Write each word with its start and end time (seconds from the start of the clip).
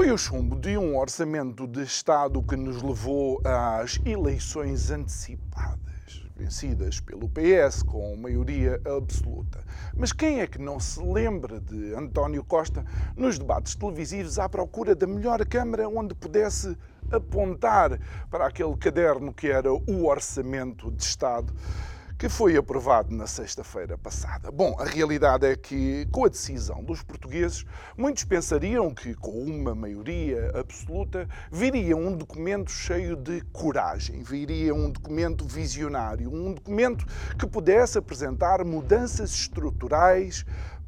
Foi 0.00 0.10
o 0.10 0.16
chumbo 0.16 0.56
de 0.58 0.78
um 0.78 0.96
orçamento 0.96 1.66
de 1.66 1.82
Estado 1.82 2.42
que 2.42 2.56
nos 2.56 2.82
levou 2.82 3.38
às 3.44 4.00
eleições 4.02 4.90
antecipadas, 4.90 6.24
vencidas 6.34 7.00
pelo 7.00 7.28
PS 7.28 7.82
com 7.82 8.16
maioria 8.16 8.80
absoluta. 8.96 9.62
Mas 9.94 10.10
quem 10.10 10.40
é 10.40 10.46
que 10.46 10.58
não 10.58 10.80
se 10.80 11.02
lembra 11.02 11.60
de 11.60 11.92
António 11.92 12.42
Costa 12.42 12.82
nos 13.14 13.38
debates 13.38 13.74
televisivos 13.74 14.38
à 14.38 14.48
procura 14.48 14.94
da 14.94 15.06
melhor 15.06 15.44
Câmara 15.44 15.86
onde 15.86 16.14
pudesse 16.14 16.74
apontar 17.12 18.00
para 18.30 18.46
aquele 18.46 18.74
caderno 18.78 19.34
que 19.34 19.48
era 19.48 19.70
o 19.70 20.06
Orçamento 20.06 20.90
de 20.90 21.02
Estado? 21.02 21.52
Que 22.20 22.28
foi 22.28 22.54
aprovado 22.54 23.16
na 23.16 23.26
sexta-feira 23.26 23.96
passada. 23.96 24.50
Bom, 24.50 24.76
a 24.78 24.84
realidade 24.84 25.46
é 25.46 25.56
que, 25.56 26.06
com 26.12 26.26
a 26.26 26.28
decisão 26.28 26.84
dos 26.84 27.02
portugueses, 27.02 27.64
muitos 27.96 28.24
pensariam 28.24 28.94
que, 28.94 29.14
com 29.14 29.42
uma 29.42 29.74
maioria 29.74 30.52
absoluta, 30.54 31.26
viria 31.50 31.96
um 31.96 32.14
documento 32.14 32.70
cheio 32.70 33.16
de 33.16 33.40
coragem, 33.54 34.22
viria 34.22 34.74
um 34.74 34.90
documento 34.90 35.46
visionário, 35.46 36.30
um 36.30 36.52
documento 36.52 37.06
que 37.38 37.46
pudesse 37.46 37.96
apresentar 37.96 38.62
mudanças 38.66 39.30
estruturais 39.30 40.44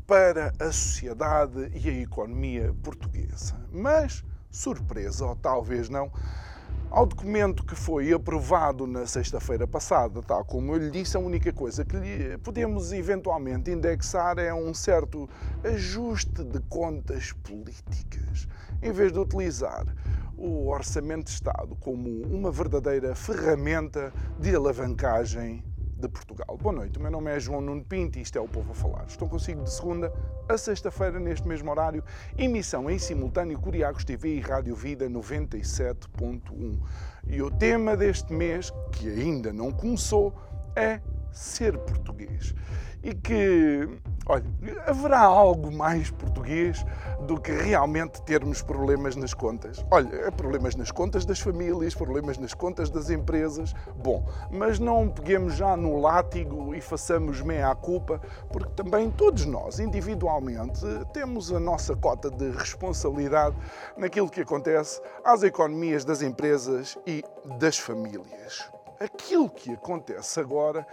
para 0.07 0.53
a 0.61 0.71
sociedade 0.71 1.71
e 1.75 1.89
a 1.89 1.95
economia 1.95 2.75
portuguesa. 2.83 3.59
Mas, 3.73 4.23
surpresa, 4.51 5.25
ou 5.25 5.35
talvez 5.35 5.89
não, 5.89 6.13
ao 6.93 7.07
documento 7.07 7.65
que 7.65 7.75
foi 7.75 8.13
aprovado 8.13 8.87
na 8.87 9.07
sexta-feira 9.07 9.67
passada, 9.67 10.23
tal 10.23 10.45
como 10.45 10.75
eu 10.75 10.79
lhe 10.79 10.91
disse, 10.91 11.17
a 11.17 11.21
única 11.21 11.51
coisa 11.51 11.87
que 11.87 11.97
lhe 11.97 12.37
podemos 12.39 12.93
eventualmente 12.93 13.71
indexar 13.71 14.39
é 14.39 14.53
um 14.53 14.75
certo 14.75 15.27
ajuste 15.65 16.45
de 16.45 16.61
contas 16.69 17.33
políticas, 17.33 18.47
em 18.83 18.93
vez 18.93 19.11
de 19.11 19.19
utilizar 19.19 19.87
o 20.37 20.69
Orçamento 20.69 21.25
de 21.25 21.31
Estado 21.31 21.75
como 21.77 22.27
uma 22.27 22.51
verdadeira 22.51 23.15
ferramenta 23.15 24.13
de 24.39 24.55
alavancagem 24.55 25.65
de 26.03 26.09
Portugal. 26.09 26.59
Boa 26.61 26.75
noite, 26.75 26.99
o 26.99 27.01
meu 27.01 27.13
nome 27.13 27.31
é 27.31 27.39
João 27.39 27.61
Nuno 27.61 27.85
Pinto 27.85 28.19
e 28.19 28.23
isto 28.23 28.37
é 28.37 28.41
o 28.41 28.49
Povo 28.49 28.73
a 28.73 28.75
Falar. 28.75 29.05
Estou 29.07 29.29
consigo 29.29 29.63
de 29.63 29.73
segunda 29.73 30.13
a 30.49 30.59
sexta-feira, 30.59 31.21
neste 31.21 31.47
mesmo 31.47 31.71
horário, 31.71 32.03
emissão 32.37 32.91
em 32.91 32.99
simultâneo 32.99 33.57
Curiagos 33.61 34.05
TV 34.05 34.35
e 34.35 34.41
Rádio 34.41 34.75
Vida 34.75 35.09
97.1. 35.09 36.81
E 37.29 37.41
o 37.41 37.51
tema 37.53 37.97
deste 37.97 38.33
mês, 38.33 38.73
que 38.91 39.09
ainda 39.09 39.53
não 39.53 39.71
começou, 39.71 40.35
é 40.75 41.01
ser 41.31 41.79
português. 41.79 42.53
E 43.03 43.15
que 43.15 43.89
Olha, 44.27 44.45
haverá 44.87 45.21
algo 45.21 45.73
mais 45.73 46.11
português 46.11 46.87
do 47.27 47.41
que 47.41 47.51
realmente 47.51 48.23
termos 48.23 48.63
problemas 48.63 49.17
nas 49.17 49.35
contas? 49.35 49.85
Olha, 49.91 50.31
problemas 50.31 50.77
nas 50.77 50.93
contas 50.93 51.25
das 51.25 51.41
famílias, 51.41 51.93
problemas 51.93 52.39
nas 52.39 52.55
contas 52.55 52.89
das 52.89 53.11
empresas. 53.11 53.75
Bom, 53.97 54.25
mas 54.51 54.79
não 54.79 55.09
peguemos 55.09 55.57
já 55.57 55.77
no 55.77 56.01
látigo 56.01 56.73
e 56.73 56.81
façamos 56.81 57.41
meia 57.41 57.75
culpa, 57.75 58.21
porque 58.53 58.71
também 58.75 59.11
todos 59.11 59.45
nós, 59.45 59.81
individualmente, 59.81 60.81
temos 61.13 61.53
a 61.53 61.59
nossa 61.59 61.97
cota 61.97 62.31
de 62.31 62.51
responsabilidade 62.53 63.57
naquilo 63.97 64.31
que 64.31 64.43
acontece 64.43 65.01
às 65.25 65.43
economias 65.43 66.05
das 66.05 66.23
empresas 66.23 66.97
e 67.05 67.25
das 67.59 67.77
famílias. 67.77 68.71
Aquilo 69.01 69.51
que 69.51 69.73
acontece 69.73 70.39
agora 70.39 70.87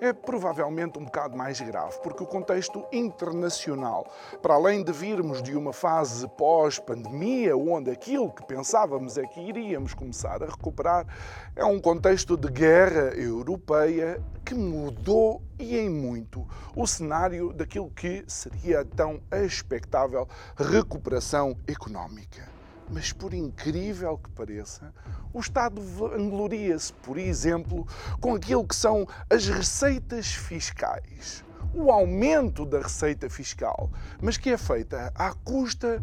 é 0.00 0.12
provavelmente 0.12 0.98
um 0.98 1.04
bocado 1.04 1.36
mais 1.36 1.60
grave, 1.60 1.98
porque 2.02 2.22
o 2.22 2.26
contexto 2.26 2.84
internacional, 2.92 4.06
para 4.42 4.54
além 4.54 4.84
de 4.84 4.92
virmos 4.92 5.42
de 5.42 5.56
uma 5.56 5.72
fase 5.72 6.28
pós-pandemia, 6.36 7.56
onde 7.56 7.90
aquilo 7.90 8.30
que 8.30 8.44
pensávamos 8.44 9.16
é 9.16 9.26
que 9.26 9.40
iríamos 9.40 9.94
começar 9.94 10.42
a 10.42 10.46
recuperar, 10.46 11.06
é 11.54 11.64
um 11.64 11.80
contexto 11.80 12.36
de 12.36 12.48
guerra 12.48 13.14
europeia 13.14 14.22
que 14.44 14.54
mudou 14.54 15.42
e 15.58 15.76
em 15.76 15.88
muito 15.88 16.46
o 16.74 16.86
cenário 16.86 17.52
daquilo 17.52 17.90
que 17.90 18.24
seria 18.26 18.84
tão 18.84 19.20
expectável 19.32 20.28
recuperação 20.56 21.56
económica. 21.66 22.55
Mas 22.88 23.12
por 23.12 23.34
incrível 23.34 24.16
que 24.16 24.30
pareça, 24.30 24.94
o 25.32 25.40
Estado 25.40 25.82
vangloria-se, 25.82 26.92
por 26.92 27.18
exemplo, 27.18 27.86
com 28.20 28.34
aquilo 28.34 28.66
que 28.66 28.76
são 28.76 29.06
as 29.28 29.48
receitas 29.48 30.28
fiscais. 30.28 31.44
O 31.74 31.90
aumento 31.90 32.64
da 32.64 32.80
receita 32.80 33.28
fiscal, 33.28 33.90
mas 34.22 34.36
que 34.36 34.50
é 34.50 34.56
feita 34.56 35.12
à 35.14 35.34
custa 35.34 36.02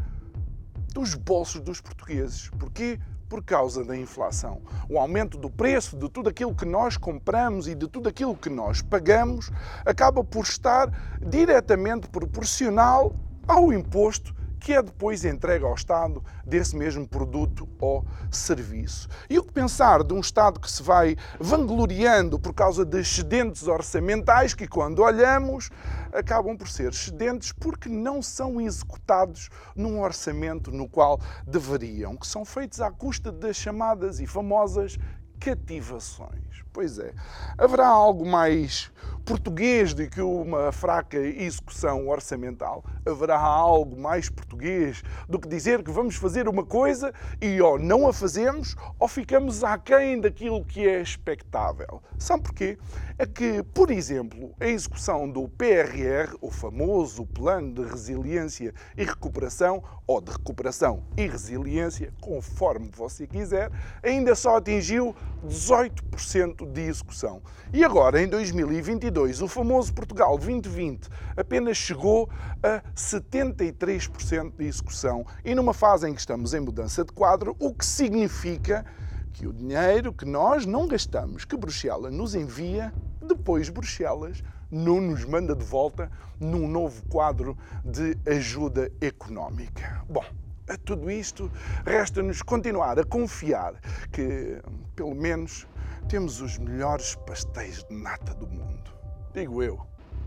dos 0.94 1.16
bolsos 1.16 1.62
dos 1.62 1.82
portugueses. 1.82 2.50
Porquê? 2.60 3.00
Por 3.30 3.44
causa 3.44 3.84
da 3.84 3.98
inflação. 3.98 4.62
O 4.88 5.00
aumento 5.00 5.38
do 5.38 5.50
preço 5.50 5.98
de 5.98 6.08
tudo 6.10 6.30
aquilo 6.30 6.54
que 6.54 6.66
nós 6.66 6.98
compramos 6.98 7.68
e 7.68 7.74
de 7.74 7.88
tudo 7.88 8.10
aquilo 8.10 8.36
que 8.36 8.50
nós 8.50 8.82
pagamos 8.82 9.50
acaba 9.86 10.24
por 10.24 10.44
estar 10.44 10.92
diretamente 11.20 12.08
proporcional 12.10 13.16
ao 13.48 13.74
imposto 13.74 14.36
que 14.63 14.72
é 14.72 14.81
depois 14.81 15.25
entregue 15.25 15.66
ao 15.66 15.75
Estado 15.75 16.24
desse 16.46 16.74
mesmo 16.74 17.06
produto 17.06 17.68
ou 17.81 18.06
serviço. 18.31 19.09
E 19.29 19.38
o 19.38 19.44
que 19.44 19.51
pensar 19.51 20.01
de 20.06 20.13
um 20.13 20.22
Estado 20.22 20.57
que 20.57 20.72
se 20.72 20.81
vai 20.81 21.18
vangloriando 21.38 22.40
por 22.40 22.53
causa 22.53 22.85
de 22.85 22.97
excedentes 23.01 23.68
orçamentais 23.68 24.53
que, 24.53 24.66
quando 24.66 25.03
olhamos, 25.03 25.69
acabam 26.13 26.56
por 26.56 26.69
ser 26.69 26.94
excedentes 26.94 27.51
porque 27.51 27.90
não 27.90 28.22
são 28.22 28.62
executados 28.62 29.50
num 29.75 30.01
orçamento 30.01 30.72
no 30.72 30.88
qual 30.88 31.19
deveriam, 31.45 32.16
que 32.16 32.25
são 32.25 32.45
feitos 32.45 32.80
à 32.80 32.90
custa 32.90 33.34
das 33.34 33.57
chamadas 33.57 34.22
e 34.22 34.25
famosas 34.25 34.97
cativações. 35.44 36.64
Pois 36.72 36.98
é, 36.98 37.14
haverá 37.58 37.88
algo 37.88 38.26
mais 38.26 38.90
português 39.26 39.94
do 39.94 40.09
que 40.09 40.22
uma 40.22 40.72
fraca 40.72 41.18
execução 41.18 42.08
orçamental? 42.08 42.84
Haverá 43.06 43.40
algo 43.40 44.00
mais 44.00 44.28
português 44.28 45.04
do 45.30 45.40
que 45.40 45.48
dizer 45.48 45.84
que 45.84 45.92
vamos 45.92 46.16
fazer 46.16 46.48
uma 46.48 46.66
coisa 46.66 47.14
e 47.40 47.62
ou 47.62 47.78
não 47.78 48.08
a 48.08 48.14
fazemos 48.14 48.76
ou 48.98 49.08
ficamos 49.08 49.64
aquém 49.64 50.20
daquilo 50.20 50.66
que 50.66 50.88
é 50.88 51.02
expectável? 51.02 52.02
Sabe 52.18 52.44
porquê? 52.44 52.78
É 53.20 53.25
que, 53.28 53.62
por 53.62 53.92
exemplo, 53.92 54.56
a 54.60 54.66
execução 54.66 55.30
do 55.30 55.48
PRR, 55.48 56.36
o 56.42 56.50
famoso 56.50 57.25
Plano 57.25 57.72
de 57.74 57.84
Resiliência 57.84 58.74
e 58.98 59.04
Recuperação, 59.04 59.84
ou 60.08 60.20
de 60.20 60.31
Recuperação 60.31 61.04
e 61.16 61.28
Resiliência, 61.28 62.12
conforme 62.20 62.90
você 62.92 63.28
quiser, 63.28 63.72
ainda 64.02 64.34
só 64.34 64.58
atingiu 64.58 65.16
18% 65.44 66.72
de 66.72 66.81
execução. 66.81 67.42
E 67.74 67.84
agora, 67.84 68.22
em 68.22 68.28
2022, 68.28 69.42
o 69.42 69.48
famoso 69.48 69.94
Portugal 69.94 70.38
2020 70.38 71.09
apenas 71.36 71.78
chegou 71.78 72.30
a 72.62 72.81
73% 72.96 74.54
de 74.57 74.66
execução 74.66 75.25
e 75.44 75.54
numa 75.54 75.74
fase 75.74 76.10
em 76.10 76.13
que 76.13 76.19
estamos 76.19 76.54
em 76.54 76.60
mudança 76.60 77.04
de 77.04 77.12
quadro, 77.12 77.56
o 77.60 77.74
que 77.74 77.86
significa 77.86 78.86
que 79.34 79.48
o 79.48 79.54
dinheiro 79.54 80.13
que 80.13 80.25
nós 80.25 80.66
não 80.66 80.88
gastamos, 80.88 81.44
que 81.44 81.57
Bruxelas 81.57 82.13
nos 82.13 82.36
envia, 82.36 82.94
depois 83.22 83.69
Bruxelas 83.69 84.44
não 84.69 85.01
nos 85.01 85.25
manda 85.25 85.56
de 85.56 85.66
volta 85.66 86.12
num 86.40 86.68
novo 86.68 87.04
quadro 87.07 87.57
de 87.84 88.18
ajuda 88.25 88.92
económica. 89.01 90.04
Bom, 90.10 90.24
a 90.68 90.77
tudo 90.77 91.10
isto, 91.12 91.51
resta-nos 91.86 92.42
continuar 92.42 93.00
a 93.00 93.04
confiar 93.04 93.75
que, 94.12 94.62
pelo 94.95 95.13
menos, 95.15 95.68
temos 96.07 96.42
os 96.42 96.57
melhores 96.57 97.15
pastéis 97.27 97.83
de 97.83 97.95
nata 97.95 98.33
do 98.33 98.48
mundo. 98.48 98.92
Digo 99.33 99.63
eu, 99.63 99.80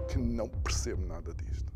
que 0.08 0.18
não 0.18 0.48
percebo 0.48 1.06
nada 1.06 1.32
disto. 1.34 1.72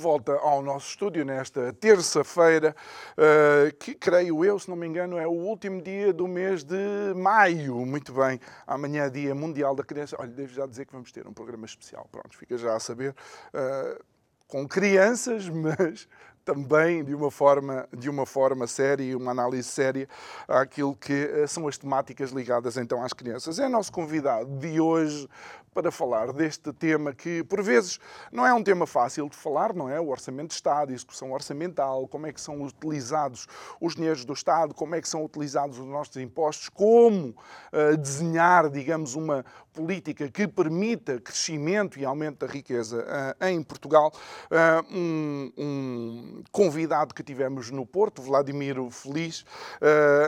Volta 0.00 0.32
ao 0.38 0.62
nosso 0.62 0.88
estúdio 0.88 1.24
nesta 1.24 1.72
terça-feira, 1.74 2.74
uh, 3.18 3.76
que 3.76 3.94
creio 3.94 4.42
eu, 4.44 4.58
se 4.58 4.68
não 4.68 4.76
me 4.76 4.86
engano, 4.86 5.18
é 5.18 5.26
o 5.26 5.32
último 5.32 5.82
dia 5.82 6.10
do 6.10 6.26
mês 6.26 6.64
de 6.64 7.12
maio. 7.14 7.84
Muito 7.84 8.12
bem, 8.14 8.40
amanhã 8.66 9.04
é 9.04 9.10
Dia 9.10 9.34
Mundial 9.34 9.74
da 9.74 9.84
Criança. 9.84 10.16
Olha, 10.18 10.30
devo 10.30 10.52
já 10.54 10.66
dizer 10.66 10.86
que 10.86 10.92
vamos 10.92 11.12
ter 11.12 11.26
um 11.26 11.34
programa 11.34 11.66
especial. 11.66 12.08
Pronto, 12.10 12.36
fica 12.36 12.56
já 12.56 12.74
a 12.74 12.80
saber. 12.80 13.14
Uh, 13.54 14.02
com 14.48 14.66
crianças, 14.66 15.48
mas 15.52 16.08
também 16.50 17.04
de 17.04 17.14
uma 17.14 17.30
forma, 17.30 17.88
de 17.96 18.10
uma 18.10 18.26
forma 18.26 18.66
séria 18.66 19.04
e 19.04 19.14
uma 19.14 19.30
análise 19.30 19.68
séria 19.68 20.08
àquilo 20.48 20.96
que 20.96 21.12
eh, 21.12 21.46
são 21.46 21.68
as 21.68 21.78
temáticas 21.78 22.32
ligadas 22.32 22.76
então 22.76 23.04
às 23.04 23.12
crianças. 23.12 23.60
É 23.60 23.68
nosso 23.68 23.92
convidado 23.92 24.58
de 24.58 24.80
hoje 24.80 25.28
para 25.72 25.90
falar 25.90 26.32
deste 26.32 26.72
tema 26.72 27.14
que, 27.14 27.44
por 27.44 27.62
vezes, 27.62 27.98
não 28.32 28.46
é 28.46 28.52
um 28.52 28.62
tema 28.62 28.86
fácil 28.86 29.28
de 29.28 29.36
falar, 29.36 29.72
não 29.72 29.88
é? 29.88 30.00
O 30.00 30.08
orçamento 30.08 30.48
de 30.48 30.54
Estado, 30.54 30.92
execução 30.92 31.32
orçamental, 31.32 32.08
como 32.08 32.26
é 32.26 32.32
que 32.32 32.40
são 32.40 32.62
utilizados 32.62 33.46
os 33.80 33.94
dinheiros 33.94 34.24
do 34.24 34.32
Estado, 34.32 34.74
como 34.74 34.94
é 34.94 35.00
que 35.00 35.08
são 35.08 35.24
utilizados 35.24 35.78
os 35.78 35.86
nossos 35.86 36.16
impostos, 36.16 36.68
como 36.68 37.28
uh, 37.28 37.96
desenhar, 37.96 38.68
digamos, 38.68 39.14
uma 39.14 39.44
política 39.72 40.28
que 40.28 40.48
permita 40.48 41.20
crescimento 41.20 41.98
e 41.98 42.04
aumento 42.04 42.44
da 42.44 42.52
riqueza 42.52 43.04
uh, 43.04 43.44
em 43.46 43.62
Portugal. 43.62 44.12
Uh, 44.50 44.96
um, 44.96 45.52
um, 45.56 46.39
convidado 46.50 47.14
que 47.14 47.22
tivemos 47.22 47.70
no 47.70 47.86
Porto, 47.86 48.22
Vladimiro 48.22 48.90
Feliz, 48.90 49.44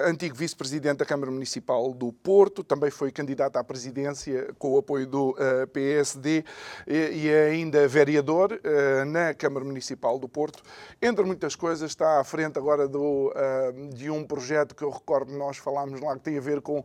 antigo 0.07 0.35
vice-presidente 0.35 0.99
da 0.99 1.05
Câmara 1.05 1.31
Municipal 1.31 1.93
do 1.93 2.13
Porto, 2.13 2.65
também 2.65 2.91
foi 2.91 3.11
candidato 3.13 3.57
à 3.57 3.65
presidência 3.65 4.53
com 4.59 4.73
o 4.73 4.79
apoio 4.79 5.07
do 5.07 5.31
uh, 5.31 5.67
PSD 5.73 6.45
e, 6.87 6.95
e, 6.95 7.29
é 7.29 7.51
ainda 7.51 7.87
vereador 7.89 8.53
uh, 8.53 9.05
na 9.05 9.35
Câmara 9.35 9.65
Municipal 9.65 10.19
do 10.19 10.29
Porto. 10.29 10.63
Entre 11.01 11.25
muitas 11.25 11.55
coisas, 11.55 11.91
está 11.91 12.21
à 12.21 12.25
frente 12.25 12.59
agora 12.59 12.89
do, 12.89 13.29
uh, 13.31 13.95
de 13.95 14.11
um 14.11 14.25
projeto 14.25 14.75
que 14.75 14.83
eu 14.83 14.91
recordo, 14.91 15.33
nós 15.33 15.57
falámos 15.57 16.01
lá, 16.01 16.15
que 16.15 16.21
tem 16.23 16.39
a 16.39 16.41
ver 16.41 16.61
com 16.61 16.83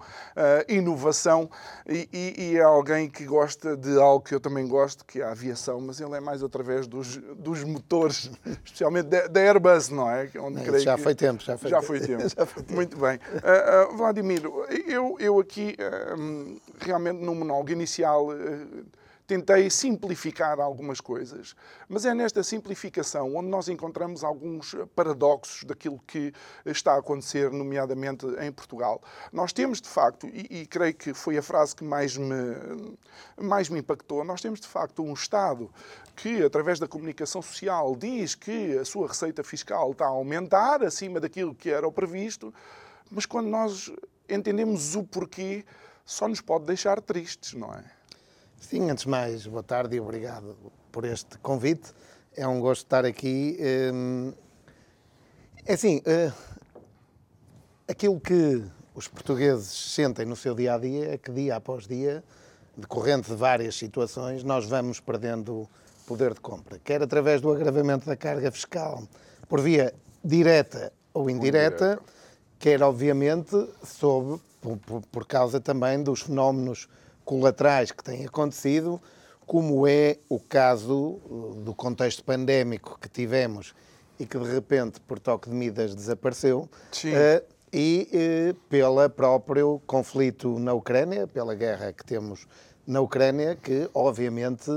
inovação 0.67 1.49
e, 1.87 2.07
e, 2.11 2.51
e, 2.51 2.57
é 2.57 2.61
alguém 2.61 3.09
que 3.09 3.25
gosta 3.25 3.75
de 3.75 3.99
algo 3.99 4.23
que 4.23 4.33
eu 4.33 4.39
também 4.39 4.67
gosto, 4.67 5.05
que 5.05 5.21
é 5.21 5.23
a 5.23 5.31
aviação, 5.31 5.79
mas 5.81 5.99
ele 5.99 6.15
é 6.15 6.19
mais 6.19 6.43
através 6.43 6.87
dos, 6.87 7.17
dos 7.17 7.63
motores, 7.63 8.29
especialmente 8.63 9.06
da, 9.07 9.27
da 9.27 9.39
Airbus, 9.39 9.89
não 9.89 10.09
é? 10.09 10.29
Onde 10.39 10.63
não, 10.63 10.79
já, 10.79 10.97
foi 10.97 11.15
tempo, 11.15 11.43
já 11.43 11.57
foi 11.57 11.69
já 11.69 11.77
tempo. 11.79 11.87
Foi 11.87 11.99
tempo. 12.05 12.29
já 12.29 12.45
foi 12.45 12.63
tempo. 12.63 12.75
Muito 12.75 12.97
bem. 12.97 13.19
Vladimiro, 13.95 14.65
eu, 14.87 15.15
eu 15.19 15.39
aqui 15.39 15.75
realmente 16.79 17.23
no 17.23 17.33
monólogo 17.33 17.71
inicial 17.71 18.29
tentei 19.27 19.69
simplificar 19.69 20.57
algumas 20.57 21.01
coisas, 21.01 21.53
mas 21.89 22.05
é 22.05 22.13
nesta 22.13 22.41
simplificação 22.41 23.35
onde 23.35 23.49
nós 23.49 23.67
encontramos 23.67 24.23
alguns 24.23 24.73
paradoxos 24.95 25.65
daquilo 25.65 25.99
que 26.07 26.33
está 26.65 26.93
a 26.93 26.99
acontecer, 26.99 27.51
nomeadamente 27.51 28.25
em 28.39 28.49
Portugal. 28.53 29.01
Nós 29.33 29.51
temos, 29.51 29.81
de 29.81 29.89
facto, 29.89 30.27
e, 30.27 30.61
e 30.61 30.65
creio 30.65 30.95
que 30.95 31.13
foi 31.13 31.37
a 31.37 31.41
frase 31.41 31.75
que 31.75 31.83
mais 31.83 32.15
me, 32.15 32.97
mais 33.35 33.67
me 33.67 33.79
impactou, 33.79 34.23
nós 34.23 34.39
temos, 34.39 34.61
de 34.61 34.67
facto, 34.67 35.03
um 35.03 35.13
Estado 35.13 35.69
que, 36.15 36.41
através 36.41 36.79
da 36.79 36.87
comunicação 36.87 37.41
social, 37.41 37.97
diz 37.97 38.33
que 38.33 38.77
a 38.77 38.85
sua 38.85 39.09
receita 39.09 39.43
fiscal 39.43 39.91
está 39.91 40.05
a 40.05 40.09
aumentar 40.09 40.81
acima 40.81 41.19
daquilo 41.19 41.53
que 41.53 41.69
era 41.69 41.85
o 41.85 41.91
previsto, 41.91 42.53
mas 43.11 43.25
quando 43.25 43.47
nós 43.47 43.91
entendemos 44.29 44.95
o 44.95 45.03
porquê, 45.03 45.65
só 46.05 46.29
nos 46.29 46.39
pode 46.39 46.65
deixar 46.65 47.01
tristes, 47.01 47.53
não 47.53 47.73
é? 47.73 47.96
Sim, 48.59 48.89
antes 48.89 49.03
de 49.03 49.09
mais, 49.09 49.45
boa 49.45 49.63
tarde 49.63 49.95
e 49.95 49.99
obrigado 49.99 50.57
por 50.91 51.05
este 51.05 51.37
convite. 51.37 51.93
É 52.35 52.45
um 52.47 52.59
gosto 52.59 52.83
estar 52.83 53.05
aqui. 53.05 53.57
Hum, 53.93 54.33
é 55.65 55.73
assim, 55.73 56.01
eh, 56.05 56.31
aquilo 57.87 58.19
que 58.19 58.63
os 58.95 59.07
portugueses 59.07 59.93
sentem 59.93 60.25
no 60.25 60.35
seu 60.35 60.55
dia 60.55 60.73
a 60.73 60.77
dia 60.77 61.13
é 61.13 61.17
que, 61.17 61.31
dia 61.31 61.55
após 61.55 61.87
dia, 61.87 62.23
decorrente 62.75 63.29
de 63.29 63.35
várias 63.35 63.75
situações, 63.75 64.43
nós 64.43 64.67
vamos 64.67 64.99
perdendo 64.99 65.69
poder 66.05 66.33
de 66.33 66.41
compra, 66.41 66.79
quer 66.83 67.01
através 67.01 67.39
do 67.39 67.51
agravamento 67.51 68.07
da 68.07 68.15
carga 68.15 68.51
fiscal 68.51 69.03
por 69.47 69.61
via 69.61 69.93
direta 70.23 70.91
ou 71.13 71.29
indireta, 71.29 71.99
quer, 72.57 72.81
obviamente, 72.81 73.55
sob, 73.83 74.41
por, 74.61 75.01
por 75.11 75.25
causa 75.27 75.59
também 75.59 76.01
dos 76.01 76.21
fenómenos 76.21 76.89
colaterais 77.27 77.91
que 77.91 78.01
têm 78.01 78.25
acontecido, 78.25 79.01
como 79.45 79.85
é 79.85 80.17
o 80.29 80.39
caso 80.39 81.19
uh, 81.25 81.61
do 81.61 81.75
contexto 81.75 82.23
pandémico 82.23 82.97
que 82.99 83.09
tivemos 83.09 83.75
e 84.17 84.25
que 84.25 84.39
de 84.39 84.49
repente, 84.49 85.01
por 85.01 85.19
toque 85.19 85.49
de 85.49 85.55
medidas, 85.55 85.93
desapareceu. 85.93 86.69
Uh, 87.13 87.53
e 87.71 88.07
uh, 88.13 88.53
pelo 88.69 89.09
próprio 89.09 89.81
conflito 89.85 90.57
na 90.57 90.73
Ucrânia, 90.73 91.27
pela 91.27 91.53
guerra 91.53 91.91
que 91.91 92.05
temos 92.05 92.47
na 92.87 93.01
Ucrânia, 93.01 93.57
que 93.57 93.89
obviamente 93.93 94.71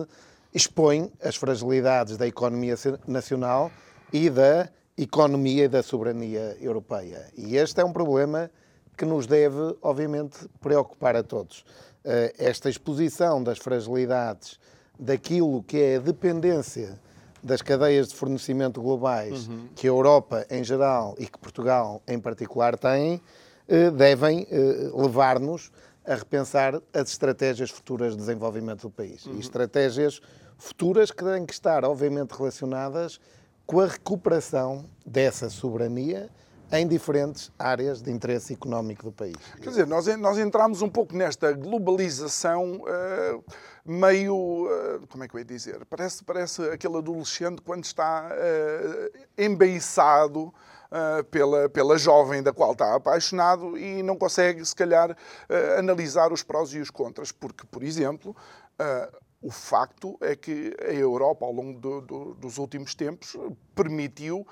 expõe 0.52 1.12
as 1.22 1.36
fragilidades 1.36 2.16
da 2.16 2.26
economia 2.26 2.74
nacional 3.06 3.70
e 4.12 4.28
da 4.28 4.68
economia 4.98 5.66
e 5.66 5.68
da 5.68 5.84
soberania 5.84 6.56
europeia. 6.60 7.28
E 7.36 7.56
este 7.56 7.80
é 7.80 7.84
um 7.84 7.92
problema 7.92 8.50
que 8.96 9.04
nos 9.04 9.26
deve, 9.26 9.76
obviamente, 9.80 10.48
preocupar 10.60 11.14
a 11.14 11.22
todos. 11.22 11.64
Eh, 12.04 12.34
esta 12.38 12.70
exposição 12.70 13.42
das 13.42 13.58
fragilidades 13.58 14.58
daquilo 14.98 15.62
que 15.62 15.78
é 15.78 15.96
a 15.96 16.00
dependência 16.00 16.98
das 17.42 17.60
cadeias 17.60 18.08
de 18.08 18.14
fornecimento 18.14 18.80
globais 18.80 19.48
uhum. 19.48 19.68
que 19.74 19.86
a 19.86 19.90
Europa 19.90 20.46
em 20.50 20.64
geral 20.64 21.14
e 21.18 21.26
que 21.26 21.38
Portugal 21.38 22.02
em 22.08 22.18
particular 22.18 22.78
têm, 22.78 23.20
eh, 23.68 23.90
devem 23.90 24.46
eh, 24.50 24.90
levar-nos 24.94 25.70
a 26.06 26.14
repensar 26.14 26.80
as 26.92 27.10
estratégias 27.10 27.70
futuras 27.70 28.12
de 28.12 28.18
desenvolvimento 28.18 28.82
do 28.82 28.90
país. 28.90 29.26
Uhum. 29.26 29.36
E 29.36 29.40
estratégias 29.40 30.22
futuras 30.56 31.10
que 31.10 31.22
têm 31.22 31.44
que 31.44 31.52
estar, 31.52 31.84
obviamente, 31.84 32.32
relacionadas 32.32 33.20
com 33.66 33.80
a 33.80 33.86
recuperação 33.86 34.86
dessa 35.04 35.50
soberania 35.50 36.30
em 36.72 36.86
diferentes 36.86 37.50
áreas 37.58 38.00
de 38.00 38.10
interesse 38.10 38.52
económico 38.52 39.04
do 39.04 39.12
país. 39.12 39.36
Quer 39.60 39.70
dizer, 39.70 39.86
nós, 39.86 40.06
nós 40.18 40.38
entramos 40.38 40.82
um 40.82 40.88
pouco 40.88 41.16
nesta 41.16 41.52
globalização 41.52 42.82
uh, 42.82 43.44
meio. 43.84 44.34
Uh, 44.66 45.06
como 45.08 45.24
é 45.24 45.28
que 45.28 45.34
eu 45.34 45.38
ia 45.38 45.44
dizer? 45.44 45.84
Parece, 45.86 46.22
parece 46.24 46.62
aquele 46.70 46.96
adolescente 46.98 47.60
quando 47.62 47.84
está 47.84 48.30
uh, 48.30 49.18
embeiçado. 49.36 50.52
Uh, 50.90 51.22
pela, 51.26 51.68
pela 51.68 51.96
jovem 51.96 52.42
da 52.42 52.52
qual 52.52 52.72
está 52.72 52.96
apaixonado 52.96 53.78
e 53.78 54.02
não 54.02 54.16
consegue, 54.16 54.66
se 54.66 54.74
calhar, 54.74 55.12
uh, 55.12 55.78
analisar 55.78 56.32
os 56.32 56.42
prós 56.42 56.74
e 56.74 56.80
os 56.80 56.90
contras, 56.90 57.30
porque, 57.30 57.64
por 57.64 57.84
exemplo, 57.84 58.32
uh, 58.32 59.16
o 59.40 59.52
facto 59.52 60.18
é 60.20 60.34
que 60.34 60.76
a 60.82 60.92
Europa, 60.92 61.46
ao 61.46 61.52
longo 61.52 61.78
do, 61.78 62.00
do, 62.00 62.34
dos 62.34 62.58
últimos 62.58 62.96
tempos, 62.96 63.36
permitiu 63.72 64.44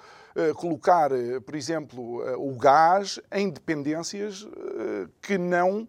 colocar, 0.56 1.12
uh, 1.12 1.40
por 1.40 1.54
exemplo, 1.54 2.22
uh, 2.22 2.48
o 2.48 2.56
gás 2.56 3.20
em 3.32 3.50
dependências 3.50 4.46
que 5.20 5.36
não 5.36 5.88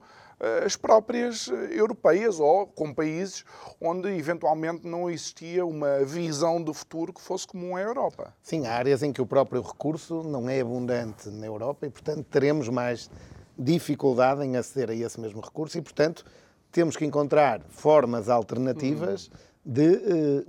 as 0.65 0.77
próprias 0.77 1.49
europeias 1.69 2.39
ou 2.39 2.65
com 2.65 2.93
países 2.93 3.43
onde 3.81 4.07
eventualmente 4.07 4.87
não 4.87 5.09
existia 5.09 5.65
uma 5.65 5.99
visão 6.05 6.63
do 6.63 6.73
futuro 6.73 7.11
que 7.11 7.19
fosse 7.19 7.45
comum 7.45 7.75
à 7.75 7.81
Europa. 7.81 8.33
Sim, 8.41 8.65
há 8.65 8.75
áreas 8.75 9.03
em 9.03 9.11
que 9.11 9.21
o 9.21 9.25
próprio 9.25 9.61
recurso 9.61 10.23
não 10.23 10.49
é 10.49 10.61
abundante 10.61 11.27
na 11.29 11.45
Europa 11.45 11.87
e, 11.87 11.89
portanto, 11.89 12.25
teremos 12.31 12.69
mais 12.69 13.11
dificuldade 13.57 14.41
em 14.45 14.55
aceder 14.55 14.89
a 14.91 14.95
esse 14.95 15.19
mesmo 15.19 15.41
recurso 15.41 15.77
e, 15.77 15.81
portanto, 15.81 16.23
temos 16.71 16.95
que 16.95 17.05
encontrar 17.05 17.61
formas 17.69 18.29
alternativas 18.29 19.29
de 19.65 19.95
eh, 19.95 20.43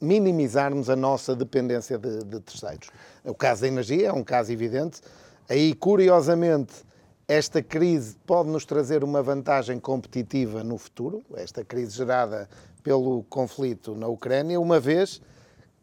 minimizarmos 0.00 0.88
a 0.88 0.96
nossa 0.96 1.34
dependência 1.34 1.98
de, 1.98 2.24
de, 2.24 2.40
terceiros. 2.40 2.90
O 3.24 3.34
caso 3.34 3.62
da 3.62 3.68
energia 3.68 4.08
é 4.08 4.12
um 4.12 4.24
caso 4.24 4.52
evidente. 4.52 5.00
Aí, 5.48 5.74
curiosamente, 5.74 6.74
esta 7.26 7.62
crise 7.62 8.16
pode 8.26 8.48
nos 8.48 8.64
trazer 8.64 9.04
uma 9.04 9.22
vantagem 9.22 9.78
competitiva 9.78 10.64
no 10.64 10.78
futuro, 10.78 11.22
esta 11.34 11.64
crise 11.64 11.96
gerada 11.96 12.48
pelo 12.82 13.22
conflito 13.24 13.94
na 13.94 14.06
Ucrânia, 14.06 14.58
uma 14.60 14.80
vez 14.80 15.20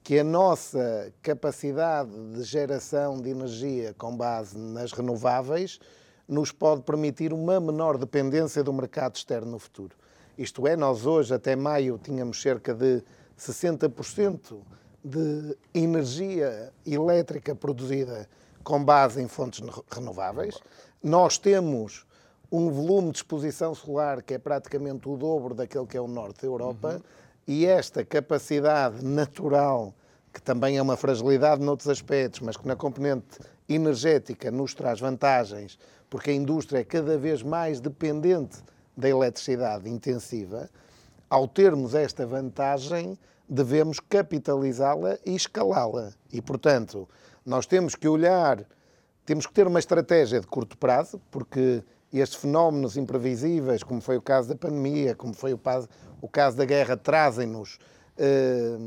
que 0.04 0.20
a 0.20 0.24
nossa 0.24 1.12
capacidade 1.22 2.12
de 2.34 2.44
geração 2.44 3.20
de 3.20 3.30
energia 3.30 3.94
com 3.98 4.16
base 4.16 4.58
nas 4.58 4.92
renováveis 4.92 5.80
nos 6.28 6.52
pode 6.52 6.82
permitir 6.84 7.34
uma 7.34 7.60
menor 7.60 7.98
dependência 7.98 8.64
do 8.64 8.72
mercado 8.74 9.16
externo 9.16 9.52
no 9.52 9.60
futuro. 9.60 9.96
Isto 10.38 10.68
é, 10.68 10.76
nós 10.76 11.06
hoje, 11.06 11.34
até 11.34 11.56
maio, 11.56 12.00
tínhamos 12.02 12.42
cerca 12.42 12.74
de 12.74 13.04
60% 13.38 14.58
de 15.04 15.58
energia 15.74 16.74
elétrica 16.86 17.54
produzida 17.54 18.28
com 18.64 18.84
base 18.84 19.22
em 19.22 19.28
fontes 19.28 19.62
renováveis. 19.92 20.60
Nós 21.04 21.38
temos 21.38 22.06
um 22.52 22.72
volume 22.72 23.12
de 23.12 23.18
exposição 23.18 23.76
solar 23.76 24.24
que 24.24 24.34
é 24.34 24.40
praticamente 24.40 25.08
o 25.08 25.18
dobro 25.18 25.54
daquele 25.54 25.86
que 25.86 25.98
é 25.98 26.02
o 26.02 26.08
norte 26.08 26.42
da 26.42 26.48
Europa 26.48 26.96
uhum. 26.96 27.02
e 27.48 27.66
esta 27.66 28.04
capacidade 28.04 29.04
natural 29.04 29.94
que 30.36 30.42
também 30.42 30.78
é 30.78 30.82
uma 30.82 30.98
fragilidade 30.98 31.62
noutros 31.62 31.88
aspectos, 31.88 32.42
mas 32.42 32.58
que 32.58 32.68
na 32.68 32.76
componente 32.76 33.40
energética 33.70 34.52
nos 34.52 34.74
traz 34.74 35.00
vantagens, 35.00 35.80
porque 36.10 36.30
a 36.30 36.34
indústria 36.34 36.80
é 36.80 36.84
cada 36.84 37.18
vez 37.18 37.42
mais 37.42 37.80
dependente 37.80 38.58
da 38.98 39.08
eletricidade 39.08 39.90
intensiva, 39.90 40.70
ao 41.30 41.48
termos 41.48 41.94
esta 41.94 42.26
vantagem, 42.26 43.18
devemos 43.48 44.00
capitalizá-la 44.00 45.18
e 45.26 45.36
escalá-la. 45.36 46.12
E, 46.32 46.42
portanto, 46.42 47.08
nós 47.46 47.66
temos 47.66 47.96
que 47.96 48.08
olhar, 48.08 48.66
temos 49.26 49.46
que 49.46 49.54
ter 49.54 49.68
uma 49.68 49.80
estratégia 49.80 50.40
de 50.40 50.48
curto 50.48 50.78
prazo, 50.78 51.22
porque 51.32 51.84
estes 52.14 52.40
fenómenos 52.40 52.98
imprevisíveis, 52.98 53.84
como 53.84 54.02
foi 54.02 54.18
o 54.18 54.22
caso 54.22 54.50
da 54.50 54.56
pandemia, 54.56 55.16
como 55.16 55.34
foi 55.34 55.54
o 55.54 55.58
caso, 55.58 55.90
o 56.22 56.28
caso 56.28 56.58
da 56.58 56.66
guerra, 56.66 56.96
trazem-nos 56.96 57.78
eh, 58.18 58.78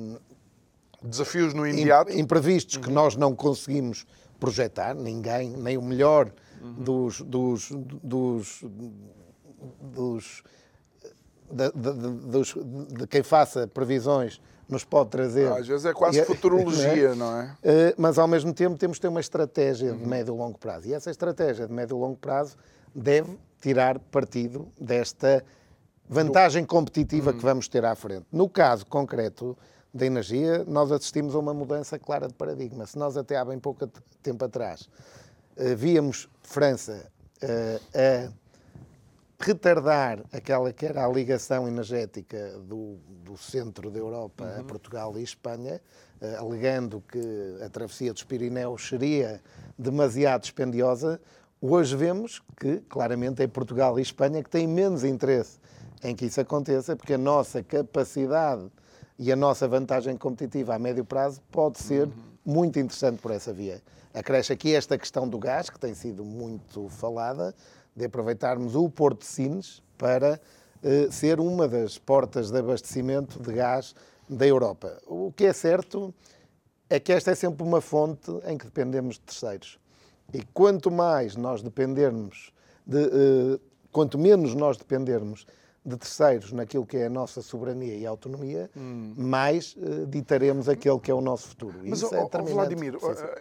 desafios 1.02 1.52
no 1.54 1.66
imediato 1.66 2.12
imprevistos 2.12 2.76
uhum. 2.76 2.82
que 2.82 2.90
nós 2.90 3.16
não 3.16 3.34
conseguimos 3.34 4.06
projetar, 4.40 4.94
ninguém, 4.94 5.50
nem 5.50 5.76
o 5.76 5.82
melhor 5.82 6.32
uhum. 6.60 6.72
dos, 6.74 7.20
dos, 7.20 7.70
dos, 8.02 8.64
dos 9.80 10.42
de, 11.50 11.70
de, 11.72 11.92
de, 11.92 12.94
de, 12.98 13.06
quem 13.06 13.22
faça 13.22 13.66
previsões 13.66 14.40
nos 14.68 14.84
pode 14.84 15.10
trazer. 15.10 15.50
Às 15.50 15.66
vezes 15.66 15.86
é 15.86 15.92
quase 15.92 16.22
futurologia, 16.24 17.14
não 17.16 17.40
é? 17.40 17.42
não 17.42 17.72
é? 17.72 17.94
Mas 17.96 18.18
ao 18.18 18.28
mesmo 18.28 18.52
tempo 18.52 18.76
temos 18.76 18.98
de 18.98 19.02
ter 19.02 19.08
uma 19.08 19.20
estratégia 19.20 19.92
de 19.92 20.02
uhum. 20.02 20.08
médio 20.08 20.34
e 20.34 20.38
longo 20.38 20.58
prazo. 20.58 20.88
E 20.88 20.94
essa 20.94 21.10
estratégia 21.10 21.66
de 21.66 21.72
médio 21.72 21.96
e 21.96 22.00
longo 22.00 22.16
prazo 22.16 22.56
deve 22.94 23.38
tirar 23.60 23.98
partido 23.98 24.68
desta 24.78 25.42
vantagem 26.08 26.64
competitiva 26.64 27.32
que 27.32 27.38
uhum. 27.38 27.44
vamos 27.44 27.68
ter 27.68 27.84
à 27.84 27.94
frente. 27.94 28.26
No 28.30 28.48
caso 28.48 28.86
concreto 28.86 29.56
da 29.92 30.06
energia, 30.06 30.64
nós 30.66 30.92
assistimos 30.92 31.34
a 31.34 31.38
uma 31.38 31.54
mudança 31.54 31.98
clara 31.98 32.28
de 32.28 32.34
paradigma. 32.34 32.86
Se 32.86 32.98
nós 32.98 33.16
até 33.16 33.36
há 33.36 33.44
bem 33.44 33.58
pouco 33.58 33.86
tempo 34.22 34.44
atrás 34.44 34.88
eh, 35.56 35.74
víamos 35.74 36.28
França 36.42 37.10
eh, 37.40 37.80
a 37.94 38.47
retardar 39.38 40.24
aquela 40.32 40.72
que 40.72 40.84
era 40.84 41.04
a 41.04 41.08
ligação 41.08 41.68
energética 41.68 42.58
do, 42.58 42.96
do 43.24 43.36
centro 43.36 43.90
da 43.90 43.98
Europa 43.98 44.44
uhum. 44.44 44.60
a 44.60 44.64
Portugal 44.64 45.16
e 45.16 45.22
Espanha, 45.22 45.80
uh, 46.20 46.38
alegando 46.38 47.02
que 47.08 47.58
a 47.64 47.68
travessia 47.68 48.12
dos 48.12 48.24
Pirineus 48.24 48.88
seria 48.88 49.40
demasiado 49.78 50.42
dispendiosa, 50.42 51.20
hoje 51.60 51.94
vemos 51.94 52.42
que, 52.58 52.78
claramente, 52.88 53.42
é 53.42 53.46
Portugal 53.46 53.98
e 53.98 54.02
Espanha 54.02 54.42
que 54.42 54.50
têm 54.50 54.66
menos 54.66 55.04
interesse 55.04 55.58
em 56.02 56.14
que 56.14 56.26
isso 56.26 56.40
aconteça, 56.40 56.96
porque 56.96 57.14
a 57.14 57.18
nossa 57.18 57.62
capacidade 57.62 58.68
e 59.18 59.32
a 59.32 59.36
nossa 59.36 59.66
vantagem 59.66 60.16
competitiva 60.16 60.74
a 60.74 60.78
médio 60.78 61.04
prazo 61.04 61.40
pode 61.50 61.78
ser 61.78 62.06
uhum. 62.06 62.12
muito 62.44 62.78
interessante 62.78 63.20
por 63.20 63.30
essa 63.30 63.52
via. 63.52 63.80
Acresce 64.14 64.52
aqui 64.52 64.74
esta 64.74 64.96
questão 64.98 65.28
do 65.28 65.38
gás, 65.38 65.70
que 65.70 65.78
tem 65.78 65.94
sido 65.94 66.24
muito 66.24 66.88
falada, 66.88 67.54
de 67.98 68.06
aproveitarmos 68.06 68.74
o 68.74 68.88
Porto 68.88 69.20
de 69.20 69.26
Sines 69.26 69.82
para 69.98 70.40
eh, 70.82 71.08
ser 71.10 71.40
uma 71.40 71.66
das 71.66 71.98
portas 71.98 72.50
de 72.50 72.58
abastecimento 72.58 73.42
de 73.42 73.52
gás 73.52 73.94
da 74.28 74.46
Europa. 74.46 74.96
O 75.06 75.32
que 75.32 75.44
é 75.44 75.52
certo 75.52 76.14
é 76.88 77.00
que 77.00 77.12
esta 77.12 77.32
é 77.32 77.34
sempre 77.34 77.64
uma 77.64 77.80
fonte 77.80 78.30
em 78.46 78.56
que 78.56 78.64
dependemos 78.64 79.16
de 79.16 79.22
terceiros. 79.22 79.78
E 80.32 80.42
quanto 80.54 80.90
mais 80.90 81.34
nós 81.34 81.62
dependermos 81.62 82.52
de, 82.86 83.02
eh, 83.02 83.60
quanto 83.90 84.16
menos 84.16 84.54
nós 84.54 84.76
dependermos 84.76 85.44
de 85.88 85.96
terceiros 85.96 86.52
naquilo 86.52 86.86
que 86.86 86.96
é 86.96 87.06
a 87.06 87.10
nossa 87.10 87.40
soberania 87.40 87.96
e 87.96 88.06
autonomia, 88.06 88.70
hum. 88.76 89.14
mais 89.16 89.74
uh, 89.76 90.06
ditaremos 90.06 90.68
aquele 90.68 90.98
que 91.00 91.10
é 91.10 91.14
o 91.14 91.20
nosso 91.20 91.48
futuro. 91.48 91.80
Mas, 91.82 92.02
Isso 92.02 92.10
oh, 92.12 92.38
é 92.38 92.42
Vladimir, 92.42 92.96
uh, 92.96 93.00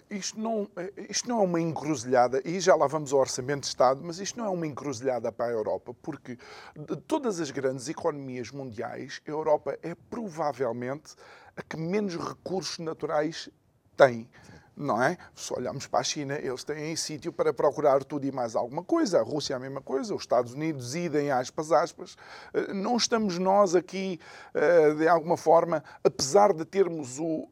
isto, 0.09 0.39
não, 0.39 0.67
isto 1.09 1.27
não 1.27 1.41
é 1.41 1.43
uma 1.43 1.61
encruzilhada, 1.61 2.41
e 2.45 2.59
já 2.59 2.75
lá 2.75 2.87
vamos 2.87 3.13
ao 3.13 3.19
Orçamento 3.19 3.61
de 3.61 3.67
Estado, 3.67 4.01
mas 4.03 4.19
isto 4.19 4.39
não 4.39 4.45
é 4.45 4.49
uma 4.49 4.65
encruzilhada 4.65 5.31
para 5.31 5.47
a 5.47 5.51
Europa, 5.51 5.93
porque 6.01 6.37
de 6.75 6.95
todas 6.95 7.39
as 7.39 7.51
grandes 7.51 7.89
economias 7.89 8.51
mundiais, 8.51 9.21
a 9.27 9.29
Europa 9.29 9.77
é 9.83 9.93
provavelmente 10.09 11.15
a 11.55 11.61
que 11.61 11.75
menos 11.75 12.15
recursos 12.15 12.77
naturais 12.79 13.49
tem 13.97 14.29
não 14.77 15.01
é? 15.01 15.17
Se 15.33 15.51
olharmos 15.53 15.87
para 15.87 16.01
a 16.01 16.03
China, 16.03 16.35
eles 16.35 16.63
têm 16.63 16.95
sítio 16.95 17.33
para 17.33 17.51
procurar 17.51 18.03
tudo 18.03 18.25
e 18.27 18.31
mais 18.31 18.55
alguma 18.55 18.83
coisa. 18.83 19.19
A 19.19 19.23
Rússia 19.23 19.53
é 19.53 19.57
a 19.57 19.59
mesma 19.59 19.81
coisa, 19.81 20.13
os 20.13 20.21
Estados 20.21 20.53
Unidos 20.53 20.93
idem 20.93 21.31
aspas, 21.31 21.71
aspas. 21.71 22.15
Eh, 22.53 22.73
não 22.73 22.95
estamos 22.95 23.39
nós 23.39 23.73
aqui, 23.73 24.19
eh, 24.53 24.93
de 24.93 25.07
alguma 25.07 25.35
forma, 25.35 25.83
apesar 26.03 26.53
de 26.53 26.63
termos 26.63 27.17
o, 27.19 27.49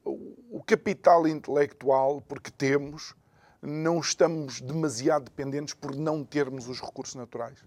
o 0.51 0.63
capital 0.63 1.27
intelectual, 1.27 2.21
porque 2.21 2.51
temos, 2.51 3.15
não 3.59 3.99
estamos 3.99 4.61
demasiado 4.61 5.25
dependentes 5.25 5.73
por 5.73 5.95
não 5.95 6.23
termos 6.23 6.67
os 6.67 6.79
recursos 6.79 7.15
naturais. 7.15 7.57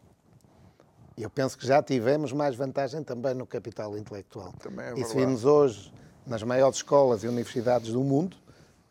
Eu 1.17 1.29
penso 1.29 1.59
que 1.59 1.67
já 1.67 1.83
tivemos 1.83 2.33
mais 2.33 2.55
vantagem 2.55 3.03
também 3.03 3.35
no 3.35 3.45
capital 3.45 3.99
intelectual. 3.99 4.53
Também 4.61 4.87
é 4.87 5.05
se 5.05 5.17
vimos 5.17 5.45
hoje 5.45 5.93
nas 6.25 6.45
maiores 6.45 6.77
escolas 6.77 7.25
e 7.25 7.27
universidades 7.29 7.93
do 7.93 8.05
mundo, 8.05 8.37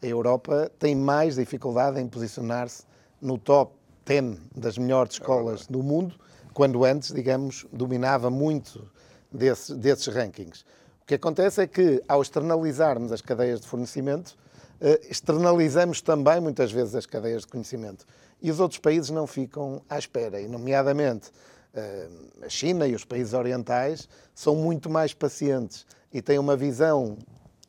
a 0.02 0.06
Europa 0.06 0.72
tem 0.78 0.96
mais 0.96 1.36
dificuldade 1.36 2.00
em 2.00 2.08
posicionar-se 2.08 2.84
no 3.22 3.38
top 3.38 3.74
10 4.06 4.38
das 4.56 4.78
melhores 4.78 5.14
escolas 5.14 5.66
do 5.68 5.82
mundo, 5.82 6.16
quando 6.54 6.86
antes, 6.86 7.14
digamos, 7.14 7.66
dominava 7.72 8.30
muito 8.30 8.90
desses, 9.32 9.76
desses 9.76 10.08
rankings. 10.08 10.64
O 11.02 11.06
que 11.06 11.16
acontece 11.16 11.62
é 11.62 11.68
que, 11.68 12.02
ao 12.08 12.22
externalizarmos 12.22 13.12
as 13.12 13.22
cadeias 13.22 13.62
de 13.62 13.68
fornecimento, 13.68 14.38
eh, 14.80 15.00
externalizamos 15.10 16.02
também 16.02 16.40
muitas 16.40 16.72
vezes 16.72 16.96
as 16.96 17.06
cadeias 17.06 17.42
de 17.42 17.48
conhecimento. 17.48 18.06
E 18.42 18.52
os 18.52 18.60
outros 18.60 18.80
países 18.80 19.10
não 19.10 19.26
ficam 19.26 19.82
à 19.90 19.98
espera, 19.98 20.40
e, 20.40 20.48
nomeadamente, 20.48 21.32
eh, 21.74 22.08
a 22.44 22.50
China 22.50 22.88
e 22.88 22.94
os 22.94 23.04
países 23.04 23.34
orientais 23.34 24.08
são 24.34 24.56
muito 24.56 24.90
mais 24.90 25.14
pacientes 25.14 25.86
e 26.14 26.22
têm 26.22 26.40
uma 26.40 26.56
visão 26.56 27.18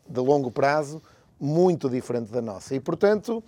de 0.08 0.20
longo 0.20 0.50
prazo 0.50 1.02
muito 1.40 1.88
diferente 1.88 2.30
da 2.30 2.42
nossa. 2.42 2.74
E, 2.74 2.80
portanto, 2.80 3.42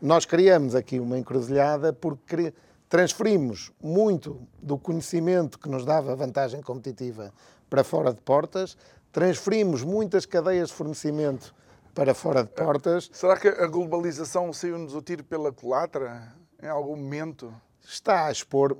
nós 0.00 0.24
criamos 0.24 0.74
aqui 0.74 1.00
uma 1.00 1.18
encruzilhada 1.18 1.92
porque 1.92 2.52
transferimos 2.88 3.72
muito 3.82 4.40
do 4.62 4.78
conhecimento 4.78 5.58
que 5.58 5.68
nos 5.68 5.84
dava 5.84 6.14
vantagem 6.14 6.60
competitiva 6.62 7.32
para 7.68 7.82
fora 7.82 8.12
de 8.12 8.20
portas, 8.20 8.76
transferimos 9.10 9.82
muitas 9.82 10.26
cadeias 10.26 10.68
de 10.68 10.74
fornecimento 10.74 11.54
para 11.94 12.14
fora 12.14 12.44
de 12.44 12.50
portas. 12.50 13.08
Será 13.12 13.36
que 13.36 13.48
a 13.48 13.66
globalização 13.66 14.52
saiu-nos 14.52 14.94
o 14.94 15.00
tiro 15.00 15.24
pela 15.24 15.50
culatra 15.50 16.34
em 16.62 16.68
algum 16.68 16.96
momento? 16.96 17.52
Está 17.82 18.26
a 18.26 18.30
expor. 18.30 18.76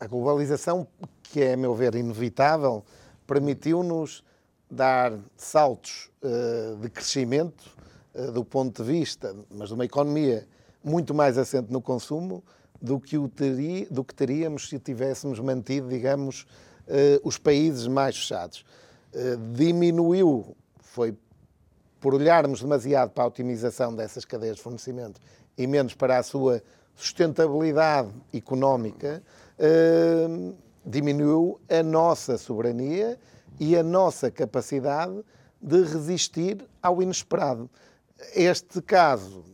A 0.00 0.06
globalização, 0.06 0.86
que 1.22 1.42
é, 1.42 1.54
a 1.54 1.56
meu 1.56 1.74
ver, 1.74 1.94
inevitável, 1.94 2.84
permitiu-nos 3.26 4.24
dar 4.70 5.12
saltos 5.36 6.10
uh, 6.22 6.76
de 6.76 6.88
crescimento 6.88 7.78
do 8.32 8.44
ponto 8.44 8.82
de 8.82 8.90
vista, 8.90 9.34
mas 9.50 9.68
de 9.68 9.74
uma 9.74 9.84
economia 9.84 10.46
muito 10.82 11.14
mais 11.14 11.36
assente 11.36 11.70
no 11.72 11.80
consumo 11.80 12.42
do 12.80 13.00
que, 13.00 13.18
o 13.18 13.30
do 13.90 14.04
que 14.04 14.14
teríamos 14.14 14.68
se 14.68 14.78
tivéssemos 14.78 15.40
mantido, 15.40 15.88
digamos, 15.88 16.42
uh, 16.86 17.20
os 17.22 17.36
países 17.36 17.86
mais 17.86 18.16
fechados. 18.16 18.64
Uh, 19.12 19.36
diminuiu, 19.54 20.56
foi 20.80 21.16
por 22.00 22.14
olharmos 22.14 22.60
demasiado 22.60 23.10
para 23.10 23.24
a 23.24 23.26
otimização 23.26 23.94
dessas 23.94 24.24
cadeias 24.24 24.56
de 24.56 24.62
fornecimento 24.62 25.20
e 25.56 25.66
menos 25.66 25.94
para 25.94 26.18
a 26.18 26.22
sua 26.22 26.62
sustentabilidade 26.94 28.10
económica, 28.32 29.22
diminuiu 30.84 31.60
a 31.68 31.82
nossa 31.82 32.38
soberania 32.38 33.18
e 33.58 33.76
a 33.76 33.82
nossa 33.82 34.30
capacidade 34.30 35.24
de 35.60 35.82
resistir 35.82 36.64
ao 36.80 37.02
inesperado 37.02 37.68
este 38.34 38.82
caso 38.82 39.44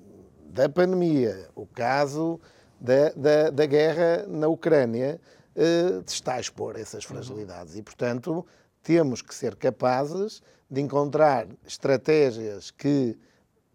da 0.46 0.68
pandemia, 0.68 1.48
o 1.54 1.66
caso 1.66 2.40
da, 2.80 3.10
da, 3.10 3.50
da 3.50 3.66
guerra 3.66 4.24
na 4.28 4.48
Ucrânia, 4.48 5.20
eh, 5.54 6.02
está 6.06 6.34
a 6.34 6.40
expor 6.40 6.76
essas 6.76 7.04
fragilidades. 7.04 7.76
E, 7.76 7.82
portanto, 7.82 8.46
temos 8.82 9.22
que 9.22 9.34
ser 9.34 9.56
capazes 9.56 10.42
de 10.70 10.80
encontrar 10.80 11.46
estratégias 11.66 12.70
que 12.70 13.16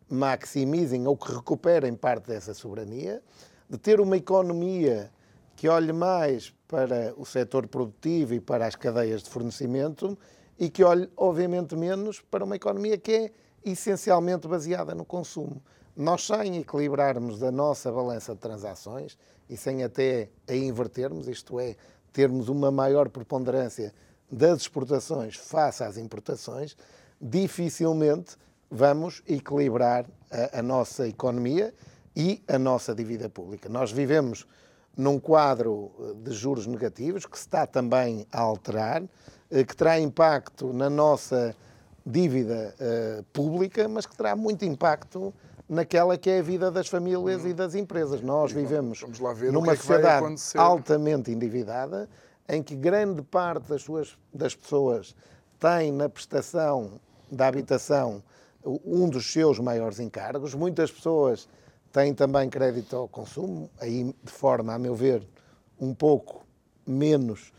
maximizem 0.09 1.07
ou 1.07 1.15
que 1.15 1.31
recuperem 1.31 1.95
parte 1.95 2.27
dessa 2.27 2.53
soberania, 2.53 3.21
de 3.69 3.77
ter 3.77 3.99
uma 3.99 4.17
economia 4.17 5.11
que 5.55 5.67
olhe 5.67 5.93
mais 5.93 6.53
para 6.67 7.13
o 7.17 7.25
setor 7.25 7.67
produtivo 7.67 8.33
e 8.33 8.39
para 8.39 8.65
as 8.65 8.75
cadeias 8.75 9.21
de 9.21 9.29
fornecimento 9.29 10.17
e 10.57 10.69
que 10.69 10.83
olhe, 10.83 11.09
obviamente, 11.15 11.75
menos 11.75 12.19
para 12.19 12.43
uma 12.43 12.55
economia 12.55 12.97
que 12.97 13.11
é 13.11 13.31
essencialmente 13.63 14.47
baseada 14.47 14.93
no 14.95 15.05
consumo. 15.05 15.61
Nós, 15.95 16.25
sem 16.25 16.57
equilibrarmos 16.57 17.43
a 17.43 17.51
nossa 17.51 17.91
balança 17.91 18.33
de 18.33 18.39
transações 18.39 19.17
e 19.49 19.57
sem 19.57 19.83
até 19.83 20.29
a 20.47 20.55
invertermos, 20.55 21.27
isto 21.27 21.59
é, 21.59 21.75
termos 22.13 22.47
uma 22.47 22.71
maior 22.71 23.09
preponderância 23.09 23.93
das 24.31 24.61
exportações 24.61 25.35
face 25.35 25.83
às 25.83 25.97
importações, 25.97 26.77
dificilmente 27.19 28.37
vamos 28.69 29.21
equilibrar 29.27 30.05
a, 30.31 30.59
a 30.59 30.61
nossa 30.61 31.07
economia 31.07 31.73
e 32.15 32.43
a 32.47 32.59
nossa 32.59 32.93
dívida 32.93 33.29
pública. 33.29 33.67
Nós 33.67 33.91
vivemos 33.91 34.47
num 34.95 35.19
quadro 35.19 35.91
eh, 35.99 36.13
de 36.23 36.31
juros 36.31 36.67
negativos 36.67 37.25
que 37.25 37.37
se 37.37 37.45
está 37.45 37.65
também 37.65 38.27
a 38.31 38.41
alterar, 38.41 39.03
eh, 39.49 39.63
que 39.63 39.75
terá 39.75 39.99
impacto 39.99 40.73
na 40.73 40.89
nossa 40.89 41.55
dívida 42.05 42.73
uh, 42.79 43.23
pública, 43.33 43.87
mas 43.87 44.05
que 44.05 44.15
terá 44.15 44.35
muito 44.35 44.65
impacto 44.65 45.33
naquela 45.67 46.17
que 46.17 46.29
é 46.29 46.39
a 46.39 46.41
vida 46.41 46.71
das 46.71 46.87
famílias 46.87 47.45
e 47.45 47.53
das 47.53 47.75
empresas. 47.75 48.21
Nós 48.21 48.51
vivemos 48.51 49.03
numa 49.51 49.73
é 49.73 49.75
sociedade 49.75 50.35
altamente 50.55 51.31
endividada, 51.31 52.09
em 52.47 52.63
que 52.63 52.75
grande 52.75 53.21
parte 53.21 53.69
das, 53.69 53.83
suas, 53.83 54.17
das 54.33 54.55
pessoas 54.55 55.15
tem 55.59 55.91
na 55.91 56.09
prestação 56.09 56.99
da 57.31 57.47
habitação 57.47 58.23
um 58.63 59.07
dos 59.07 59.31
seus 59.31 59.59
maiores 59.59 59.99
encargos. 59.99 60.55
Muitas 60.55 60.91
pessoas 60.91 61.47
têm 61.91 62.13
também 62.13 62.49
crédito 62.49 62.95
ao 62.95 63.07
consumo, 63.07 63.69
aí 63.79 64.15
de 64.23 64.31
forma, 64.31 64.73
a 64.73 64.79
meu 64.79 64.95
ver, 64.95 65.27
um 65.79 65.93
pouco 65.93 66.45
menos 66.85 67.53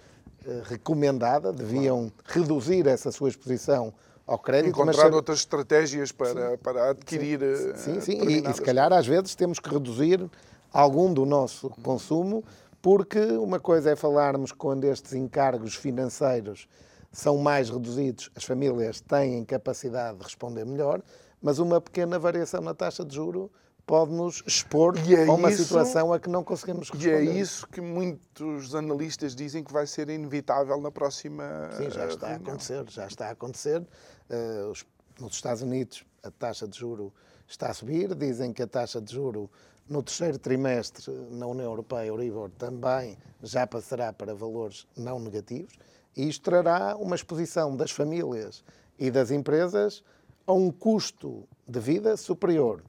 eh, 0.45 0.63
recomendada, 0.65 1.53
deviam 1.53 2.13
reduzir 2.25 2.87
essa 2.87 3.11
sua 3.13 3.29
exposição 3.29 3.93
ao 4.31 4.39
crédito. 4.39 4.71
Encontrar 4.71 5.07
mas... 5.07 5.15
outras 5.15 5.39
estratégias 5.41 6.13
para, 6.13 6.57
para 6.59 6.91
adquirir. 6.91 7.41
Sim, 7.77 8.01
sim, 8.01 8.01
sim. 8.01 8.29
E, 8.29 8.49
e 8.49 8.55
se 8.55 8.63
calhar 8.63 8.93
às 8.93 9.05
vezes 9.05 9.35
temos 9.35 9.59
que 9.59 9.69
reduzir 9.69 10.25
algum 10.73 11.13
do 11.13 11.27
nosso 11.27 11.69
consumo, 11.83 12.45
porque 12.81 13.19
uma 13.19 13.59
coisa 13.59 13.91
é 13.91 13.97
falarmos 13.97 14.53
quando 14.53 14.85
estes 14.85 15.15
encargos 15.15 15.75
financeiros 15.75 16.69
são 17.11 17.39
mais 17.39 17.71
reduzidos, 17.71 18.31
as 18.37 18.45
famílias 18.45 19.01
têm 19.01 19.45
capacidade 19.45 20.19
de 20.19 20.23
responder 20.23 20.65
melhor, 20.65 21.03
mas 21.43 21.59
uma 21.59 21.81
pequena 21.81 22.17
variação 22.17 22.61
na 22.61 22.73
taxa 22.73 23.05
de 23.05 23.17
juro 23.17 23.51
pode-nos 23.91 24.45
expor 24.47 24.95
é 24.97 25.27
a 25.27 25.33
uma 25.33 25.51
isso, 25.51 25.65
situação 25.65 26.13
a 26.13 26.21
que 26.21 26.29
não 26.31 26.45
conseguimos 26.45 26.91
responder. 26.91 27.25
E 27.25 27.29
é 27.29 27.41
isso 27.41 27.67
que 27.67 27.81
muitos 27.81 28.73
analistas 28.73 29.35
dizem 29.35 29.65
que 29.65 29.73
vai 29.73 29.85
ser 29.85 30.09
inevitável 30.09 30.81
na 30.81 30.93
próxima 30.93 31.69
Sim, 31.73 31.91
já 31.91 32.07
está 32.07 32.29
reunião. 32.29 32.47
a 32.47 32.51
acontecer, 32.51 32.85
já 32.89 33.07
está 33.09 33.27
a 33.27 33.31
acontecer. 33.33 33.81
Uh, 33.81 34.71
os, 34.71 34.87
nos 35.19 35.35
Estados 35.35 35.63
Unidos 35.63 36.05
a 36.23 36.31
taxa 36.31 36.69
de 36.69 36.79
juro 36.79 37.13
está 37.49 37.71
a 37.71 37.75
subir, 37.75 38.15
dizem 38.15 38.53
que 38.53 38.63
a 38.63 38.67
taxa 38.69 39.01
de 39.01 39.13
juro 39.13 39.51
no 39.89 40.05
terceiro 40.05 40.39
trimestre 40.39 41.11
na 41.33 41.49
União 41.49 41.69
Europeia, 41.69 42.07
Euribor, 42.07 42.49
também 42.51 43.19
já 43.43 43.67
passará 43.67 44.13
para 44.13 44.33
valores 44.37 44.87
não 44.97 45.19
negativos 45.19 45.75
e 46.17 46.29
isto 46.29 46.45
trará 46.45 46.97
uma 46.97 47.17
exposição 47.17 47.75
das 47.75 47.91
famílias 47.91 48.63
e 48.97 49.11
das 49.11 49.33
empresas 49.33 50.05
a 50.47 50.53
um 50.53 50.71
custo 50.71 51.43
de 51.67 51.81
vida 51.81 52.17
superior 52.17 52.85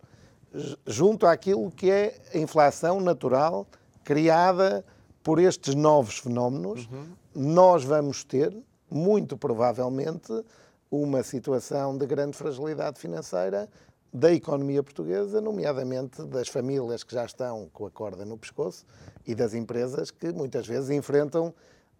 junto 0.86 1.25
àquilo 1.25 1.72
que 1.72 1.89
é 1.89 2.20
a 2.34 2.38
inflação 2.38 3.00
natural 3.00 3.65
criada 4.03 4.84
por 5.24 5.39
estes 5.39 5.75
novos 5.75 6.17
fenómenos, 6.17 6.88
uhum. 6.88 7.05
nós 7.36 7.84
vamos 7.84 8.23
ter, 8.23 8.56
muito 8.89 9.38
provavelmente, 9.38 10.43
uma 10.89 11.23
situação 11.23 11.97
de 11.97 12.06
grande 12.06 12.36
fragilidade 12.36 12.99
financeira 12.99 13.69
da 14.13 14.34
economia 14.34 14.84
portuguesa, 14.84 15.39
nomeadamente 15.39 16.21
das 16.23 16.49
famílias 16.49 17.04
que 17.04 17.13
já 17.13 17.23
estão 17.23 17.69
com 17.71 17.86
a 17.86 17.91
corda 17.91 18.26
no 18.26 18.38
pescoço 18.38 18.86
e 19.26 19.34
das 19.34 19.54
empresas 19.54 20.12
que 20.12 20.34
muitas 20.34 20.67
vezes 20.67 20.89
enfrentam 20.89 21.54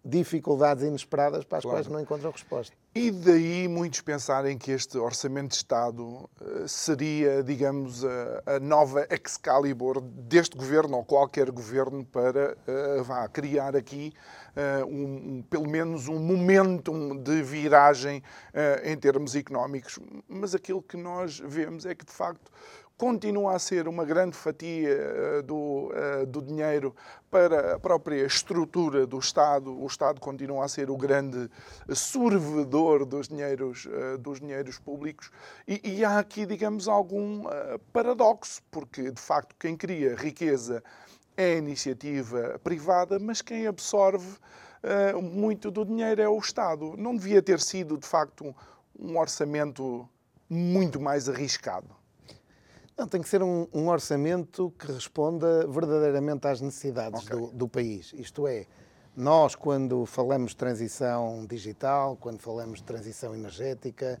dificuldades 0.04 0.82
inesperadas 0.82 1.44
para 1.44 1.58
as 1.58 1.62
claro. 1.62 1.78
quais 1.78 1.88
não 1.88 2.00
encontram 2.00 2.30
resposta. 2.30 2.74
E 2.94 3.10
daí 3.10 3.68
muitos 3.68 4.02
pensarem 4.02 4.58
que 4.58 4.70
este 4.70 4.98
Orçamento 4.98 5.50
de 5.50 5.54
Estado 5.56 6.28
eh, 6.40 6.64
seria, 6.66 7.42
digamos, 7.42 8.04
a, 8.04 8.56
a 8.56 8.60
nova 8.60 9.06
Excalibur 9.10 10.00
deste 10.02 10.56
governo 10.56 10.98
ou 10.98 11.04
qualquer 11.04 11.50
governo 11.50 12.04
para 12.04 12.54
uh, 12.98 13.02
vá, 13.02 13.26
criar 13.28 13.74
aqui 13.74 14.12
uh, 14.54 14.84
um, 14.84 15.38
um, 15.38 15.42
pelo 15.48 15.66
menos 15.66 16.06
um 16.06 16.18
momentum 16.18 17.16
de 17.16 17.42
viragem 17.42 18.18
uh, 18.18 18.86
em 18.86 18.96
termos 18.98 19.34
económicos. 19.34 19.98
Mas 20.28 20.54
aquilo 20.54 20.82
que 20.82 20.96
nós 20.98 21.38
vemos 21.38 21.86
é 21.86 21.94
que, 21.94 22.04
de 22.04 22.12
facto, 22.12 22.50
continua 23.02 23.56
a 23.56 23.58
ser 23.58 23.88
uma 23.88 24.04
grande 24.04 24.36
fatia 24.36 24.88
eh, 24.88 25.42
do, 25.42 25.90
eh, 25.92 26.24
do 26.24 26.40
dinheiro 26.40 26.94
para 27.28 27.74
a 27.74 27.78
própria 27.80 28.24
estrutura 28.24 29.04
do 29.08 29.18
Estado. 29.18 29.76
O 29.76 29.84
Estado 29.88 30.20
continua 30.20 30.64
a 30.64 30.68
ser 30.68 30.88
o 30.88 30.96
grande 30.96 31.50
servidor 31.92 33.04
dos 33.04 33.26
dinheiros, 33.26 33.88
eh, 33.90 34.16
dos 34.18 34.38
dinheiros 34.38 34.78
públicos. 34.78 35.32
E, 35.66 35.80
e 35.82 36.04
há 36.04 36.20
aqui, 36.20 36.46
digamos, 36.46 36.86
algum 36.86 37.42
paradoxo, 37.92 38.62
porque 38.70 39.10
de 39.10 39.20
facto 39.20 39.56
quem 39.58 39.76
cria 39.76 40.14
riqueza 40.14 40.80
é 41.36 41.54
a 41.54 41.56
iniciativa 41.56 42.60
privada, 42.62 43.18
mas 43.18 43.42
quem 43.42 43.66
absorve 43.66 44.38
muito 45.20 45.72
do 45.72 45.84
dinheiro 45.84 46.22
é 46.22 46.28
o 46.28 46.38
Estado. 46.38 46.94
Não 46.96 47.16
devia 47.16 47.42
ter 47.42 47.58
sido, 47.58 47.98
de 47.98 48.06
facto, 48.06 48.54
um 48.96 49.18
orçamento 49.18 50.08
muito 50.48 51.00
mais 51.00 51.28
arriscado. 51.28 52.01
Não, 52.96 53.08
tem 53.08 53.20
que 53.20 53.28
ser 53.28 53.42
um, 53.42 53.66
um 53.72 53.88
orçamento 53.88 54.72
que 54.78 54.92
responda 54.92 55.66
verdadeiramente 55.66 56.46
às 56.46 56.60
necessidades 56.60 57.24
okay. 57.24 57.36
do, 57.36 57.46
do, 57.52 57.68
país. 57.68 58.12
Isto 58.14 58.46
é, 58.46 58.66
nós, 59.16 59.54
quando 59.54 60.04
falamos 60.04 60.50
de 60.50 60.56
transição 60.56 61.46
digital, 61.46 62.16
quando 62.16 62.40
falamos 62.40 62.78
de 62.78 62.84
transição 62.84 63.34
energética, 63.34 64.20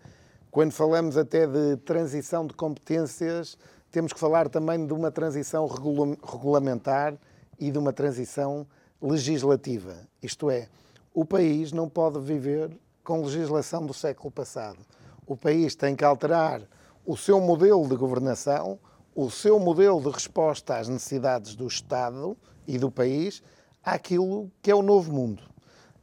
quando 0.50 0.72
falamos 0.72 1.16
até 1.16 1.46
de 1.46 1.76
transição 1.78 2.46
de 2.46 2.54
competências, 2.54 3.56
temos 3.90 4.12
que 4.12 4.18
falar 4.18 4.48
também 4.48 4.86
de 4.86 4.92
uma 4.92 5.10
transição 5.10 5.66
regula 5.66 6.16
regulamentar 6.24 7.14
e 7.58 7.70
de 7.70 7.78
uma 7.78 7.92
transição 7.92 8.66
legislativa. 9.00 9.94
Isto 10.22 10.50
é, 10.50 10.68
o 11.14 11.24
país 11.24 11.72
não 11.72 11.88
pode 11.88 12.18
viver 12.20 12.70
com 13.04 13.22
legislação 13.22 13.84
do 13.84 13.92
século 13.92 14.30
passado. 14.30 14.78
O 15.26 15.36
país 15.36 15.74
tem 15.74 15.94
que 15.94 16.04
alterar 16.04 16.62
o 17.04 17.16
seu 17.16 17.40
modelo 17.40 17.88
de 17.88 17.96
governação, 17.96 18.78
o 19.14 19.30
seu 19.30 19.58
modelo 19.58 20.00
de 20.00 20.08
resposta 20.08 20.76
às 20.76 20.88
necessidades 20.88 21.54
do 21.54 21.66
Estado 21.66 22.36
e 22.66 22.78
do 22.78 22.90
país 22.90 23.42
àquilo 23.84 24.50
que 24.62 24.70
é 24.70 24.74
o 24.74 24.82
novo 24.82 25.12
mundo. 25.12 25.42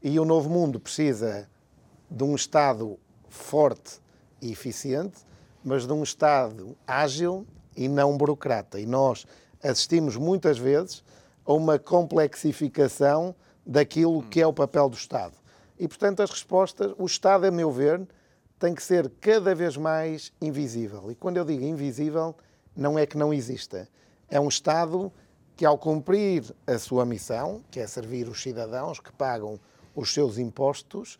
E 0.01 0.19
o 0.19 0.25
novo 0.25 0.49
mundo 0.49 0.79
precisa 0.79 1.49
de 2.09 2.23
um 2.23 2.35
Estado 2.35 2.99
forte 3.27 3.99
e 4.41 4.51
eficiente, 4.51 5.25
mas 5.63 5.85
de 5.85 5.93
um 5.93 6.03
Estado 6.03 6.75
ágil 6.85 7.45
e 7.75 7.87
não 7.87 8.17
burocrata. 8.17 8.79
E 8.79 8.85
nós 8.85 9.25
assistimos 9.63 10.15
muitas 10.15 10.57
vezes 10.57 11.03
a 11.45 11.53
uma 11.53 11.79
complexificação 11.79 13.35
daquilo 13.65 14.23
que 14.23 14.41
é 14.41 14.47
o 14.47 14.53
papel 14.53 14.89
do 14.89 14.95
Estado. 14.95 15.33
E, 15.79 15.87
portanto, 15.87 16.21
as 16.21 16.29
respostas, 16.29 16.93
o 16.97 17.05
Estado, 17.05 17.45
a 17.45 17.51
meu 17.51 17.71
ver, 17.71 18.05
tem 18.59 18.75
que 18.75 18.83
ser 18.83 19.09
cada 19.21 19.55
vez 19.55 19.77
mais 19.77 20.33
invisível. 20.41 21.09
E 21.09 21.15
quando 21.15 21.37
eu 21.37 21.45
digo 21.45 21.63
invisível, 21.63 22.35
não 22.75 22.99
é 22.99 23.05
que 23.05 23.17
não 23.17 23.33
exista. 23.33 23.87
É 24.29 24.39
um 24.39 24.49
Estado 24.49 25.11
que, 25.55 25.65
ao 25.65 25.77
cumprir 25.77 26.43
a 26.67 26.77
sua 26.77 27.05
missão, 27.05 27.63
que 27.71 27.79
é 27.79 27.87
servir 27.87 28.27
os 28.27 28.41
cidadãos 28.41 28.99
que 28.99 29.11
pagam 29.13 29.59
os 29.95 30.13
seus 30.13 30.37
impostos, 30.37 31.17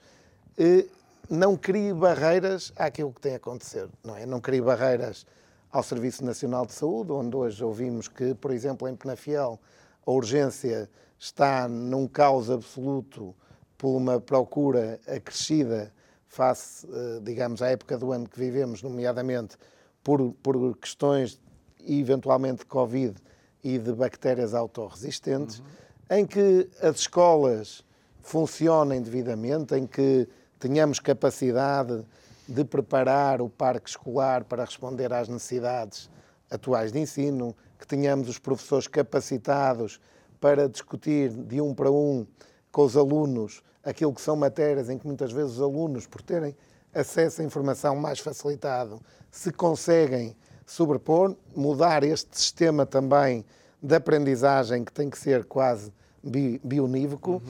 eh, 0.57 0.85
não 1.29 1.55
crie 1.55 1.93
barreiras 1.93 2.73
àquilo 2.75 3.13
que 3.13 3.21
tem 3.21 3.33
a 3.33 3.37
acontecer. 3.37 3.87
Não, 4.03 4.15
é? 4.15 4.25
não 4.25 4.41
crie 4.41 4.61
barreiras 4.61 5.25
ao 5.71 5.81
Serviço 5.81 6.25
Nacional 6.25 6.65
de 6.65 6.73
Saúde, 6.73 7.11
onde 7.11 7.35
hoje 7.35 7.63
ouvimos 7.63 8.07
que, 8.07 8.33
por 8.33 8.51
exemplo, 8.51 8.87
em 8.87 8.95
Penafiel, 8.95 9.59
a 10.05 10.11
urgência 10.11 10.89
está 11.17 11.67
num 11.67 12.07
caos 12.07 12.49
absoluto 12.49 13.35
por 13.77 13.95
uma 13.95 14.19
procura 14.19 14.99
acrescida 15.07 15.93
face, 16.29 16.87
eh, 16.87 17.19
digamos, 17.23 17.61
à 17.61 17.69
época 17.69 17.97
do 17.97 18.11
ano 18.11 18.29
que 18.29 18.39
vivemos, 18.39 18.81
nomeadamente 18.83 19.57
por, 20.03 20.31
por 20.43 20.77
questões 20.77 21.41
eventualmente 21.85 22.59
de 22.59 22.65
Covid 22.65 23.15
e 23.63 23.77
de 23.77 23.91
bactérias 23.91 24.53
autorresistentes, 24.53 25.59
uhum. 25.59 26.17
em 26.17 26.25
que 26.25 26.69
as 26.81 26.97
escolas 26.99 27.83
funcionem 28.21 29.01
devidamente, 29.01 29.75
em 29.75 29.87
que 29.87 30.29
tenhamos 30.59 30.99
capacidade 30.99 32.05
de 32.47 32.63
preparar 32.63 33.41
o 33.41 33.49
parque 33.49 33.89
escolar 33.89 34.43
para 34.43 34.63
responder 34.63 35.11
às 35.11 35.27
necessidades 35.27 36.09
atuais 36.49 36.91
de 36.91 36.99
ensino, 36.99 37.55
que 37.79 37.87
tenhamos 37.87 38.29
os 38.29 38.37
professores 38.37 38.87
capacitados 38.87 39.99
para 40.39 40.69
discutir 40.69 41.29
de 41.29 41.59
um 41.59 41.73
para 41.73 41.91
um 41.91 42.25
com 42.71 42.83
os 42.83 42.95
alunos 42.95 43.63
aquilo 43.83 44.13
que 44.13 44.21
são 44.21 44.35
matérias 44.35 44.89
em 44.89 44.97
que 44.97 45.07
muitas 45.07 45.31
vezes 45.31 45.53
os 45.53 45.61
alunos, 45.61 46.05
por 46.05 46.21
terem 46.21 46.55
acesso 46.93 47.41
à 47.41 47.45
informação 47.45 47.95
mais 47.95 48.19
facilitado, 48.19 49.01
se 49.31 49.51
conseguem 49.51 50.35
sobrepor, 50.65 51.35
mudar 51.55 52.03
este 52.03 52.37
sistema 52.37 52.85
também 52.85 53.45
de 53.81 53.95
aprendizagem 53.95 54.83
que 54.83 54.91
tem 54.91 55.09
que 55.09 55.17
ser 55.17 55.45
quase 55.45 55.91
bi 56.21 56.59
bionívoco, 56.63 57.33
uhum. 57.33 57.41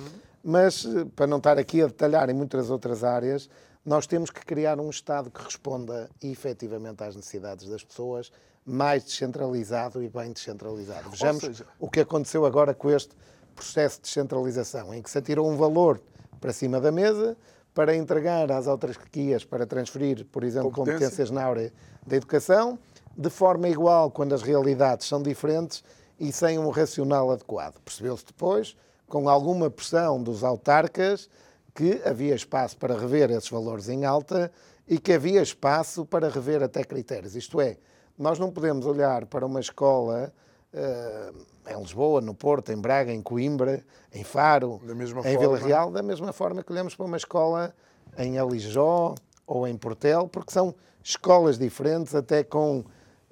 mas 0.44 0.86
eh, 0.86 1.06
para 1.16 1.26
não 1.26 1.38
estar 1.38 1.58
aqui 1.58 1.82
a 1.82 1.88
detalhar 1.88 2.30
em 2.30 2.34
muitas 2.34 2.70
outras 2.70 3.04
áreas, 3.04 3.50
nós 3.86 4.06
temos 4.06 4.30
que 4.30 4.46
criar 4.46 4.80
um 4.80 4.90
Estado 4.90 5.32
que 5.32 5.42
responda 5.44 6.10
efetivamente 6.22 7.04
às 7.04 7.16
necessidades 7.16 7.68
das 7.68 7.84
pessoas, 7.84 8.32
mais 8.66 9.04
descentralizado 9.04 10.04
e 10.04 10.08
bem 10.08 10.32
descentralizado. 10.32 11.10
Vejamos 11.10 11.42
seja... 11.42 11.66
o 11.80 11.90
que 11.90 12.02
aconteceu 12.02 12.46
agora 12.46 12.74
com 12.74 12.92
este 12.92 13.16
processo 13.56 13.98
de 13.98 14.04
descentralização, 14.04 14.94
em 14.94 15.02
que 15.02 15.10
se 15.10 15.18
atirou 15.18 15.50
um 15.50 15.58
valor 15.58 16.00
para 16.40 16.54
cima 16.54 16.80
da 16.80 16.92
mesa 16.92 17.38
para 17.74 17.96
entregar 17.96 18.52
às 18.52 18.68
autarquias 18.68 19.46
para 19.46 19.66
transferir, 19.66 20.26
por 20.26 20.44
exemplo, 20.44 20.72
competências 20.72 21.32
na 21.32 21.46
área 21.46 21.72
da 22.06 22.16
educação, 22.16 22.78
de 23.16 23.30
forma 23.30 23.70
igual 23.70 24.12
quando 24.12 24.34
as 24.34 24.42
realidades 24.42 25.08
são 25.08 25.22
diferentes 25.22 25.84
e 26.20 26.32
sem 26.32 26.60
um 26.60 26.70
racional 26.70 27.32
adequado. 27.32 27.80
Percebeu-se 27.86 28.26
depois, 28.26 28.76
com 29.08 29.30
alguma 29.30 29.70
pressão 29.70 30.22
dos 30.22 30.44
autarcas, 30.44 31.30
que 31.74 32.02
havia 32.04 32.36
espaço 32.36 32.78
para 32.78 32.98
rever 32.98 33.32
esses 33.32 33.50
valores 33.50 33.88
em 33.88 34.04
alta 34.04 34.52
e 34.88 35.00
que 35.00 35.14
havia 35.14 35.42
espaço 35.42 36.06
para 36.06 36.28
rever 36.28 36.62
até 36.62 36.84
critérios. 36.84 37.36
Isto 37.36 37.62
é, 37.62 37.78
nós 38.18 38.38
não 38.40 38.52
podemos 38.52 38.86
olhar 38.86 39.26
para 39.28 39.46
uma 39.46 39.60
escola 39.60 40.34
uh, 40.74 41.46
em 41.70 41.80
Lisboa, 41.80 42.22
no 42.22 42.34
Porto, 42.34 42.72
em 42.72 42.78
Braga, 42.78 43.14
em 43.14 43.22
Coimbra, 43.22 43.84
em 44.14 44.24
Faro, 44.24 44.80
em. 45.26 45.38
Vila 45.38 45.58
Real, 45.58 45.92
da 45.92 46.02
mesma 46.02 46.34
forma 46.34 46.64
que 46.64 46.72
olhamos 46.72 46.96
para 46.96 47.06
uma 47.06 47.18
escola 47.18 47.74
em 48.18 48.38
Alijó 48.38 49.16
ou 49.46 49.68
em 49.68 49.78
Portel, 49.78 50.28
porque 50.28 50.52
são 50.52 50.74
escolas 51.04 51.58
diferentes, 51.58 52.14
até 52.16 52.44
com 52.44 52.84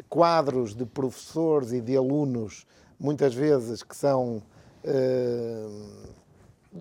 quadros 0.09 0.75
de 0.75 0.85
professores 0.85 1.71
e 1.71 1.81
de 1.81 1.97
alunos, 1.97 2.65
muitas 2.99 3.33
vezes 3.33 3.83
que 3.83 3.95
são 3.95 4.41
uh, 4.83 6.13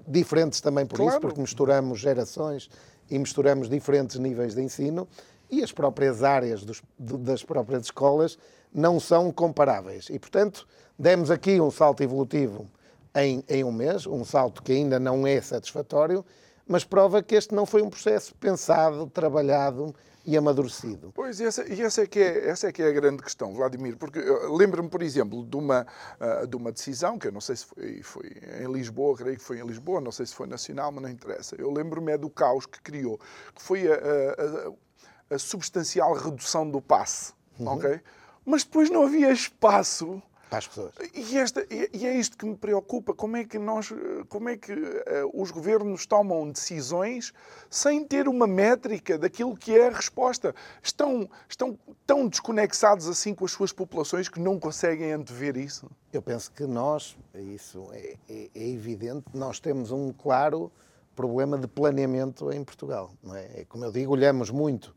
diferentes 0.06 0.60
também 0.60 0.86
por 0.86 0.96
claro. 0.96 1.10
isso, 1.10 1.20
porque 1.20 1.40
misturamos 1.40 1.98
gerações 1.98 2.70
e 3.10 3.18
misturamos 3.18 3.68
diferentes 3.68 4.18
níveis 4.18 4.54
de 4.54 4.62
ensino 4.62 5.08
e 5.50 5.62
as 5.62 5.72
próprias 5.72 6.22
áreas 6.22 6.64
dos, 6.64 6.82
das 6.98 7.42
próprias 7.42 7.84
escolas 7.84 8.38
não 8.72 8.98
são 8.98 9.32
comparáveis. 9.32 10.08
E, 10.10 10.18
portanto, 10.18 10.66
demos 10.98 11.30
aqui 11.30 11.60
um 11.60 11.70
salto 11.70 12.02
evolutivo 12.02 12.66
em, 13.14 13.42
em 13.48 13.64
um 13.64 13.72
mês, 13.72 14.06
um 14.06 14.24
salto 14.24 14.62
que 14.62 14.72
ainda 14.72 14.98
não 14.98 15.26
é 15.26 15.40
satisfatório, 15.40 16.24
mas 16.66 16.84
prova 16.84 17.22
que 17.22 17.34
este 17.34 17.54
não 17.54 17.64
foi 17.64 17.82
um 17.82 17.88
processo 17.88 18.34
pensado, 18.34 19.06
trabalhado 19.06 19.94
e 20.26 20.36
amadurecido. 20.36 21.12
Pois, 21.14 21.38
e 21.38 21.44
essa, 21.44 21.64
e 21.72 21.80
essa, 21.80 22.02
é, 22.02 22.06
que 22.06 22.18
é, 22.18 22.48
essa 22.48 22.66
é 22.66 22.72
que 22.72 22.82
é 22.82 22.88
a 22.88 22.92
grande 22.92 23.22
questão, 23.22 23.54
Vladimir, 23.54 23.96
porque 23.96 24.18
lembro-me, 24.50 24.88
por 24.88 25.00
exemplo, 25.00 25.44
de 25.44 25.56
uma, 25.56 25.86
uh, 26.20 26.46
de 26.46 26.56
uma 26.56 26.72
decisão, 26.72 27.16
que 27.16 27.28
eu 27.28 27.32
não 27.32 27.40
sei 27.40 27.54
se 27.54 27.64
foi, 27.64 28.02
foi, 28.02 28.32
em 28.60 28.72
Lisboa, 28.72 29.16
creio 29.16 29.36
que 29.36 29.42
foi 29.42 29.60
em 29.60 29.64
Lisboa, 29.64 30.00
não 30.00 30.10
sei 30.10 30.26
se 30.26 30.34
foi 30.34 30.48
nacional, 30.48 30.90
mas 30.90 31.02
não 31.04 31.10
interessa. 31.10 31.54
Eu 31.56 31.72
lembro-me 31.72 32.10
é 32.10 32.18
do 32.18 32.28
caos 32.28 32.66
que 32.66 32.82
criou, 32.82 33.20
que 33.54 33.62
foi 33.62 33.86
a, 33.86 33.94
a, 33.94 35.34
a 35.36 35.38
substancial 35.38 36.12
redução 36.14 36.68
do 36.68 36.82
passe, 36.82 37.32
uhum. 37.60 37.68
ok? 37.68 38.00
Mas 38.44 38.64
depois 38.64 38.90
não 38.90 39.04
havia 39.04 39.30
espaço 39.30 40.20
para 40.48 40.58
as 40.58 40.66
pessoas. 40.66 40.92
E, 41.14 41.38
esta, 41.38 41.66
e, 41.70 42.06
é 42.06 42.14
isto 42.14 42.36
que 42.36 42.46
me 42.46 42.56
preocupa. 42.56 43.12
Como 43.14 43.36
é 43.36 43.44
que, 43.44 43.58
nós, 43.58 43.92
como 44.28 44.48
é 44.48 44.56
que 44.56 44.72
uh, 44.72 45.30
os 45.34 45.50
governos 45.50 46.06
tomam 46.06 46.50
decisões 46.50 47.32
sem 47.68 48.04
ter 48.04 48.28
uma 48.28 48.46
métrica 48.46 49.18
daquilo 49.18 49.56
que 49.56 49.76
é 49.76 49.88
a 49.88 49.90
resposta? 49.90 50.54
Estão, 50.82 51.28
estão 51.48 51.78
tão 52.06 52.28
desconexados 52.28 53.08
assim 53.08 53.34
com 53.34 53.44
as 53.44 53.50
suas 53.50 53.72
populações 53.72 54.28
que 54.28 54.40
não 54.40 54.58
conseguem 54.58 55.12
antever 55.12 55.56
isso? 55.56 55.90
Eu 56.12 56.22
penso 56.22 56.50
que 56.52 56.64
nós, 56.64 57.16
isso 57.34 57.88
é, 57.92 58.16
é, 58.28 58.50
é 58.54 58.68
evidente, 58.68 59.24
nós 59.34 59.58
temos 59.58 59.90
um 59.90 60.12
claro 60.12 60.70
problema 61.14 61.58
de 61.58 61.66
planeamento 61.66 62.52
em 62.52 62.62
Portugal. 62.62 63.10
É? 63.34 63.62
é 63.62 63.64
como 63.64 63.84
eu 63.84 63.90
digo, 63.90 64.12
olhamos 64.12 64.50
muito 64.50 64.94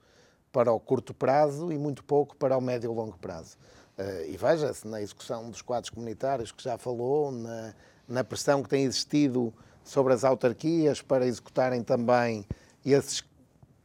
para 0.52 0.72
o 0.72 0.80
curto 0.80 1.14
prazo 1.14 1.72
e 1.72 1.78
muito 1.78 2.04
pouco 2.04 2.36
para 2.36 2.58
o 2.58 2.62
médio 2.62 2.92
e 2.92 2.96
longo 2.96 3.18
prazo. 3.18 3.58
Uh, 4.00 4.30
e 4.30 4.38
veja-se 4.38 4.88
na 4.88 5.02
execução 5.02 5.50
dos 5.50 5.62
quadros 5.62 5.90
comunitários 5.90 6.54
que 6.54 6.64
já 6.64 6.78
falou, 6.78 7.34
na, 7.34 7.74
na, 8.08 8.24
pressão 8.24 8.64
que 8.64 8.70
tem 8.70 8.86
existido 8.86 9.54
sobre 9.84 10.14
as 10.14 10.24
autarquias 10.24 11.02
para 11.02 11.28
executarem 11.28 11.84
também 11.84 12.48
esses 12.86 13.22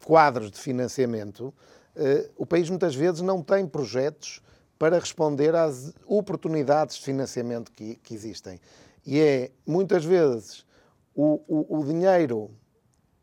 quadros 0.05 0.53
de 0.53 0.61
financiamento, 0.61 1.53
uh, 1.97 2.31
o 2.37 2.47
país 2.47 2.71
muitas 2.71 2.95
vezes 2.95 3.23
não 3.23 3.43
tem 3.43 3.67
projetos 3.67 4.41
para 4.79 5.01
responder 5.01 5.57
às 5.57 5.93
oportunidades 6.07 6.95
de 6.95 7.03
financiamento 7.03 7.73
que, 7.73 7.97
que 7.97 8.15
existem. 8.15 8.61
E 9.05 9.19
é, 9.19 9.51
muitas 9.67 10.05
vezes, 10.05 10.65
o, 11.13 11.41
o, 11.49 11.81
o 11.81 11.85
dinheiro 11.85 12.53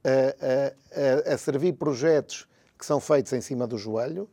a, 0.03 1.29
a, 1.29 1.33
a 1.35 1.37
servir 1.37 1.71
projetos 1.73 2.49
que 2.77 2.85
são 2.85 2.99
feitos 2.99 3.31
em 3.31 3.39
cima 3.39 3.65
do 3.65 3.77
joelho 3.77 4.29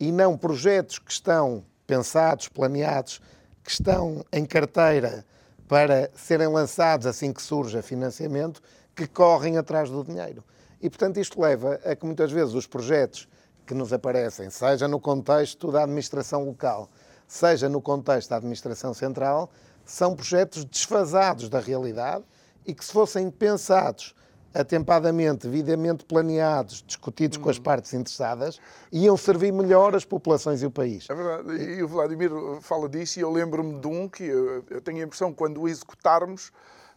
e 0.00 0.10
não 0.10 0.38
projetos 0.38 0.98
que 0.98 1.10
estão 1.10 1.64
pensados, 1.88 2.48
planeados, 2.48 3.20
que 3.64 3.70
estão 3.70 4.22
em 4.30 4.44
carteira 4.44 5.24
para 5.66 6.10
serem 6.14 6.46
lançados 6.46 7.06
assim 7.06 7.32
que 7.32 7.42
surja 7.42 7.82
financiamento, 7.82 8.62
que 8.94 9.06
correm 9.06 9.56
atrás 9.56 9.90
do 9.90 10.04
dinheiro. 10.04 10.44
E, 10.80 10.88
portanto, 10.88 11.18
isto 11.18 11.40
leva 11.40 11.80
a 11.84 11.96
que 11.96 12.04
muitas 12.04 12.30
vezes 12.30 12.54
os 12.54 12.66
projetos 12.66 13.26
que 13.66 13.74
nos 13.74 13.92
aparecem, 13.92 14.50
seja 14.50 14.86
no 14.86 15.00
contexto 15.00 15.72
da 15.72 15.82
administração 15.82 16.44
local, 16.44 16.90
seja 17.26 17.68
no 17.68 17.80
contexto 17.80 18.30
da 18.30 18.36
administração 18.36 18.92
central, 18.92 19.50
são 19.84 20.14
projetos 20.14 20.64
desfasados 20.66 21.48
da 21.48 21.58
realidade 21.58 22.24
e 22.66 22.74
que, 22.74 22.84
se 22.84 22.92
fossem 22.92 23.30
pensados 23.30 24.14
atempadamente, 24.54 25.46
devidamente 25.46 26.04
planeados, 26.04 26.82
discutidos 26.86 27.36
com 27.36 27.50
as 27.50 27.58
hum. 27.58 27.62
partes 27.62 27.94
interessadas, 27.94 28.60
iam 28.90 29.16
servir 29.16 29.52
melhor 29.52 29.94
as 29.94 30.04
populações 30.04 30.62
e 30.62 30.66
o 30.66 30.70
país. 30.70 31.06
É 31.08 31.14
verdade. 31.14 31.62
E 31.62 31.82
o 31.82 31.88
Vladimir 31.88 32.30
fala 32.60 32.88
disso 32.88 33.18
e 33.18 33.22
eu 33.22 33.30
lembro-me 33.30 33.78
de 33.78 33.86
um 33.86 34.08
que 34.08 34.24
eu, 34.24 34.80
tenho 34.82 34.98
a 34.98 35.04
impressão 35.04 35.30
que 35.30 35.36
quando 35.36 35.60
o 35.60 35.68
executarmos 35.68 36.50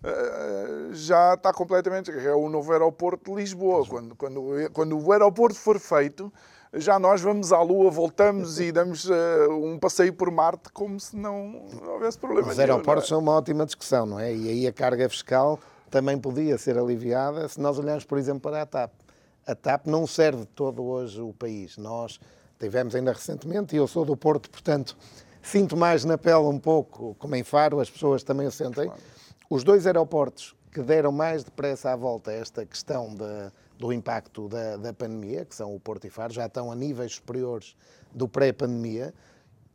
eh, 0.04 0.90
já 0.94 1.36
está 1.36 1.54
completamente. 1.54 2.12
É 2.12 2.34
o 2.34 2.50
novo 2.50 2.72
aeroporto 2.72 3.32
de 3.32 3.38
Lisboa. 3.38 3.86
Quando, 3.86 4.16
quando, 4.16 4.42
quando 4.74 5.00
o 5.00 5.12
aeroporto 5.12 5.56
for 5.56 5.80
feito, 5.80 6.32
já 6.74 6.98
nós 6.98 7.22
vamos 7.22 7.52
à 7.52 7.62
Lua, 7.62 7.92
voltamos 7.92 8.60
e 8.60 8.72
damos 8.72 9.06
uh, 9.06 9.14
um 9.52 9.78
passeio 9.78 10.14
por 10.14 10.32
Marte 10.32 10.72
como 10.72 11.00
se 11.00 11.16
não, 11.16 11.68
houvesse 11.86 12.18
problema 12.18 12.50
Os 12.50 12.58
aeroportos 12.58 13.10
nenhum, 13.10 13.20
é? 13.20 13.20
são 13.20 13.20
uma 13.20 13.34
ótima 13.34 13.66
discussão, 13.66 14.06
não 14.06 14.20
é? 14.20 14.34
E 14.34 14.50
aí 14.50 14.68
a 14.68 14.74
carga 14.74 15.08
fiscal 15.10 15.60
também 15.92 16.18
podia 16.18 16.58
ser 16.58 16.78
aliviada 16.78 17.48
se 17.48 17.60
nós 17.60 17.78
olharmos, 17.78 18.06
por 18.06 18.18
exemplo, 18.18 18.40
para 18.40 18.62
a 18.62 18.66
TAP. 18.66 18.92
A 19.46 19.54
TAP 19.54 19.88
não 19.88 20.08
serve 20.08 20.46
todo 20.46 20.82
hoje 20.82 21.22
o 21.22 21.34
país. 21.34 21.78
Nós 21.78 22.20
tivemos 22.58 22.96
ainda 22.96 23.12
recentemente, 23.12 23.76
e 23.76 23.78
eu 23.78 23.88
sou 23.88 24.06
do 24.06 24.16
Porto, 24.16 24.50
portanto, 24.50 24.98
sinto 25.42 25.76
mais 25.76 26.06
na 26.06 26.18
pele 26.18 26.46
um 26.46 26.58
pouco, 26.58 27.16
como 27.20 27.36
em 27.36 27.44
Faro, 27.44 27.80
as 27.80 27.90
pessoas 27.90 28.24
também 28.24 28.48
o 28.48 28.52
sentem. 28.52 28.90
Os 29.50 29.64
dois 29.64 29.86
aeroportos 29.86 30.56
que 30.72 30.82
deram 30.82 31.12
mais 31.12 31.44
depressa 31.44 31.92
à 31.92 31.96
volta 31.96 32.32
esta 32.32 32.66
questão 32.66 33.14
do 33.78 33.92
impacto 33.92 34.48
da, 34.48 34.78
da 34.78 34.94
pandemia, 34.94 35.44
que 35.44 35.54
são 35.54 35.76
o 35.76 35.80
Porto 35.80 36.08
e 36.08 36.10
Faro, 36.10 36.32
já 36.32 36.46
estão 36.46 36.72
a 36.72 36.76
níveis 36.76 37.16
superiores 37.16 37.76
do 38.14 38.30
pré-pandemia, 38.30 39.14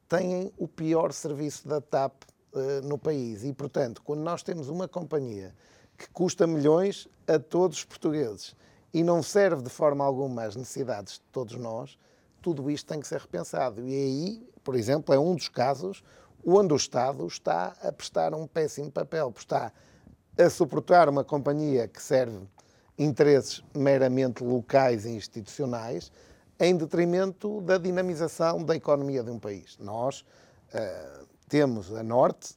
têm 0.08 0.50
o 0.56 0.66
pior 0.66 1.12
serviço 1.12 1.68
da 1.68 1.80
TAP 1.80 2.22
uh, 2.54 2.86
no 2.86 2.96
país. 2.96 3.44
E, 3.44 3.52
portanto, 3.52 4.00
quando 4.02 4.20
nós 4.20 4.42
temos 4.42 4.68
uma 4.68 4.88
companhia 4.88 5.52
que 5.96 6.08
custa 6.10 6.46
milhões 6.46 7.08
a 7.26 7.38
todos 7.38 7.78
os 7.78 7.84
portugueses 7.84 8.54
e 8.92 9.02
não 9.02 9.22
serve 9.22 9.62
de 9.62 9.70
forma 9.70 10.04
alguma 10.04 10.44
às 10.44 10.56
necessidades 10.56 11.14
de 11.14 11.22
todos 11.32 11.56
nós, 11.56 11.98
tudo 12.40 12.70
isto 12.70 12.86
tem 12.86 13.00
que 13.00 13.08
ser 13.08 13.20
repensado. 13.20 13.86
E 13.86 13.92
aí, 13.92 14.48
por 14.62 14.74
exemplo, 14.74 15.14
é 15.14 15.18
um 15.18 15.34
dos 15.34 15.48
casos 15.48 16.02
onde 16.44 16.72
o 16.72 16.76
Estado 16.76 17.26
está 17.26 17.76
a 17.82 17.90
prestar 17.90 18.32
um 18.34 18.46
péssimo 18.46 18.90
papel, 18.90 19.34
está 19.36 19.72
a 20.38 20.50
suportar 20.50 21.08
uma 21.08 21.24
companhia 21.24 21.88
que 21.88 22.00
serve 22.00 22.38
interesses 22.98 23.62
meramente 23.74 24.44
locais 24.44 25.04
e 25.04 25.10
institucionais 25.10 26.12
em 26.58 26.76
detrimento 26.76 27.60
da 27.60 27.76
dinamização 27.76 28.62
da 28.62 28.74
economia 28.74 29.22
de 29.22 29.30
um 29.30 29.38
país. 29.38 29.76
Nós 29.78 30.20
uh, 30.72 31.26
temos 31.48 31.92
a 31.94 32.02
Norte 32.02 32.54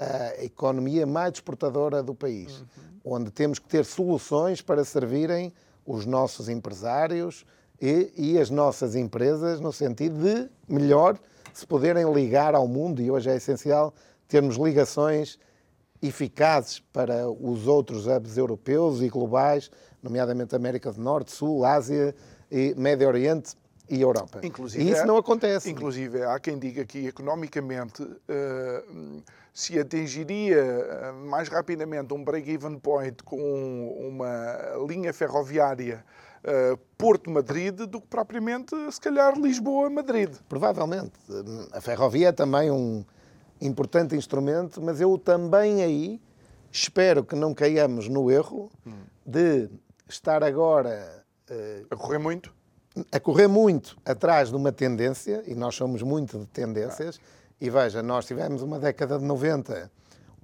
a 0.00 0.42
economia 0.42 1.06
mais 1.06 1.34
exportadora 1.34 2.02
do 2.02 2.14
país, 2.14 2.60
uhum. 2.60 3.16
onde 3.16 3.30
temos 3.30 3.58
que 3.58 3.68
ter 3.68 3.84
soluções 3.84 4.62
para 4.62 4.84
servirem 4.84 5.52
os 5.84 6.06
nossos 6.06 6.48
empresários 6.48 7.44
e, 7.80 8.12
e, 8.16 8.38
as 8.38 8.48
nossas 8.50 8.94
empresas, 8.94 9.60
no 9.60 9.72
sentido 9.72 10.18
de 10.18 10.48
melhor 10.68 11.18
se 11.52 11.66
poderem 11.66 12.10
ligar 12.12 12.54
ao 12.54 12.66
mundo, 12.66 13.02
e 13.02 13.10
hoje 13.10 13.30
é 13.30 13.36
essencial 13.36 13.92
termos 14.26 14.56
ligações 14.56 15.38
eficazes 16.02 16.80
para 16.92 17.28
os 17.28 17.66
outros 17.66 18.06
hubs 18.06 18.38
europeus 18.38 19.02
e 19.02 19.08
globais, 19.08 19.70
nomeadamente 20.02 20.54
América 20.54 20.92
do 20.92 21.00
Norte, 21.00 21.32
Sul, 21.32 21.64
Ásia, 21.64 22.14
e 22.50 22.74
Médio 22.76 23.06
Oriente 23.06 23.54
e 23.90 24.00
Europa. 24.00 24.40
Inclusive, 24.42 24.84
e 24.84 24.92
isso 24.92 25.04
não 25.04 25.16
acontece. 25.16 25.68
Inclusive, 25.68 26.22
há 26.22 26.38
quem 26.38 26.58
diga 26.58 26.84
que 26.84 27.08
economicamente 27.08 28.02
uh, 28.02 29.22
se 29.52 29.78
atingiria 29.78 30.56
eh, 30.56 31.12
mais 31.24 31.48
rapidamente 31.48 32.14
um 32.14 32.22
break-even 32.22 32.78
point 32.78 33.20
com 33.24 33.36
uma 33.98 34.86
linha 34.88 35.12
ferroviária 35.12 36.04
uh, 36.44 36.78
Porto-Madrid 36.96 37.74
do 37.74 38.00
que 38.00 38.06
propriamente, 38.06 38.76
se 38.92 39.00
calhar, 39.00 39.36
Lisboa-Madrid. 39.36 40.30
Provavelmente. 40.48 41.12
A 41.72 41.80
ferrovia 41.80 42.28
é 42.28 42.32
também 42.32 42.70
um 42.70 43.04
importante 43.60 44.14
instrumento, 44.14 44.80
mas 44.80 45.00
eu 45.00 45.18
também 45.18 45.82
aí 45.82 46.20
espero 46.70 47.24
que 47.24 47.34
não 47.34 47.52
caiamos 47.52 48.08
no 48.08 48.30
erro 48.30 48.70
de 49.26 49.68
estar 50.08 50.44
agora. 50.44 51.24
Uh, 51.50 51.86
a 51.90 51.96
correr 51.96 52.18
muito? 52.18 52.54
A 53.12 53.20
correr 53.20 53.46
muito 53.46 53.96
atrás 54.04 54.48
de 54.48 54.56
uma 54.56 54.72
tendência, 54.72 55.44
e 55.46 55.54
nós 55.54 55.76
somos 55.76 56.02
muito 56.02 56.38
de 56.38 56.46
tendências, 56.46 57.20
e 57.60 57.70
veja, 57.70 58.02
nós 58.02 58.26
tivemos 58.26 58.62
uma 58.62 58.78
década 58.78 59.18
de 59.18 59.24
90 59.24 59.90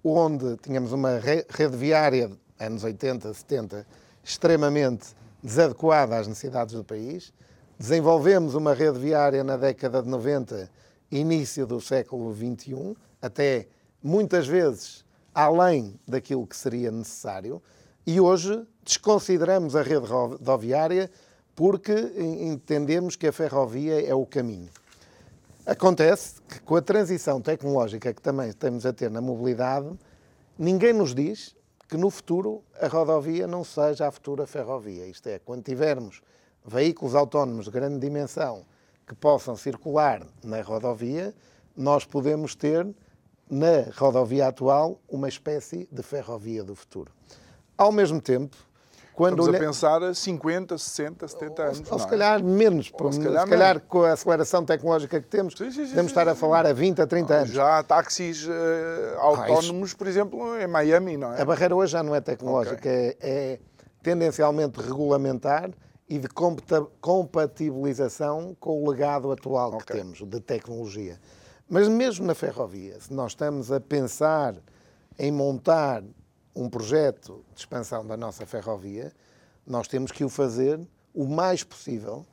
onde 0.05 0.57
tínhamos 0.59 0.93
uma 0.93 1.19
rede 1.19 1.77
viária, 1.77 2.31
anos 2.61 2.85
80, 2.85 3.35
70, 3.35 3.87
extremamente 4.23 5.09
desadequada 5.43 6.17
às 6.17 6.29
necessidades 6.29 6.75
do 6.75 6.85
país. 6.85 7.33
Desenvolvemos 7.79 8.55
uma 8.55 8.73
rede 8.73 8.99
viária 8.99 9.43
na 9.43 9.57
década 9.57 10.01
de 10.01 10.09
90, 10.09 10.71
início 11.11 11.67
do 11.67 11.81
século 11.81 12.33
XXI, 12.35 12.97
até 13.21 13.67
muitas 14.03 14.47
vezes 14.47 15.05
além 15.35 15.99
daquilo 16.07 16.47
que 16.47 16.57
seria 16.57 16.91
necessário, 16.91 17.61
e 18.07 18.21
hoje 18.21 18.65
desconsideramos 18.85 19.75
a 19.75 19.83
rede 19.83 20.07
rodoviária 20.07 21.11
porque 21.57 22.13
entendemos 22.19 23.17
que 23.17 23.27
a 23.27 23.33
ferrovia 23.33 24.07
é 24.07 24.15
o 24.15 24.27
caminho. 24.27 24.69
Acontece 25.65 26.41
que 26.43 26.61
com 26.61 26.77
a 26.77 26.83
transição 26.83 27.41
tecnológica 27.41 28.13
que 28.15 28.23
também 28.23 28.51
estamos 28.51 28.85
a 28.87 28.93
ter 28.93 29.11
na 29.11 29.23
mobilidade, 29.23 29.91
ninguém 30.57 30.93
nos 30.93 31.15
diz 31.15 31.57
que 31.89 31.97
no 31.97 32.11
futuro 32.11 32.63
a 32.81 32.87
rodovia 32.87 33.47
não 33.47 33.65
seja 33.65 34.07
a 34.07 34.13
futura 34.13 34.47
ferrovia. 34.47 35.07
Isto 35.07 35.29
é, 35.29 35.39
quando 35.39 35.65
tivermos 35.65 36.21
veículos 36.65 37.15
autónomos 37.15 37.65
de 37.65 37.71
grande 37.71 37.99
dimensão 37.99 38.65
que 39.07 39.15
possam 39.15 39.57
circular 39.57 40.27
na 40.45 40.61
rodovia, 40.61 41.35
nós 41.77 42.05
podemos 42.05 42.55
ter 42.55 42.87
na 43.49 43.91
rodovia 43.97 44.49
atual 44.49 45.01
uma 45.09 45.29
espécie 45.29 45.89
de 45.91 46.03
ferrovia 46.03 46.63
do 46.63 46.75
futuro. 46.75 47.13
Ao 47.79 47.93
mesmo 47.93 48.21
tempo, 48.21 48.57
quando 49.17 49.41
Estamos 49.41 49.49
olha... 49.49 49.57
a 49.57 49.61
pensar 49.61 50.03
a 50.03 50.15
50, 50.15 50.77
60, 50.77 51.27
70 51.27 51.63
anos. 51.63 51.83
Ou, 51.87 51.93
ou 51.95 51.99
se 51.99 52.05
é? 52.05 52.09
calhar 52.11 52.45
menos, 52.45 52.93
ou 52.93 53.11
se 53.11 53.19
calhar, 53.19 53.45
se 53.45 53.51
calhar 53.51 53.75
menos. 53.77 53.89
com 53.89 54.03
a 54.03 54.13
aceleração 54.13 54.63
tecnológica 54.63 55.19
que 55.23 55.27
temos, 55.27 55.55
sim, 55.57 55.71
sim, 55.71 55.85
sim, 55.85 55.89
podemos 55.89 56.13
estar 56.13 56.29
a 56.29 56.35
falar 56.35 56.67
a 56.67 56.73
20, 56.75 57.01
a 57.01 57.07
30 57.07 57.35
anos. 57.35 57.51
Já 57.51 57.79
há 57.79 57.83
táxis 57.83 58.47
uh, 58.47 58.51
autónomos, 59.19 59.95
ah, 59.95 59.97
por 59.97 60.07
exemplo, 60.07 60.61
em 60.61 60.67
Miami, 60.67 61.17
não 61.17 61.33
é? 61.33 61.41
A 61.41 61.45
barreira 61.47 61.75
hoje 61.75 61.93
já 61.93 62.03
não 62.03 62.15
é 62.15 62.21
tecnológica, 62.21 62.77
okay. 62.77 62.93
é, 62.93 63.17
é 63.21 63.59
tendencialmente 64.03 64.79
regulamentar 64.83 65.71
e 66.07 66.19
de 66.19 66.29
compatibilização 67.01 68.55
com 68.61 68.85
o 68.85 68.91
legado 68.91 69.33
atual 69.33 69.69
okay. 69.69 69.81
que 69.81 69.93
temos 69.95 70.23
de 70.23 70.41
tecnologia. 70.41 71.19
Mas 71.67 71.89
mesmo 71.89 72.27
na 72.27 72.35
ferrovia, 72.35 73.01
se 73.01 73.15
nós 73.15 73.33
estamos 73.33 73.73
a 73.73 73.81
pensar 73.81 74.55
em 75.19 75.33
montar 75.33 76.03
um 76.57 76.71
projeto 76.71 77.45
de 77.55 77.61
expansão 77.61 78.05
da 78.07 78.17
nossa 78.17 78.47
ferrovia, 78.47 79.13
nós 79.67 79.87
temos 79.87 80.11
que 80.11 80.25
o 80.25 80.29
fazer 80.31 80.81
o 81.15 81.27
mais 81.27 81.63
possível 81.63 82.25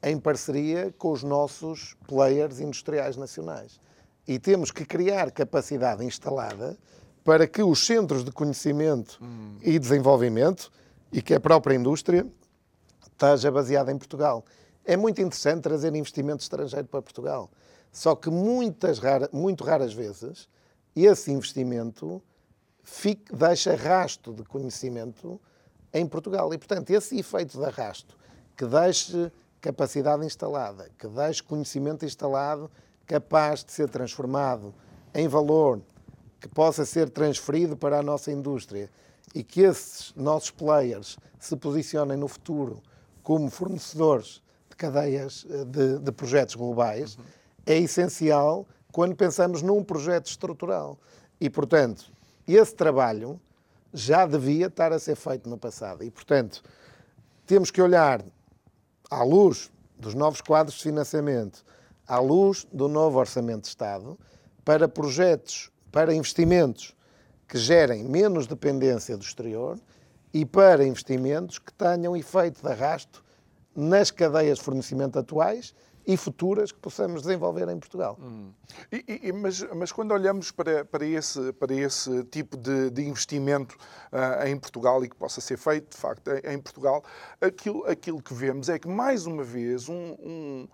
em 0.00 0.18
parceria 0.18 0.94
com 0.96 1.10
os 1.10 1.24
nossos 1.24 1.96
players 2.06 2.60
industriais 2.60 3.16
nacionais. 3.16 3.80
E 4.26 4.38
temos 4.38 4.70
que 4.70 4.84
criar 4.84 5.32
capacidade 5.32 6.04
instalada 6.04 6.78
para 7.24 7.46
que 7.46 7.62
os 7.62 7.84
centros 7.84 8.24
de 8.24 8.30
conhecimento 8.30 9.18
hum. 9.20 9.58
e 9.60 9.78
desenvolvimento 9.78 10.70
e 11.12 11.20
que 11.20 11.34
a 11.34 11.40
própria 11.40 11.74
indústria 11.74 12.24
esteja 13.02 13.50
baseada 13.50 13.90
em 13.90 13.98
Portugal. 13.98 14.44
É 14.84 14.96
muito 14.96 15.20
interessante 15.20 15.62
trazer 15.62 15.94
investimento 15.94 16.42
estrangeiro 16.42 16.86
para 16.86 17.02
Portugal. 17.02 17.50
Só 17.90 18.14
que 18.14 18.30
muitas 18.30 18.98
rara, 18.98 19.28
muito 19.32 19.64
raras 19.64 19.92
vezes 19.92 20.48
esse 20.94 21.32
investimento 21.32 22.22
fica, 22.82 23.34
deixa 23.34 23.74
rasto 23.74 24.32
de 24.32 24.42
conhecimento 24.42 25.40
em 25.92 26.06
Portugal. 26.06 26.52
E, 26.52 26.58
portanto, 26.58 26.90
esse 26.90 27.18
efeito 27.18 27.58
de 27.58 27.64
arrasto, 27.64 28.16
que 28.56 28.66
deixe 28.66 29.30
capacidade 29.60 30.24
instalada, 30.24 30.90
que 30.98 31.06
deixe 31.06 31.42
conhecimento 31.42 32.04
instalado 32.04 32.70
capaz 33.06 33.64
de 33.64 33.72
ser 33.72 33.88
transformado 33.88 34.74
em 35.14 35.28
valor, 35.28 35.80
que 36.40 36.48
possa 36.48 36.84
ser 36.84 37.10
transferido 37.10 37.76
para 37.76 37.98
a 37.98 38.02
nossa 38.02 38.32
indústria 38.32 38.90
e 39.34 39.42
que 39.42 39.60
esses 39.60 40.12
nossos 40.16 40.50
players 40.50 41.16
se 41.38 41.56
posicionem 41.56 42.16
no 42.16 42.26
futuro 42.26 42.82
como 43.22 43.48
fornecedores 43.50 44.42
de 44.68 44.76
cadeias 44.76 45.46
eh, 45.48 45.64
de, 45.64 45.98
de 46.00 46.12
projetos 46.12 46.56
globais. 46.56 47.16
Uhum 47.16 47.24
é 47.66 47.78
essencial 47.78 48.66
quando 48.90 49.16
pensamos 49.16 49.62
num 49.62 49.82
projeto 49.82 50.26
estrutural. 50.26 50.98
E, 51.40 51.48
portanto, 51.48 52.11
esse 52.46 52.74
trabalho 52.74 53.40
já 53.92 54.26
devia 54.26 54.66
estar 54.66 54.92
a 54.92 54.98
ser 54.98 55.16
feito 55.16 55.48
no 55.48 55.58
passado. 55.58 56.02
E, 56.02 56.10
portanto, 56.10 56.62
temos 57.46 57.70
que 57.70 57.82
olhar 57.82 58.24
à 59.10 59.22
luz 59.22 59.70
dos 59.98 60.14
novos 60.14 60.40
quadros 60.40 60.76
de 60.76 60.82
financiamento, 60.82 61.64
à 62.06 62.18
luz 62.18 62.66
do 62.72 62.88
novo 62.88 63.18
Orçamento 63.18 63.62
de 63.62 63.68
Estado, 63.68 64.18
para 64.64 64.88
projetos, 64.88 65.70
para 65.90 66.14
investimentos 66.14 66.96
que 67.46 67.58
gerem 67.58 68.04
menos 68.04 68.46
dependência 68.46 69.16
do 69.16 69.22
exterior 69.22 69.78
e 70.32 70.44
para 70.44 70.86
investimentos 70.86 71.58
que 71.58 71.72
tenham 71.72 72.16
efeito 72.16 72.62
de 72.62 72.68
arrasto 72.68 73.22
nas 73.76 74.10
cadeias 74.10 74.58
de 74.58 74.64
fornecimento 74.64 75.18
atuais 75.18 75.74
e 76.06 76.16
futuras 76.16 76.72
que 76.72 76.78
possamos 76.78 77.22
desenvolver 77.22 77.68
em 77.68 77.78
Portugal. 77.78 78.18
Hum. 78.20 78.52
E, 78.90 79.28
e, 79.28 79.32
mas, 79.32 79.62
mas, 79.74 79.92
quando 79.92 80.12
olhamos 80.12 80.50
para, 80.50 80.84
para, 80.84 81.06
esse, 81.06 81.52
para 81.54 81.74
esse 81.74 82.24
tipo 82.24 82.56
de, 82.56 82.90
de 82.90 83.02
investimento 83.02 83.76
uh, 84.12 84.46
em 84.46 84.56
Portugal 84.58 85.04
e 85.04 85.08
que 85.08 85.16
possa 85.16 85.40
ser 85.40 85.58
feito, 85.58 85.90
de 85.90 85.96
facto, 85.96 86.28
em, 86.28 86.54
em 86.54 86.58
Portugal, 86.58 87.04
aquilo, 87.40 87.86
aquilo 87.86 88.22
que 88.22 88.34
vemos 88.34 88.68
é 88.68 88.78
que, 88.78 88.88
mais 88.88 89.26
uma 89.26 89.44
vez, 89.44 89.88
um, 89.88 90.16
um 90.20 90.68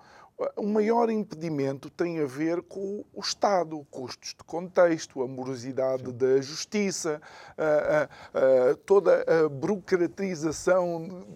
o 0.57 0.67
maior 0.67 1.11
impedimento 1.11 1.91
tem 1.91 2.21
a 2.21 2.27
ver 2.27 2.63
com 2.63 3.05
o 3.13 3.21
Estado, 3.21 3.85
custos 3.91 4.31
de 4.31 4.45
contexto, 4.45 5.23
a 5.23 5.27
morosidade 5.27 6.05
Sim. 6.05 6.13
da 6.13 6.41
justiça, 6.41 7.21
a, 7.57 7.65
a, 7.65 8.71
a, 8.71 8.75
toda 8.87 9.25
a 9.27 9.49
burocratização. 9.49 11.27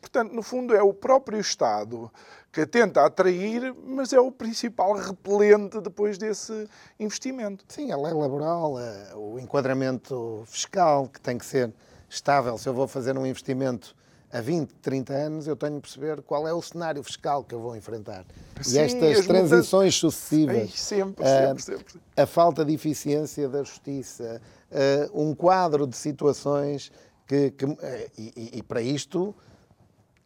Portanto, 0.00 0.32
no 0.32 0.42
fundo, 0.42 0.74
é 0.74 0.82
o 0.82 0.94
próprio 0.94 1.40
Estado 1.40 2.10
que 2.52 2.64
tenta 2.64 3.04
atrair, 3.04 3.74
mas 3.84 4.12
é 4.12 4.20
o 4.20 4.30
principal 4.30 4.92
repelente 4.92 5.80
depois 5.80 6.16
desse 6.16 6.68
investimento. 7.00 7.64
Sim, 7.68 7.90
a 7.90 7.96
lei 7.96 8.12
laboral, 8.12 8.74
o 9.16 9.40
enquadramento 9.40 10.44
fiscal, 10.46 11.08
que 11.08 11.20
tem 11.20 11.36
que 11.36 11.44
ser 11.44 11.72
estável. 12.08 12.56
Se 12.56 12.68
eu 12.68 12.74
vou 12.74 12.86
fazer 12.86 13.18
um 13.18 13.26
investimento 13.26 13.96
a 14.34 14.40
20, 14.40 14.68
30 14.82 15.12
anos, 15.12 15.46
eu 15.46 15.54
tenho 15.54 15.76
de 15.76 15.80
perceber 15.80 16.20
qual 16.22 16.48
é 16.48 16.52
o 16.52 16.60
cenário 16.60 17.00
fiscal 17.04 17.44
que 17.44 17.54
eu 17.54 17.60
vou 17.60 17.76
enfrentar. 17.76 18.26
Sim, 18.60 18.74
e 18.74 18.78
estas 18.80 19.26
transições 19.26 19.94
sucessivas, 19.94 20.56
Ei, 20.56 20.68
sempre, 20.68 21.24
sempre, 21.24 21.62
sempre. 21.62 22.00
a 22.16 22.26
falta 22.26 22.64
de 22.64 22.74
eficiência 22.74 23.48
da 23.48 23.62
justiça, 23.62 24.42
uh, 24.72 25.22
um 25.22 25.36
quadro 25.36 25.86
de 25.86 25.96
situações 25.96 26.90
que. 27.28 27.52
que 27.52 27.64
uh, 27.64 27.78
e, 28.18 28.58
e, 28.58 28.62
para 28.64 28.82
isto, 28.82 29.32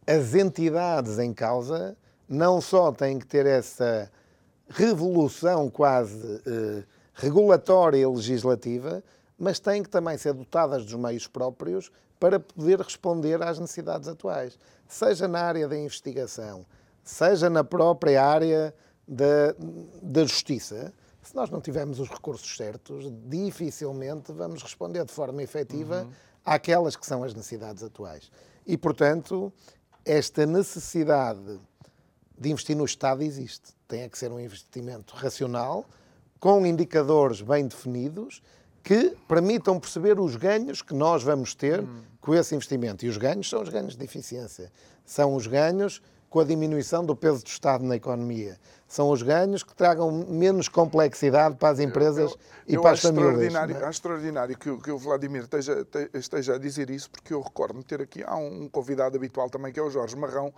as 0.07 0.35
entidades 0.35 1.18
em 1.18 1.35
causa 1.35 1.94
não 2.27 2.62
só 2.62 2.90
têm 2.90 3.18
que 3.18 3.27
ter 3.27 3.44
essa 3.44 4.11
revolução 4.71 5.68
quase 5.68 6.42
regulatória 7.14 7.99
e 7.99 8.07
legislativa, 8.07 9.03
mas 9.38 9.59
têm 9.59 9.83
que 9.83 9.88
também 9.88 10.16
ser 10.18 10.33
dotadas 10.35 10.85
dos 10.85 10.94
meios 10.94 11.27
próprios 11.27 11.90
para 12.18 12.40
poder 12.40 12.81
responder 12.81 13.42
às 13.42 13.59
necessidades 13.59 14.09
atuais, 14.09 14.59
seja 14.87 15.28
na 15.28 15.40
área 15.40 15.68
da 15.68 15.76
investigação, 15.76 16.66
seja 17.04 17.48
na 17.48 17.62
própria 17.62 18.24
área 18.24 18.74
da, 19.07 19.54
da 20.02 20.24
justiça. 20.24 20.92
Se 21.22 21.35
nós 21.35 21.50
não 21.50 21.61
tivermos 21.61 22.00
os 22.00 22.09
recursos 22.09 22.57
certos, 22.57 23.11
dificilmente 23.26 24.33
vamos 24.33 24.62
responder 24.62 25.04
de 25.04 25.12
forma 25.12 25.42
efetiva 25.42 26.02
uhum. 26.02 26.11
àquelas 26.44 26.96
que 26.96 27.07
são 27.07 27.22
as 27.22 27.35
necessidades 27.35 27.83
atuais. 27.83 28.31
E, 28.66 28.76
portanto, 28.76 29.52
esta 30.04 30.46
necessidade 30.46 31.61
de 32.38 32.50
investir 32.50 32.76
no 32.76 32.85
Estado 32.85 33.22
existe. 33.22 33.74
Tem 33.87 34.09
que 34.09 34.18
ser 34.18 34.31
um 34.31 34.40
investimento 34.40 35.14
racional, 35.14 35.85
com 36.38 36.64
indicadores 36.64 37.42
bem 37.42 37.66
definidos, 37.66 38.42
que 38.88 39.14
permitam 39.29 39.79
perceber 39.79 40.18
os 40.18 40.35
ganhos 40.35 40.81
que 40.81 40.94
nós 40.94 41.22
vamos 41.22 41.55
ter 41.55 41.81
hum. 41.81 42.01
com 42.22 42.35
esse 42.35 42.55
investimento. 42.55 43.05
E 43.05 43.09
os 43.11 43.18
ganhos 43.18 43.46
são 43.46 43.61
os 43.61 43.68
ganhos 43.68 43.94
de 43.94 44.03
eficiência. 44.03 44.72
São 45.05 45.35
os 45.35 45.46
ganhos 45.46 46.01
com 46.31 46.40
a 46.40 46.44
diminuição 46.44 47.05
do 47.05 47.14
peso 47.14 47.44
do 47.44 47.48
Estado 47.48 47.85
na 47.85 47.96
economia. 47.96 48.59
são 48.87 49.11
os 49.11 49.22
ganhos 49.22 49.62
que 49.62 49.74
tragam 49.74 50.11
menos 50.11 50.68
complexidade 50.68 51.57
para 51.57 51.68
as 51.68 51.81
empresas 51.81 52.31
eu, 52.31 52.38
e 52.66 52.74
eu 52.77 52.81
para 52.81 52.92
as 52.92 53.03
famílias. 53.03 53.42
Extraordinário, 53.42 53.77
é? 53.77 53.79
Acho 53.81 53.90
extraordinário 53.90 54.59
que, 54.59 54.74
que 54.79 54.90
o 54.90 54.96
Vladimir 54.96 55.42
esteja, 55.42 55.87
esteja 56.14 56.55
a 56.55 56.59
dizer 56.59 56.88
isso, 56.88 57.11
porque 57.11 57.35
eu 57.35 57.42
recordo-me 57.42 57.85
ter 57.85 58.01
aqui, 58.01 58.24
há 58.24 58.37
um 58.37 58.70
convidado 58.70 59.18
habitual 59.18 59.51
também, 59.51 59.70
que 59.70 59.79
é 59.79 59.83
o 59.83 59.90
Jorge 59.90 60.16
Marrão, 60.16 60.51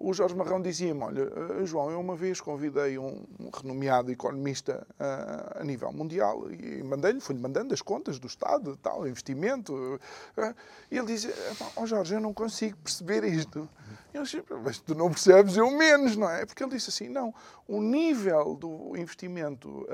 o 0.00 0.14
Jorge 0.14 0.34
Marrão 0.34 0.62
dizia-me: 0.62 1.02
Olha, 1.02 1.22
eh, 1.22 1.66
João, 1.66 1.90
eu 1.90 1.98
uma 1.98 2.14
vez 2.14 2.40
convidei 2.40 2.96
um 2.96 3.26
renomeado 3.52 4.12
economista 4.12 4.86
uh, 4.92 5.60
a 5.60 5.64
nível 5.64 5.92
mundial 5.92 6.48
e 6.52 6.82
mandei-lhe, 6.84 7.20
fui-lhe 7.20 7.40
mandando 7.40 7.74
as 7.74 7.82
contas 7.82 8.18
do 8.20 8.28
Estado, 8.28 8.76
tal, 8.76 9.08
investimento. 9.08 9.74
Uh, 9.74 10.54
e 10.88 10.96
ele 10.96 11.08
dizia: 11.08 11.34
Ó 11.74 11.82
oh, 11.82 11.86
Jorge, 11.86 12.14
eu 12.14 12.20
não 12.20 12.32
consigo 12.32 12.76
perceber 12.76 13.24
isto. 13.24 13.68
Eu 14.14 14.22
disse: 14.22 14.42
Mas 14.64 14.78
tu 14.78 14.94
não 14.94 15.10
percebes, 15.10 15.56
eu 15.56 15.68
menos, 15.72 16.16
não 16.16 16.30
é? 16.30 16.46
Porque 16.46 16.62
ele 16.62 16.70
disse 16.70 16.90
assim: 16.90 17.08
Não, 17.08 17.34
o 17.66 17.82
nível 17.82 18.54
do 18.54 18.96
investimento 18.96 19.84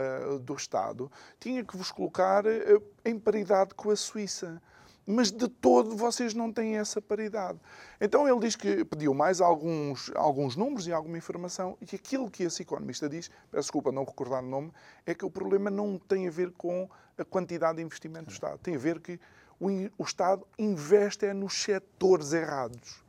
do 0.43 0.55
Estado 0.55 1.11
tinha 1.41 1.65
que 1.65 1.77
vos 1.77 1.91
colocar 1.91 2.45
em 3.05 3.19
paridade 3.19 3.75
com 3.75 3.91
a 3.91 3.97
Suíça 3.97 4.61
mas 5.07 5.31
de 5.31 5.49
todo 5.49 5.97
vocês 5.97 6.35
não 6.35 6.53
têm 6.53 6.77
essa 6.77 7.01
paridade. 7.01 7.59
Então 8.01 8.29
ele 8.29 8.41
diz 8.41 8.57
que 8.57 8.85
pediu 8.85 9.13
mais 9.15 9.41
alguns, 9.41 10.11
alguns 10.15 10.57
números 10.57 10.87
e 10.87 10.93
alguma 10.93 11.19
informação, 11.19 11.77
e 11.81 11.95
aquilo 11.95 12.31
que 12.31 12.43
esse 12.43 12.63
economista 12.63 13.09
diz, 13.09 13.31
peço 13.51 13.63
desculpa 13.65 13.93
não 13.93 14.05
recordar 14.05 14.43
o 14.43 14.47
nome, 14.47 14.73
é 15.05 15.15
que 15.15 15.25
o 15.25 15.31
problema 15.31 15.71
não 15.71 15.99
tem 15.99 16.27
a 16.27 16.31
ver 16.31 16.53
com 16.53 16.89
a 17.19 17.25
quantidade 17.25 17.77
de 17.77 17.83
investimento 17.83 18.27
do 18.27 18.33
Estado, 18.33 18.59
tem 18.59 18.77
a 18.77 18.79
ver 18.79 19.01
que 19.01 19.21
o, 19.61 19.69
o 19.99 20.05
Estado 20.05 20.47
investe 20.59 21.27
é 21.27 21.33
nos 21.33 21.55
setores 21.63 22.33
errados. 22.33 23.03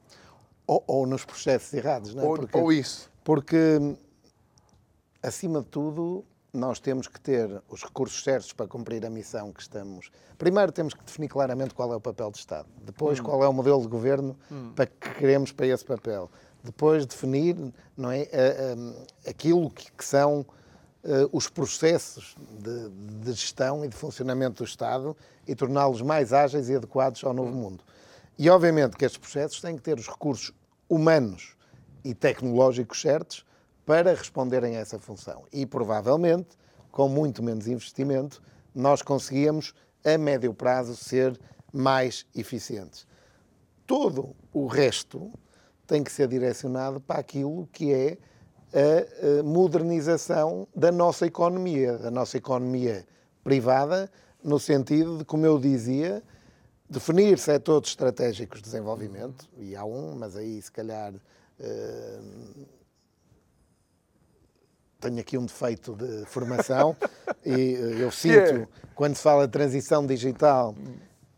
Ou, 0.67 0.83
ou 0.87 1.05
nos 1.05 1.23
processos 1.23 1.73
errados, 1.73 2.13
não 2.15 2.23
é? 2.23 2.25
Ou, 2.25 2.35
porque, 2.35 2.57
ou 2.57 2.73
isso. 2.73 3.11
Porque, 3.23 3.97
acima 5.21 5.61
de 5.61 5.67
tudo, 5.67 6.25
nós 6.55 6.79
temos 6.79 7.07
que 7.07 7.19
ter 7.19 7.61
os 7.69 7.83
recursos 7.83 8.23
certos 8.23 8.53
para 8.53 8.67
cumprir 8.67 9.05
a 9.05 9.09
missão 9.09 9.51
que 9.51 9.61
estamos. 9.61 10.09
Primeiro 10.37 10.71
temos 10.71 10.93
que 10.93 11.03
definir 11.03 11.27
claramente 11.27 11.73
qual 11.73 11.91
é 11.93 11.95
o 11.95 12.01
papel 12.01 12.31
do 12.31 12.35
Estado. 12.35 12.67
Depois, 12.83 13.19
hum. 13.19 13.23
qual 13.23 13.43
é 13.43 13.47
o 13.47 13.53
modelo 13.53 13.81
de 13.81 13.87
governo 13.87 14.35
hum. 14.51 14.71
para 14.75 14.85
que 14.85 15.09
queremos 15.15 15.51
para 15.51 15.67
esse 15.67 15.83
papel. 15.83 16.29
Depois 16.63 17.05
definir, 17.05 17.55
não 17.95 18.11
é, 18.11 18.27
aquilo 19.27 19.69
que, 19.69 19.91
que 19.91 20.03
são 20.03 20.39
uh, 20.39 21.29
os 21.31 21.47
processos 21.47 22.35
de, 22.59 22.89
de, 23.23 23.33
gestão 23.33 23.85
e 23.85 23.87
de 23.87 23.95
funcionamento 23.95 24.63
do 24.63 24.67
Estado 24.67 25.15
e 25.47 25.53
torná-los 25.53 26.01
mais 26.01 26.33
ágeis 26.33 26.67
e 26.69 26.75
adequados 26.75 27.23
ao 27.23 27.33
novo 27.33 27.51
hum. 27.51 27.61
mundo. 27.61 27.83
E 28.37 28.49
obviamente 28.49 28.97
que 28.97 29.05
estes 29.05 29.19
processos 29.19 29.61
têm 29.61 29.75
que 29.75 29.83
ter 29.83 29.97
os 29.99 30.07
recursos 30.07 30.51
humanos 30.89 31.55
e 32.03 32.13
tecnológicos 32.13 32.99
certos 32.99 33.44
para 33.85 34.13
responderem 34.13 34.75
a 34.75 34.79
essa 34.79 34.97
função. 34.97 35.45
E 35.51 35.65
provavelmente, 35.65 36.57
com 36.91 37.07
muito 37.07 37.43
menos 37.43 37.67
investimento, 37.67 38.41
nós 38.73 39.01
conseguíamos, 39.01 39.73
a 40.03 40.17
médio 40.17 40.53
prazo, 40.53 40.95
ser 40.95 41.39
mais 41.71 42.25
eficientes. 42.35 43.07
Todo 43.85 44.35
o 44.53 44.65
resto 44.65 45.31
tem 45.85 46.03
que 46.03 46.11
ser 46.11 46.27
direcionado 46.27 46.99
para 46.99 47.19
aquilo 47.19 47.67
que 47.71 47.93
é 47.93 48.17
a 48.73 49.43
modernização 49.43 50.67
da 50.75 50.91
nossa 50.91 51.25
economia, 51.25 51.97
da 51.97 52.11
nossa 52.11 52.37
economia 52.37 53.05
privada, 53.43 54.11
no 54.43 54.59
sentido 54.59 55.19
de, 55.19 55.25
como 55.25 55.45
eu 55.45 55.57
dizia, 55.59 56.21
definir 56.89 57.37
setores 57.39 57.89
estratégicos 57.89 58.59
de 58.59 58.65
desenvolvimento, 58.65 59.47
e 59.57 59.75
há 59.75 59.85
um, 59.85 60.15
mas 60.15 60.35
aí 60.35 60.61
se 60.61 60.71
calhar 60.71 61.13
eh, 61.59 62.19
tenho 65.05 65.19
aqui 65.19 65.37
um 65.37 65.45
defeito 65.45 65.95
de 65.95 66.25
formação 66.25 66.95
e 67.45 67.75
eh, 67.75 68.03
eu 68.03 68.11
sinto, 68.11 68.33
yeah. 68.33 68.67
quando 68.95 69.15
se 69.15 69.21
fala 69.21 69.45
de 69.45 69.53
transição 69.53 70.05
digital, 70.05 70.75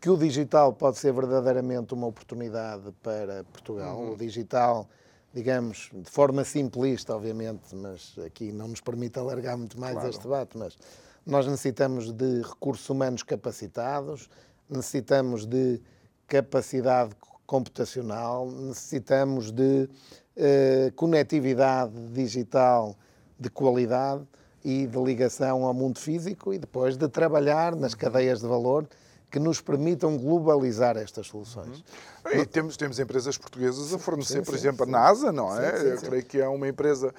que 0.00 0.08
o 0.08 0.16
digital 0.16 0.72
pode 0.72 0.98
ser 0.98 1.12
verdadeiramente 1.12 1.92
uma 1.92 2.06
oportunidade 2.06 2.92
para 3.02 3.44
Portugal. 3.44 3.98
Uhum. 3.98 4.12
O 4.12 4.16
digital, 4.16 4.88
digamos, 5.34 5.90
de 5.92 6.10
forma 6.10 6.44
simplista, 6.44 7.14
obviamente, 7.14 7.74
mas 7.74 8.14
aqui 8.24 8.52
não 8.52 8.68
nos 8.68 8.80
permite 8.80 9.18
alargar 9.18 9.56
muito 9.58 9.78
mais 9.78 9.94
claro. 9.94 10.08
este 10.08 10.22
debate, 10.22 10.56
mas 10.56 10.78
nós 11.26 11.46
necessitamos 11.46 12.10
de 12.12 12.42
recursos 12.42 12.88
humanos 12.88 13.22
capacitados, 13.22 14.30
necessitamos 14.68 15.44
de 15.44 15.80
capacidade 16.26 17.14
computacional, 17.46 18.50
necessitamos 18.50 19.50
de 19.50 19.88
uh, 20.36 20.92
conectividade 20.94 21.92
digital 22.12 22.96
de 23.38 23.48
qualidade 23.50 24.22
e 24.64 24.86
de 24.86 24.98
ligação 24.98 25.64
ao 25.64 25.72
mundo 25.72 25.98
físico 25.98 26.52
e 26.52 26.58
depois 26.58 26.96
de 26.96 27.08
trabalhar 27.08 27.76
nas 27.76 27.94
cadeias 27.94 28.40
de 28.40 28.46
valor 28.46 28.86
que 29.30 29.38
nos 29.38 29.60
permitam 29.60 30.16
globalizar 30.16 30.96
estas 30.96 31.26
soluções. 31.26 31.84
Uhum. 32.24 32.40
E 32.40 32.46
temos, 32.46 32.76
temos 32.76 32.98
empresas 32.98 33.36
portuguesas 33.36 33.92
a 33.92 33.98
fornecer, 33.98 34.38
sim, 34.38 34.42
por 34.42 34.52
sim, 34.52 34.60
exemplo, 34.60 34.86
sim. 34.86 34.94
a 34.94 34.98
NASA, 34.98 35.32
não 35.32 35.56
é? 35.56 35.92
Eu 35.92 35.98
creio 35.98 36.24
que 36.24 36.40
é 36.40 36.48
uma 36.48 36.66
empresa 36.66 37.14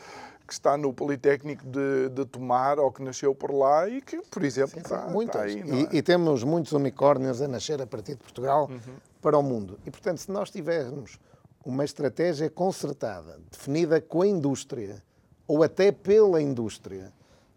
que 0.45 0.53
está 0.53 0.75
no 0.75 0.91
Politécnico 0.91 1.63
de, 1.67 2.09
de, 2.09 2.25
Tomar 2.25 2.79
ou 2.79 2.91
que 2.91 3.03
nasceu 3.03 3.35
por 3.35 3.53
lá 3.53 3.87
e 3.87 4.01
que, 4.01 4.17
por 4.31 4.43
exemplo, 4.43 4.79
está, 4.79 5.07
está 5.21 5.41
aí. 5.43 5.63
E, 5.63 5.95
é? 5.95 5.97
e, 5.97 6.01
temos 6.01 6.43
muitos 6.43 6.71
unicórnios 6.71 7.39
a 7.39 7.47
nascer 7.47 7.79
a 7.79 7.85
partir 7.85 8.15
de 8.15 8.23
Portugal 8.23 8.67
uhum. 8.67 8.95
para 9.21 9.37
o 9.37 9.43
mundo. 9.43 9.77
E, 9.85 9.91
portanto, 9.91 10.17
se 10.17 10.31
nós 10.31 10.49
tivermos 10.49 11.19
uma 11.63 11.85
estratégia 11.85 12.49
concertada, 12.49 13.39
definida 13.51 14.01
com 14.01 14.23
a 14.23 14.27
indústria, 14.27 15.03
ou 15.49 15.63
até 15.63 15.91
pela 15.91 16.39
indústria 16.39 17.11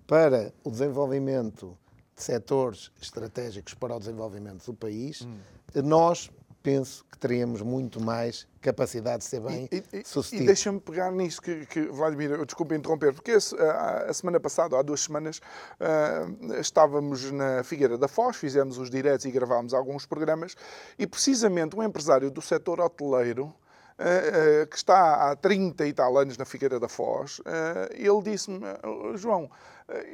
para 0.07 0.51
o 0.65 0.71
desenvolvimento 0.71 1.77
de 2.17 2.23
setores 2.23 2.91
estratégicos 3.01 3.75
para 3.75 3.95
o 3.95 3.99
desenvolvimento 3.99 4.65
do 4.65 4.73
país, 4.73 5.21
hum. 5.21 5.37
nós 5.85 6.31
penso 6.63 7.05
que 7.11 7.19
teríamos 7.19 7.61
muito 7.61 8.01
mais 8.01 8.47
capacidade 8.63 9.19
de 9.19 9.25
ser 9.25 9.41
bem 9.41 9.69
e, 9.71 9.83
e, 9.93 10.05
sucedido. 10.07 10.45
E 10.45 10.47
deixa-me 10.47 10.81
pegar 10.81 11.11
nisso 11.11 11.43
que, 11.43 11.67
que 11.67 11.83
Vladimir, 11.83 12.31
eu 12.31 12.47
desculpe 12.47 12.75
interromper, 12.75 13.13
porque 13.13 13.33
esse, 13.33 13.55
a, 13.57 14.07
a, 14.09 14.15
semana 14.15 14.41
passada, 14.41 14.79
há 14.79 14.83
duas 14.83 15.01
semanas, 15.01 15.41
uh, 15.79 16.55
estávamos 16.61 17.31
na 17.31 17.63
Figueira 17.63 17.99
da 17.99 18.09
Foz, 18.09 18.37
fizemos 18.37 18.79
os 18.79 18.89
diretos 18.89 19.27
e 19.27 19.31
gravámos 19.31 19.75
alguns 19.75 20.07
programas, 20.07 20.55
e 20.99 21.07
precisamente 21.07 21.77
um 21.77 21.83
empresário 21.83 22.31
do 22.31 22.41
setor 22.41 22.81
hoteleiro 22.81 23.53
que 24.69 24.77
está 24.77 25.31
há 25.31 25.37
30 25.37 25.87
e 25.87 25.93
tal 25.93 26.17
anos 26.19 26.37
na 26.37 26.45
Figueira 26.45 26.81
da 26.81 26.89
Foz, 26.89 27.41
eh, 27.45 27.97
ele 27.97 28.23
disse-me, 28.23 28.61
João, 29.15 29.51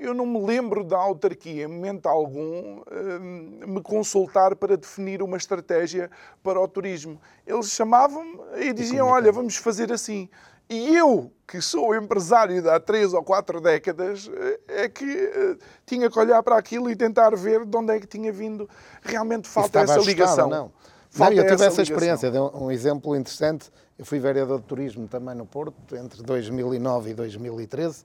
eu 0.01 0.13
não 0.13 0.27
me 0.27 0.45
lembro 0.45 0.83
da 0.83 0.99
autarquia, 0.99 1.65
em 1.65 1.67
momento 1.67 2.07
algum, 2.07 2.83
me 3.67 3.81
consultar 3.83 4.57
para 4.57 4.77
definir 4.77 5.23
uma 5.23 5.37
estratégia 5.37 6.11
para 6.43 6.61
o 6.61 6.67
turismo. 6.67 7.21
Eles 7.47 7.71
chamavam-me 7.71 8.39
e 8.57 8.73
diziam, 8.73 9.09
olha, 9.09 9.31
vamos 9.31 9.57
fazer 9.57 9.93
assim. 9.93 10.29
E 10.69 10.95
eu, 10.97 11.33
que 11.47 11.63
sou 11.63 11.95
empresário 11.95 12.61
de 12.61 12.69
há 12.69 12.79
três 12.79 13.15
ou 13.15 13.23
quatro 13.23 13.61
décadas, 13.61 14.31
é 14.67 14.89
que 14.89 15.59
tinha 15.87 16.11
que 16.11 16.19
olhar 16.19 16.43
para 16.43 16.59
aquilo 16.59 16.91
e 16.91 16.97
tentar 16.97 17.35
ver 17.35 17.65
de 17.65 17.77
onde 17.77 17.95
é 17.95 18.01
que 18.01 18.07
tinha 18.07 18.31
vindo. 18.31 18.69
Realmente 19.01 19.49
falta 19.49 19.81
essa 19.81 19.99
ligação. 20.01 20.49
Não. 20.49 20.73
Não, 21.19 21.33
eu 21.33 21.47
tive 21.47 21.65
essa, 21.65 21.83
experiência, 21.83 22.31
de 22.31 22.39
um, 22.39 22.65
um 22.65 22.71
exemplo 22.71 23.17
interessante. 23.17 23.71
Eu 23.99 24.05
fui 24.05 24.19
vereador 24.19 24.61
de 24.61 24.67
turismo 24.67 25.09
também 25.09 25.35
no 25.35 25.45
Porto, 25.45 25.97
entre 25.97 26.23
2009 26.23 27.11
e 27.11 27.15
2013, 27.15 28.05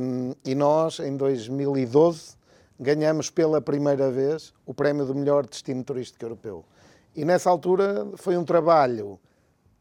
um, 0.00 0.34
e 0.44 0.54
nós, 0.54 0.98
em 0.98 1.16
2012, 1.16 2.36
ganhamos 2.78 3.30
pela 3.30 3.60
primeira 3.60 4.10
vez 4.10 4.52
o 4.66 4.74
prémio 4.74 5.04
do 5.04 5.14
melhor 5.14 5.46
destino 5.46 5.82
turístico 5.82 6.24
europeu. 6.24 6.64
E 7.14 7.24
nessa 7.24 7.50
altura 7.50 8.06
foi 8.16 8.36
um 8.36 8.44
trabalho 8.44 9.18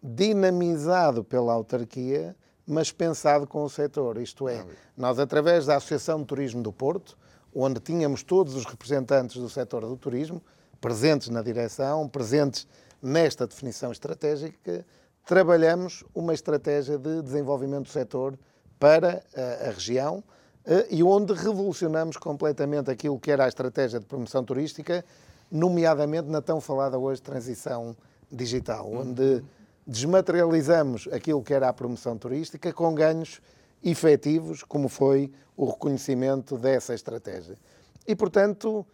dinamizado 0.02 1.24
pela 1.24 1.54
autarquia, 1.54 2.36
mas 2.66 2.92
pensado 2.92 3.46
com 3.48 3.64
o 3.64 3.70
setor. 3.70 4.18
Isto 4.18 4.48
é, 4.48 4.66
nós, 4.96 5.20
através 5.20 5.66
da 5.66 5.76
Associação 5.76 6.20
de 6.20 6.26
Turismo 6.26 6.62
do 6.62 6.72
Porto, 6.72 7.18
onde 7.54 7.80
tínhamos 7.80 8.24
todos 8.24 8.56
os 8.56 8.66
representantes 8.66 9.38
do 9.38 9.50
setor 9.50 9.82
do 9.82 9.96
turismo, 9.96 10.42
presentes 10.80 11.30
na 11.30 11.42
direção, 11.42 12.08
presentes 12.08 12.68
nesta 13.02 13.46
definição 13.48 13.92
estratégica, 13.92 14.86
trabalhamos 15.26 16.04
uma 16.16 16.34
estratégia 16.34 16.98
de 16.98 17.22
desenvolvimento 17.22 17.84
do 17.84 17.90
setor 17.90 18.38
para 18.80 19.24
a, 19.36 19.68
a 19.68 19.72
região 19.72 20.24
eh, 20.66 20.88
e 20.90 21.04
onde 21.04 21.34
revolucionamos 21.34 22.18
completamente 22.18 22.90
aquilo 22.90 23.20
que 23.20 23.32
era 23.32 23.46
a 23.46 23.48
estratégia 23.48 24.00
de 24.00 24.06
promoção 24.06 24.44
turística, 24.44 25.04
nomeadamente 25.52 26.30
na 26.30 26.42
tão 26.42 26.60
falada 26.60 26.98
hoje 26.98 27.22
transição 27.22 27.96
digital, 28.32 28.92
onde 28.92 29.44
desmaterializamos 29.86 31.08
aquilo 31.12 31.42
que 31.42 31.54
era 31.54 31.70
a 31.70 31.74
promoção 31.74 32.18
turística 32.18 32.74
com 32.74 32.94
ganhos 32.94 33.42
efetivos, 33.84 34.64
como 34.64 34.90
foi 34.90 35.32
o 35.56 35.66
reconhecimento 35.66 36.58
dessa 36.58 36.94
estratégia. 36.94 37.58
E, 38.06 38.16
portanto, 38.16 38.86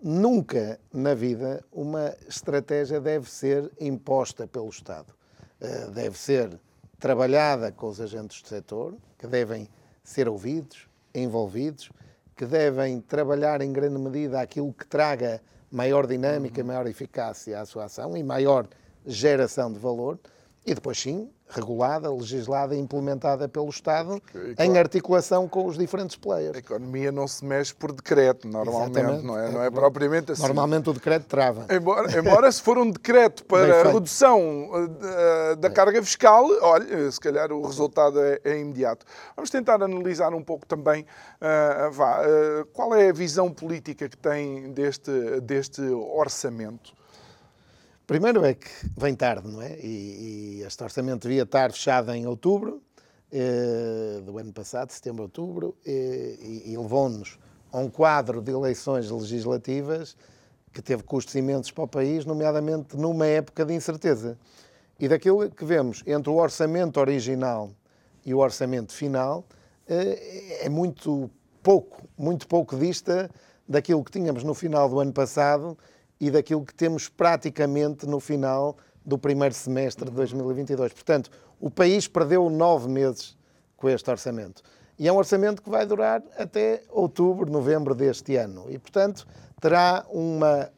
Nunca 0.00 0.78
na 0.92 1.12
vida 1.12 1.64
uma 1.72 2.14
estratégia 2.28 3.00
deve 3.00 3.28
ser 3.28 3.70
imposta 3.80 4.46
pelo 4.46 4.68
Estado. 4.68 5.12
Eh, 5.60 5.90
deve 5.90 6.16
ser 6.16 6.58
trabalhada 7.00 7.72
com 7.72 7.88
os 7.88 8.00
agentes 8.00 8.40
do 8.42 8.48
setor, 8.48 8.94
que 9.18 9.26
devem 9.26 9.68
ser 10.04 10.28
ouvidos, 10.28 10.88
envolvidos, 11.12 11.90
que 12.36 12.46
devem 12.46 13.00
trabalhar 13.00 13.60
em 13.60 13.72
grande 13.72 13.98
medida 13.98 14.40
aquilo 14.40 14.72
que 14.72 14.86
traga 14.86 15.42
maior 15.70 16.06
dinâmica, 16.06 16.62
maior 16.62 16.86
eficácia 16.86 17.60
à 17.60 17.66
sua 17.66 17.86
ação 17.86 18.16
e 18.16 18.22
maior 18.22 18.68
geração 19.04 19.72
de 19.72 19.80
valor. 19.80 20.18
E 20.64 20.74
depois, 20.74 20.98
sim, 20.98 21.28
regulada, 21.48 22.12
legislada 22.12 22.74
e 22.74 22.78
implementada 22.78 23.48
pelo 23.48 23.68
Estado 23.68 24.20
em 24.58 24.78
articulação 24.78 25.48
com 25.48 25.66
os 25.66 25.78
diferentes 25.78 26.16
players. 26.16 26.54
A 26.54 26.58
economia 26.58 27.10
não 27.10 27.26
se 27.26 27.44
mexe 27.44 27.74
por 27.74 27.92
decreto, 27.92 28.46
normalmente, 28.46 29.24
não 29.24 29.38
é? 29.38 29.50
Não 29.50 29.62
é 29.62 29.70
propriamente 29.70 30.32
assim. 30.32 30.42
Normalmente 30.42 30.90
o 30.90 30.92
decreto 30.92 31.26
trava. 31.26 31.66
Embora, 31.70 32.18
embora 32.18 32.52
se 32.52 32.62
for 32.62 32.78
um 32.78 32.90
decreto 32.90 33.44
para 33.44 33.90
redução 33.90 34.70
uh, 34.70 35.56
da 35.56 35.70
carga 35.70 36.02
fiscal, 36.02 36.44
olha, 36.60 37.10
se 37.10 37.20
calhar 37.20 37.50
o 37.52 37.62
resultado 37.66 38.20
é, 38.20 38.40
é 38.44 38.58
imediato. 38.58 39.06
Vamos 39.34 39.50
tentar 39.50 39.82
analisar 39.82 40.34
um 40.34 40.42
pouco 40.42 40.66
também 40.66 41.02
uh, 41.02 41.90
vá, 41.90 42.20
uh, 42.22 42.66
qual 42.72 42.94
é 42.94 43.08
a 43.08 43.12
visão 43.12 43.50
política 43.50 44.08
que 44.08 44.16
tem 44.16 44.72
deste, 44.72 45.40
deste 45.40 45.82
orçamento. 45.82 46.97
Primeiro 48.08 48.42
é 48.42 48.54
que 48.54 48.70
vem 48.96 49.14
tarde, 49.14 49.46
não 49.46 49.60
é? 49.60 49.78
E, 49.80 50.60
e 50.60 50.62
este 50.62 50.82
orçamento 50.82 51.28
devia 51.28 51.42
estar 51.42 51.70
fechado 51.70 52.10
em 52.10 52.26
outubro 52.26 52.82
eh, 53.30 54.22
do 54.24 54.38
ano 54.38 54.50
passado, 54.50 54.90
setembro, 54.92 55.24
outubro, 55.24 55.76
eh, 55.84 56.38
e, 56.40 56.72
e 56.72 56.78
levou-nos 56.78 57.38
a 57.70 57.76
um 57.76 57.90
quadro 57.90 58.40
de 58.40 58.50
eleições 58.50 59.10
legislativas 59.10 60.16
que 60.72 60.80
teve 60.80 61.02
custos 61.02 61.34
imensos 61.34 61.70
para 61.70 61.84
o 61.84 61.86
país, 61.86 62.24
nomeadamente 62.24 62.96
numa 62.96 63.26
época 63.26 63.62
de 63.62 63.74
incerteza. 63.74 64.38
E 64.98 65.06
daquilo 65.06 65.50
que 65.50 65.66
vemos 65.66 66.02
entre 66.06 66.30
o 66.30 66.36
orçamento 66.36 66.98
original 66.98 67.70
e 68.24 68.32
o 68.32 68.38
orçamento 68.38 68.94
final, 68.94 69.44
eh, 69.86 70.60
é 70.62 70.68
muito 70.70 71.30
pouco, 71.62 72.08
muito 72.16 72.48
pouco 72.48 72.74
dista 72.74 73.30
daquilo 73.68 74.02
que 74.02 74.12
tínhamos 74.12 74.42
no 74.44 74.54
final 74.54 74.88
do 74.88 74.98
ano 74.98 75.12
passado 75.12 75.76
e 76.20 76.30
daquilo 76.30 76.64
que 76.64 76.74
temos 76.74 77.08
praticamente 77.08 78.06
no 78.06 78.20
final 78.20 78.76
do 79.04 79.16
primeiro 79.16 79.54
semestre 79.54 80.04
de 80.10 80.16
2022. 80.16 80.92
Portanto, 80.92 81.30
o 81.60 81.70
país 81.70 82.06
perdeu 82.06 82.50
nove 82.50 82.88
meses 82.88 83.36
com 83.76 83.88
este 83.88 84.10
orçamento. 84.10 84.62
E 84.98 85.06
é 85.06 85.12
um 85.12 85.16
orçamento 85.16 85.62
que 85.62 85.70
vai 85.70 85.86
durar 85.86 86.22
até 86.36 86.82
outubro, 86.90 87.50
novembro 87.50 87.94
deste 87.94 88.36
ano. 88.36 88.66
E, 88.68 88.78
portanto, 88.78 89.26
terá 89.60 90.04
uma 90.10 90.70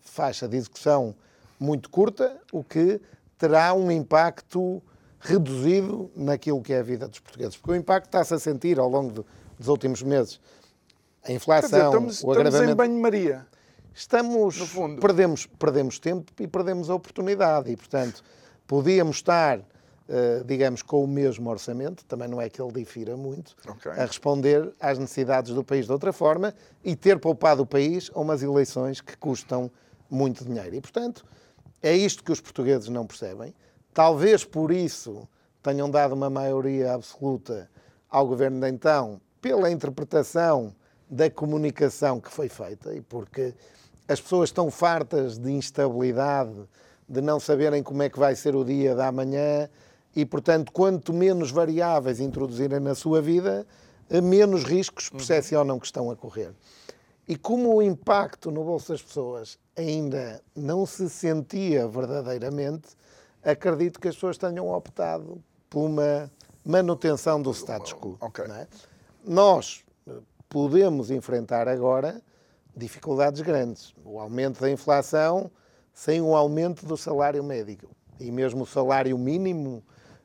faixa 0.00 0.48
de 0.48 0.56
execução 0.56 1.14
muito 1.58 1.88
curta, 1.88 2.36
o 2.52 2.64
que 2.64 3.00
terá 3.38 3.72
um 3.72 3.90
impacto 3.90 4.82
reduzido 5.20 6.10
naquilo 6.16 6.60
que 6.60 6.72
é 6.72 6.80
a 6.80 6.82
vida 6.82 7.06
dos 7.06 7.20
portugueses. 7.20 7.56
Porque 7.56 7.72
o 7.72 7.76
impacto 7.76 8.06
está-se 8.06 8.34
a 8.34 8.38
sentir 8.38 8.78
ao 8.80 8.88
longo 8.88 9.24
dos 9.58 9.68
últimos 9.68 10.02
meses. 10.02 10.40
A 11.22 11.32
inflação, 11.32 11.68
dizer, 11.68 11.84
estamos, 11.86 12.24
o 12.24 12.32
agravamento... 12.32 12.56
Estamos 12.56 12.72
em 12.72 12.76
banho-maria 12.76 13.46
estamos 14.00 14.56
perdemos 15.00 15.46
perdemos 15.46 15.98
tempo 15.98 16.32
e 16.40 16.46
perdemos 16.46 16.88
a 16.88 16.94
oportunidade 16.94 17.70
e 17.70 17.76
portanto 17.76 18.22
podíamos 18.66 19.16
estar 19.16 19.60
Uh, 20.10 20.42
digamos, 20.44 20.82
com 20.82 21.04
o 21.04 21.06
mesmo 21.06 21.48
orçamento, 21.48 22.04
também 22.04 22.26
não 22.26 22.40
é 22.40 22.50
que 22.50 22.60
ele 22.60 22.72
difira 22.72 23.16
muito, 23.16 23.54
okay. 23.64 23.92
a 23.92 24.04
responder 24.04 24.74
às 24.80 24.98
necessidades 24.98 25.54
do 25.54 25.62
país 25.62 25.86
de 25.86 25.92
outra 25.92 26.12
forma 26.12 26.52
e 26.82 26.96
ter 26.96 27.20
poupado 27.20 27.62
o 27.62 27.66
país 27.66 28.10
a 28.12 28.18
umas 28.18 28.42
eleições 28.42 29.00
que 29.00 29.16
custam 29.16 29.70
muito 30.10 30.44
dinheiro. 30.44 30.74
E, 30.74 30.80
portanto, 30.80 31.24
é 31.80 31.94
isto 31.94 32.24
que 32.24 32.32
os 32.32 32.40
portugueses 32.40 32.88
não 32.88 33.06
percebem. 33.06 33.54
Talvez 33.94 34.44
por 34.44 34.72
isso 34.72 35.28
tenham 35.62 35.88
dado 35.88 36.16
uma 36.16 36.28
maioria 36.28 36.94
absoluta 36.94 37.70
ao 38.08 38.26
governo 38.26 38.60
de 38.60 38.68
então, 38.68 39.20
pela 39.40 39.70
interpretação 39.70 40.74
da 41.08 41.30
comunicação 41.30 42.20
que 42.20 42.30
foi 42.30 42.48
feita 42.48 42.92
e 42.94 43.00
porque 43.00 43.54
as 44.10 44.20
pessoas 44.20 44.48
estão 44.48 44.72
fartas 44.72 45.38
de 45.38 45.52
instabilidade, 45.52 46.68
de 47.08 47.20
não 47.20 47.38
saberem 47.38 47.80
como 47.80 48.02
é 48.02 48.10
que 48.10 48.18
vai 48.18 48.34
ser 48.34 48.56
o 48.56 48.64
dia 48.64 48.92
da 48.92 49.12
manhã 49.12 49.70
e, 50.16 50.26
portanto, 50.26 50.72
quanto 50.72 51.12
menos 51.12 51.52
variáveis 51.52 52.18
introduzirem 52.18 52.80
na 52.80 52.96
sua 52.96 53.22
vida, 53.22 53.64
menos 54.20 54.64
riscos 54.64 55.08
uhum. 55.08 55.18
percepcionam 55.18 55.78
que 55.78 55.86
estão 55.86 56.10
a 56.10 56.16
correr. 56.16 56.52
E 57.28 57.36
como 57.36 57.72
o 57.76 57.80
impacto 57.80 58.50
no 58.50 58.64
bolso 58.64 58.90
das 58.90 59.00
pessoas 59.00 59.56
ainda 59.76 60.42
não 60.56 60.84
se 60.84 61.08
sentia 61.08 61.86
verdadeiramente, 61.86 62.88
acredito 63.44 64.00
que 64.00 64.08
as 64.08 64.16
pessoas 64.16 64.36
tenham 64.36 64.68
optado 64.68 65.40
por 65.68 65.86
uma 65.86 66.28
manutenção 66.64 67.40
do 67.40 67.52
status 67.52 67.92
quo. 67.92 68.18
Okay. 68.20 68.44
É? 68.46 68.66
Nós 69.24 69.84
podemos 70.48 71.12
enfrentar 71.12 71.68
agora 71.68 72.20
dificuldades 72.76 73.40
grandes. 73.40 73.94
O 74.04 74.18
aumento 74.18 74.60
da 74.60 74.70
inflação 74.70 75.50
sem 75.92 76.20
o 76.20 76.34
aumento 76.34 76.86
do 76.86 76.96
salário 76.96 77.42
médico. 77.42 77.90
E 78.18 78.30
mesmo 78.30 78.62
o 78.62 78.66
salário 78.66 79.16
mínimo, 79.18 79.82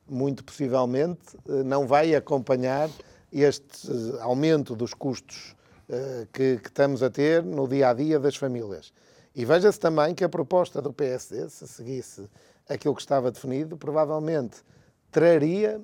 muito 0.08 0.44
possivelmente, 0.44 1.38
eh, 1.48 1.64
não 1.64 1.88
vai 1.88 2.14
acompanhar 2.14 2.90
este 3.32 3.92
eh, 3.92 4.22
aumento 4.22 4.76
dos 4.76 4.94
custos 4.94 5.56
eh, 5.90 6.28
que, 6.32 6.58
que 6.58 6.68
estamos 6.68 7.02
a 7.02 7.10
ter 7.10 7.44
no 7.44 7.68
dia 7.68 7.90
a 7.90 7.94
dia 7.94 8.20
das 8.20 8.36
famílias. 8.36 8.94
E 9.36 9.44
veja-se 9.44 9.80
também 9.80 10.14
que 10.14 10.24
a 10.24 10.30
proposta 10.30 10.82
do 10.82 10.94
PSD, 10.94 11.50
se 11.50 11.68
seguisse 11.68 12.30
aquilo 12.70 12.96
que 12.96 13.02
estava 13.02 13.32
definido, 13.32 13.76
provavelmente 13.76 14.64
traria 15.12 15.82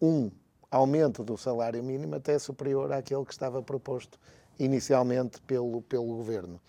um 0.00 0.30
aumento 0.70 1.24
do 1.24 1.36
salário 1.36 1.82
mínimo 1.82 2.14
até 2.14 2.38
superior 2.38 2.92
àquele 2.92 3.24
que 3.24 3.32
estava 3.32 3.62
proposto 3.62 4.18
inicialmente 4.60 5.40
pelo, 5.42 5.82
pelo 5.82 6.16
governo, 6.16 6.60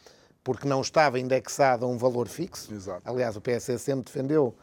porque 0.43 0.67
não 0.67 0.81
estava 0.81 1.19
indexado 1.19 1.85
a 1.85 1.87
um 1.87 1.97
valor 1.97 2.27
fixo. 2.27 2.73
Exato. 2.73 3.01
Aliás, 3.05 3.35
o 3.35 3.41
PS 3.41 3.81
sempre 3.81 4.05
defendeu 4.05 4.55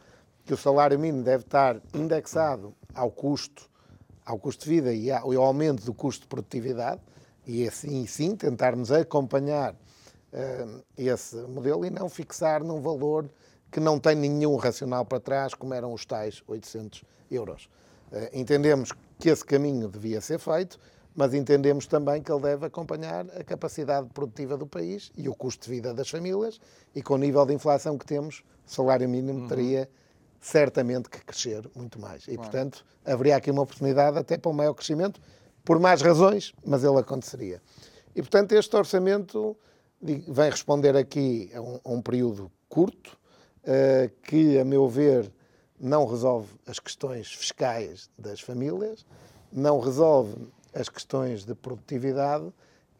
que 0.45 0.53
o 0.53 0.57
salário 0.57 0.99
mínimo 0.99 1.23
deve 1.23 1.43
estar 1.43 1.79
indexado 1.93 2.73
ao 2.93 3.11
custo, 3.11 3.69
ao 4.25 4.37
custo 4.39 4.65
de 4.65 4.69
vida 4.69 4.93
e 4.93 5.11
ao 5.11 5.43
aumento 5.43 5.85
do 5.85 5.93
custo 5.93 6.23
de 6.23 6.27
produtividade, 6.27 7.01
e 7.45 7.67
assim 7.67 8.05
sim 8.05 8.35
tentarmos 8.35 8.91
acompanhar 8.91 9.73
uh, 9.73 10.83
esse 10.97 11.35
modelo 11.35 11.85
e 11.85 11.89
não 11.89 12.09
fixar 12.09 12.63
num 12.63 12.81
valor 12.81 13.29
que 13.71 13.79
não 13.79 13.99
tem 13.99 14.15
nenhum 14.15 14.55
racional 14.55 15.05
para 15.05 15.19
trás, 15.19 15.53
como 15.53 15.73
eram 15.73 15.93
os 15.93 16.05
tais 16.05 16.43
800 16.47 17.03
euros. 17.29 17.69
Uh, 18.11 18.29
entendemos 18.33 18.91
que 19.19 19.29
esse 19.29 19.45
caminho 19.45 19.87
devia 19.87 20.19
ser 20.19 20.39
feito, 20.39 20.79
mas 21.19 21.33
entendemos 21.33 21.85
também 21.85 22.21
que 22.21 22.31
ele 22.31 22.39
deve 22.39 22.65
acompanhar 22.65 23.25
a 23.37 23.43
capacidade 23.43 24.07
produtiva 24.13 24.55
do 24.55 24.65
país 24.65 25.11
e 25.17 25.27
o 25.27 25.35
custo 25.35 25.65
de 25.65 25.75
vida 25.75 25.93
das 25.93 26.09
famílias, 26.09 26.61
e 26.95 27.03
com 27.03 27.15
o 27.15 27.17
nível 27.17 27.45
de 27.45 27.53
inflação 27.53 27.97
que 27.97 28.05
temos, 28.05 28.41
o 28.65 28.71
salário 28.71 29.09
mínimo 29.09 29.41
uhum. 29.41 29.47
teria 29.49 29.89
certamente 30.39 31.09
que 31.09 31.19
crescer 31.25 31.69
muito 31.75 31.99
mais. 31.99 32.23
E, 32.23 32.35
claro. 32.35 32.43
portanto, 32.43 32.85
haveria 33.03 33.35
aqui 33.35 33.51
uma 33.51 33.63
oportunidade 33.63 34.17
até 34.17 34.37
para 34.37 34.49
um 34.49 34.53
maior 34.53 34.73
crescimento, 34.73 35.19
por 35.65 35.77
mais 35.77 36.01
razões, 36.01 36.53
mas 36.65 36.85
ele 36.85 36.97
aconteceria. 36.97 37.61
E, 38.15 38.21
portanto, 38.21 38.53
este 38.53 38.73
orçamento 38.77 39.57
vem 40.01 40.49
responder 40.49 40.95
aqui 40.95 41.51
a 41.53 41.59
um, 41.59 41.79
a 41.83 41.89
um 41.91 42.01
período 42.01 42.49
curto, 42.69 43.19
uh, 43.65 44.09
que, 44.23 44.57
a 44.57 44.63
meu 44.63 44.87
ver, 44.87 45.29
não 45.77 46.05
resolve 46.05 46.47
as 46.65 46.79
questões 46.79 47.33
fiscais 47.33 48.09
das 48.17 48.39
famílias, 48.39 49.05
não 49.51 49.81
resolve 49.81 50.33
as 50.73 50.89
questões 50.89 51.45
de 51.45 51.55
produtividade 51.55 52.51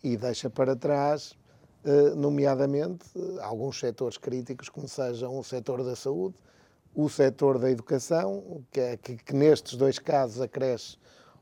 e 0.04 0.18
deixa 0.18 0.50
para 0.50 0.76
trás, 0.76 1.38
eh, 1.84 2.16
nomeadamente, 2.16 3.06
alguns 3.42 3.80
setores 3.80 4.18
críticos, 4.18 4.70
como 4.70 4.88
sejam 4.88 5.38
o 5.38 5.44
setor 5.44 5.84
da 5.84 5.96
saúde, 5.96 6.36
o 6.96 7.10
setor 7.10 7.60
da 7.60 7.70
educação, 7.70 8.64
que, 8.72 8.80
é, 8.80 8.98
que, 8.98 9.16
que 9.16 9.34
nestes 9.34 9.78
dois 9.78 10.00
casos 10.00 10.42
acresce 10.42 10.98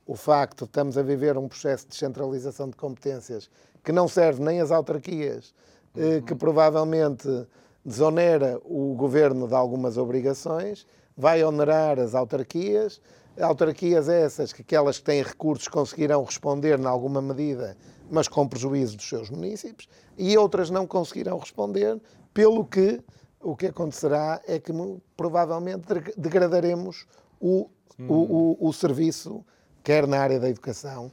o 0.05 0.15
facto 0.15 0.59
de 0.59 0.65
estamos 0.65 0.97
a 0.97 1.03
viver 1.03 1.37
um 1.37 1.47
processo 1.47 1.83
de 1.83 1.91
descentralização 1.91 2.69
de 2.69 2.75
competências 2.75 3.49
que 3.83 3.91
não 3.91 4.07
serve 4.07 4.41
nem 4.41 4.61
às 4.61 4.71
autarquias, 4.71 5.53
eh, 5.95 6.21
que 6.21 6.35
provavelmente 6.35 7.27
desonera 7.83 8.59
o 8.65 8.93
governo 8.95 9.47
de 9.47 9.55
algumas 9.55 9.97
obrigações, 9.97 10.85
vai 11.15 11.43
onerar 11.43 11.99
as 11.99 12.13
autarquias, 12.13 13.01
autarquias 13.41 14.09
essas 14.09 14.53
que 14.53 14.61
aquelas 14.61 14.97
que 14.97 15.05
têm 15.05 15.21
recursos 15.21 15.67
conseguirão 15.67 16.23
responder 16.23 16.79
em 16.79 16.85
alguma 16.85 17.21
medida, 17.21 17.77
mas 18.09 18.27
com 18.27 18.47
prejuízo 18.47 18.97
dos 18.97 19.07
seus 19.07 19.29
municípios, 19.29 19.87
e 20.17 20.37
outras 20.37 20.69
não 20.69 20.87
conseguirão 20.87 21.37
responder, 21.37 21.99
pelo 22.33 22.65
que 22.65 23.01
o 23.41 23.55
que 23.55 23.67
acontecerá 23.67 24.41
é 24.47 24.59
que 24.59 24.71
provavelmente 25.15 25.85
degradaremos 26.17 27.05
o, 27.39 27.69
hum. 27.99 28.07
o, 28.09 28.57
o, 28.63 28.69
o 28.69 28.73
serviço, 28.73 29.45
quer 29.83 30.07
na 30.07 30.19
área 30.19 30.39
da 30.39 30.49
educação, 30.49 31.11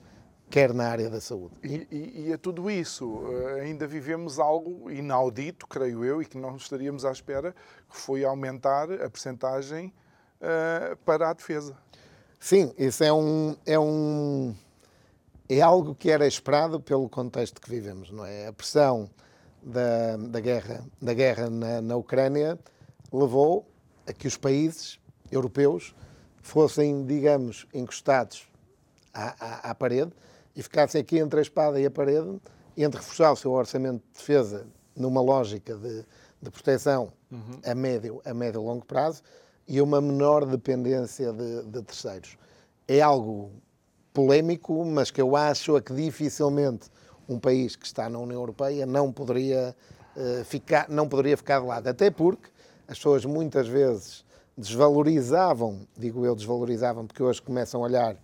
quer 0.51 0.73
na 0.73 0.89
área 0.89 1.11
da 1.11 1.21
saúde. 1.21 1.55
E, 1.63 1.87
e, 1.91 2.29
e, 2.29 2.33
a 2.33 2.39
tudo 2.39 2.71
isso, 2.71 3.23
eh, 3.29 3.63
ainda 3.63 3.87
vivemos 3.87 4.39
algo 4.39 4.91
inaudito, 4.91 5.67
creio 5.67 6.05
eu, 6.05 6.23
e 6.23 6.27
que 6.27 6.39
não 6.39 6.57
estaríamos 6.57 7.05
à 7.05 7.11
espera, 7.11 7.55
que 7.91 7.97
foi 7.97 8.25
aumentar 8.25 8.91
a 8.91 9.11
percentagem 9.11 9.93
uh, 10.41 10.97
para 11.05 11.31
a 11.31 11.33
defesa. 11.33 11.77
Sim, 12.45 12.75
isso 12.77 13.03
é 13.03 13.11
um, 13.11 13.57
é 13.65 13.79
um, 13.79 14.55
é 15.49 15.63
algo 15.63 15.95
que 15.95 16.11
era 16.11 16.27
esperado 16.27 16.79
pelo 16.79 17.09
contexto 17.09 17.59
que 17.59 17.71
vivemos, 17.71 18.11
não 18.11 18.27
é? 18.27 18.49
A 18.49 18.53
pressão 18.53 19.09
da, 19.63 20.19
da 20.19 20.41
guerra, 20.41 20.85
da 21.01 21.15
guerra 21.15 21.49
na, 21.49 21.81
na 21.81 21.97
Ucrânia 21.97 22.59
levou 23.11 23.67
a 24.07 24.13
que 24.13 24.29
os 24.29 24.37
países 24.37 25.01
europeus 25.33 25.95
fossem, 26.43 27.07
digamos, 27.07 27.67
encostados 27.73 28.47
à, 29.15 29.35
à, 29.43 29.71
à, 29.71 29.75
parede 29.75 30.13
e 30.55 30.63
ficassem 30.63 31.01
aqui 31.01 31.17
entre 31.17 31.39
a 31.39 31.43
espada 31.43 31.81
e 31.81 31.87
a 31.87 31.91
parede, 31.91 32.39
entre 32.77 33.01
reforçar 33.01 33.33
o 33.33 33.37
seu 33.37 33.53
orçamento 33.53 34.03
de 34.13 34.19
defesa 34.19 34.67
numa 34.95 35.23
lógica 35.23 35.77
de, 35.77 36.05
de 36.43 36.51
proteção 36.51 37.11
uhum. 37.33 37.59
a, 37.65 37.75
médio, 37.75 38.21
a 38.23 38.35
médio 38.35 38.61
e 38.61 38.65
longo 38.67 38.85
prazo 38.85 39.23
e 39.67 39.81
uma 39.81 40.01
menor 40.01 40.45
dependência 40.47 41.33
de, 41.33 41.63
de 41.65 41.83
terceiros. 41.83 42.37
É 42.87 43.01
algo 43.01 43.51
polémico, 44.13 44.85
mas 44.85 45.11
que 45.11 45.21
eu 45.21 45.35
acho 45.35 45.81
que 45.81 45.93
dificilmente 45.93 46.89
um 47.29 47.39
país 47.39 47.75
que 47.75 47.87
está 47.87 48.09
na 48.09 48.19
União 48.19 48.41
Europeia 48.41 48.87
não 48.87 49.11
poderia, 49.11 49.75
uh, 50.17 50.45
ficar, 50.45 50.89
não 50.89 51.09
poderia 51.09 51.37
ficar 51.37 51.61
de 51.61 51.67
lado. 51.67 51.89
Até 51.89 52.11
porque 52.11 52.49
as 52.87 52.99
pessoas 52.99 53.25
muitas 53.25 53.67
vezes 53.67 54.25
desvalorizavam, 54.57 55.81
digo 55.97 56.25
eu 56.25 56.35
desvalorizavam, 56.35 57.07
porque 57.07 57.23
hoje 57.23 57.43
começam 57.43 57.81
a 57.81 57.85
olhar 57.85 58.17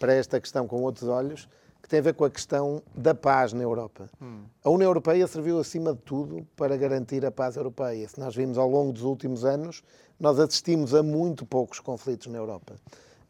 para 0.00 0.14
esta 0.14 0.40
questão 0.40 0.66
com 0.66 0.82
outros 0.82 1.08
olhos, 1.08 1.48
que 1.86 1.88
tem 1.88 2.00
a 2.00 2.02
ver 2.02 2.14
com 2.14 2.24
a 2.24 2.30
questão 2.30 2.82
da 2.92 3.14
paz 3.14 3.52
na 3.52 3.62
Europa. 3.62 4.10
Hum. 4.20 4.42
A 4.64 4.70
União 4.70 4.88
Europeia 4.88 5.24
serviu, 5.28 5.60
acima 5.60 5.92
de 5.92 6.00
tudo, 6.00 6.44
para 6.56 6.76
garantir 6.76 7.24
a 7.24 7.30
paz 7.30 7.56
europeia. 7.56 8.08
Se 8.08 8.18
nós 8.18 8.34
vimos 8.34 8.58
ao 8.58 8.68
longo 8.68 8.92
dos 8.92 9.02
últimos 9.02 9.44
anos, 9.44 9.84
nós 10.18 10.38
assistimos 10.38 10.94
a 10.94 11.02
muito 11.02 11.44
poucos 11.44 11.80
conflitos 11.80 12.26
na 12.26 12.38
Europa. 12.38 12.76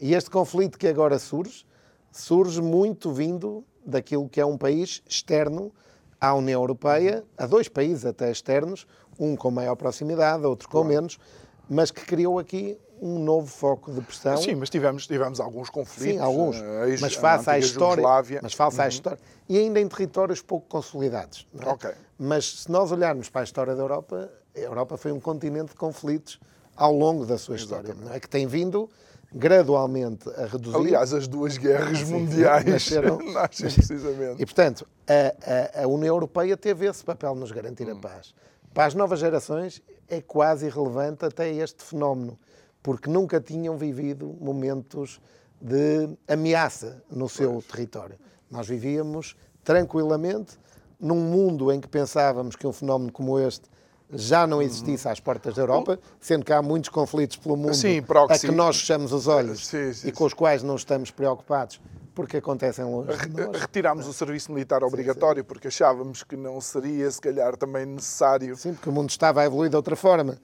E 0.00 0.14
este 0.14 0.30
conflito 0.30 0.78
que 0.78 0.86
agora 0.86 1.18
surge, 1.18 1.66
surge 2.12 2.60
muito 2.60 3.12
vindo 3.12 3.64
daquilo 3.84 4.28
que 4.28 4.40
é 4.40 4.46
um 4.46 4.58
país 4.58 5.02
externo 5.08 5.72
à 6.20 6.34
União 6.34 6.60
Europeia, 6.60 7.24
a 7.36 7.46
dois 7.46 7.68
países 7.68 8.04
até 8.04 8.30
externos, 8.30 8.86
um 9.18 9.36
com 9.36 9.50
maior 9.50 9.76
proximidade, 9.76 10.44
outro 10.44 10.68
com 10.68 10.82
claro. 10.82 10.88
menos, 10.88 11.18
mas 11.68 11.90
que 11.90 12.04
criou 12.04 12.38
aqui 12.38 12.78
um 13.00 13.18
novo 13.18 13.46
foco 13.46 13.92
de 13.92 14.00
pressão. 14.00 14.36
Sim, 14.38 14.54
mas 14.54 14.70
tivemos, 14.70 15.06
tivemos 15.06 15.40
alguns 15.40 15.68
conflitos. 15.68 16.14
Sim, 16.14 16.18
alguns. 16.18 16.58
Uh, 16.58 16.96
mas 17.00 17.14
face 17.14 17.50
à 17.50 17.58
história. 17.58 18.04
Mas 18.42 18.54
face 18.54 18.78
uhum. 18.78 18.84
à 18.84 18.88
história. 18.88 19.18
E 19.48 19.58
ainda 19.58 19.80
em 19.80 19.88
territórios 19.88 20.40
pouco 20.40 20.66
consolidados. 20.66 21.46
É? 21.60 21.68
Ok. 21.68 21.90
Mas 22.18 22.62
se 22.62 22.70
nós 22.70 22.90
olharmos 22.90 23.28
para 23.28 23.42
a 23.42 23.44
história 23.44 23.74
da 23.74 23.82
Europa, 23.82 24.30
a 24.54 24.58
Europa 24.58 24.96
foi 24.96 25.12
um 25.12 25.20
continente 25.20 25.70
de 25.70 25.74
conflitos 25.74 26.40
ao 26.76 26.92
longo 26.92 27.24
da 27.24 27.38
sua 27.38 27.56
história. 27.56 27.94
Não 27.94 28.12
é? 28.12 28.20
Que 28.20 28.28
tem 28.28 28.46
vindo 28.46 28.88
gradualmente 29.32 30.28
a 30.30 30.46
reduzir. 30.46 30.76
Aliás, 30.76 31.12
as 31.12 31.26
duas 31.26 31.56
guerras 31.56 31.98
Sim, 32.06 32.12
mundiais 32.12 32.64
nasceram, 32.64 33.18
nascem 33.32 33.70
precisamente. 33.70 34.42
E, 34.42 34.46
portanto, 34.46 34.86
a, 35.06 35.80
a, 35.80 35.84
a, 35.84 35.88
União 35.88 36.14
Europeia 36.14 36.56
teve 36.56 36.86
esse 36.86 37.04
papel 37.04 37.34
nos 37.34 37.50
garantir 37.50 37.86
hum. 37.86 37.96
a 37.96 38.00
paz. 38.00 38.34
Para 38.72 38.86
as 38.86 38.94
novas 38.94 39.20
gerações 39.20 39.82
é 40.08 40.20
quase 40.20 40.66
irrelevante 40.66 41.24
até 41.24 41.50
este 41.50 41.82
fenómeno, 41.82 42.38
porque 42.82 43.10
nunca 43.10 43.40
tinham 43.40 43.76
vivido 43.76 44.36
momentos 44.40 45.20
de 45.60 46.08
ameaça 46.28 47.02
no 47.10 47.28
seu 47.28 47.52
pois. 47.54 47.66
território. 47.66 48.16
Nós 48.50 48.68
vivíamos 48.68 49.34
tranquilamente 49.64 50.58
num 51.00 51.16
mundo 51.16 51.72
em 51.72 51.80
que 51.80 51.88
pensávamos 51.88 52.54
que 52.54 52.66
um 52.66 52.72
fenómeno 52.72 53.10
como 53.12 53.38
este 53.38 53.68
já 54.12 54.46
não 54.46 54.62
existisse 54.62 55.08
às 55.08 55.18
portas 55.18 55.54
da 55.54 55.62
Europa, 55.62 55.98
sendo 56.20 56.44
que 56.44 56.52
há 56.52 56.62
muitos 56.62 56.90
conflitos 56.90 57.36
pelo 57.36 57.56
mundo 57.56 57.74
sim, 57.74 58.02
a 58.28 58.38
que 58.38 58.50
nós 58.52 58.78
fechamos 58.80 59.12
os 59.12 59.26
olhos 59.26 59.66
sim, 59.66 59.92
sim, 59.92 60.08
e 60.08 60.12
com 60.12 60.24
os 60.24 60.32
quais 60.32 60.62
não 60.62 60.76
estamos 60.76 61.10
preocupados 61.10 61.80
porque 62.16 62.38
acontecem 62.38 62.82
longe 62.82 63.28
de 63.28 63.28
nós. 63.28 63.60
Retirámos 63.60 64.06
o 64.06 64.12
serviço 64.12 64.50
militar 64.50 64.82
obrigatório 64.82 65.44
porque 65.44 65.68
achávamos 65.68 66.24
que 66.24 66.34
não 66.34 66.58
seria, 66.62 67.10
se 67.10 67.20
calhar, 67.20 67.56
também 67.58 67.84
necessário. 67.84 68.56
Sim, 68.56 68.72
porque 68.72 68.88
o 68.88 68.92
mundo 68.92 69.10
estava 69.10 69.42
a 69.42 69.44
evoluir 69.44 69.68
de 69.68 69.76
outra 69.76 69.94
forma. 69.94 70.38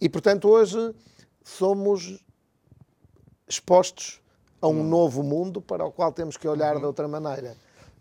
E, 0.00 0.08
portanto, 0.08 0.48
hoje 0.48 0.94
somos 1.44 2.24
expostos 3.46 4.22
a 4.60 4.68
um 4.68 4.80
hum. 4.80 4.84
novo 4.84 5.22
mundo 5.22 5.60
para 5.60 5.84
o 5.84 5.92
qual 5.92 6.10
temos 6.12 6.38
que 6.38 6.48
olhar 6.48 6.74
uhum. 6.74 6.80
de 6.80 6.86
outra 6.86 7.06
maneira. 7.06 7.54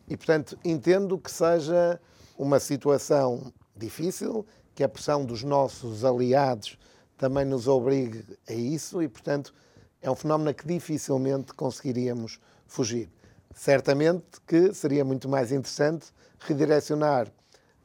E, 0.08 0.16
portanto, 0.16 0.58
entendo 0.64 1.18
que 1.18 1.30
seja 1.30 2.00
uma 2.38 2.62
situação 2.62 3.52
difícil, 3.76 4.46
que 4.78 4.84
a 4.84 4.88
pressão 4.88 5.26
dos 5.26 5.42
nossos 5.42 6.06
aliados 6.06 6.78
também 7.18 7.44
nos 7.44 7.68
obrigue 7.68 8.24
a 8.48 8.54
isso 8.54 9.02
e, 9.02 9.08
portanto, 9.08 9.52
é 10.00 10.12
um 10.12 10.14
fenómeno 10.14 10.52
a 10.52 10.54
que 10.54 10.68
dificilmente 10.68 11.52
conseguiríamos 11.56 12.40
fugir. 12.68 13.10
Certamente 13.56 14.40
que 14.46 14.72
seria 14.76 15.04
muito 15.04 15.28
mais 15.28 15.52
interessante 15.52 16.14
redirecionar 16.42 17.28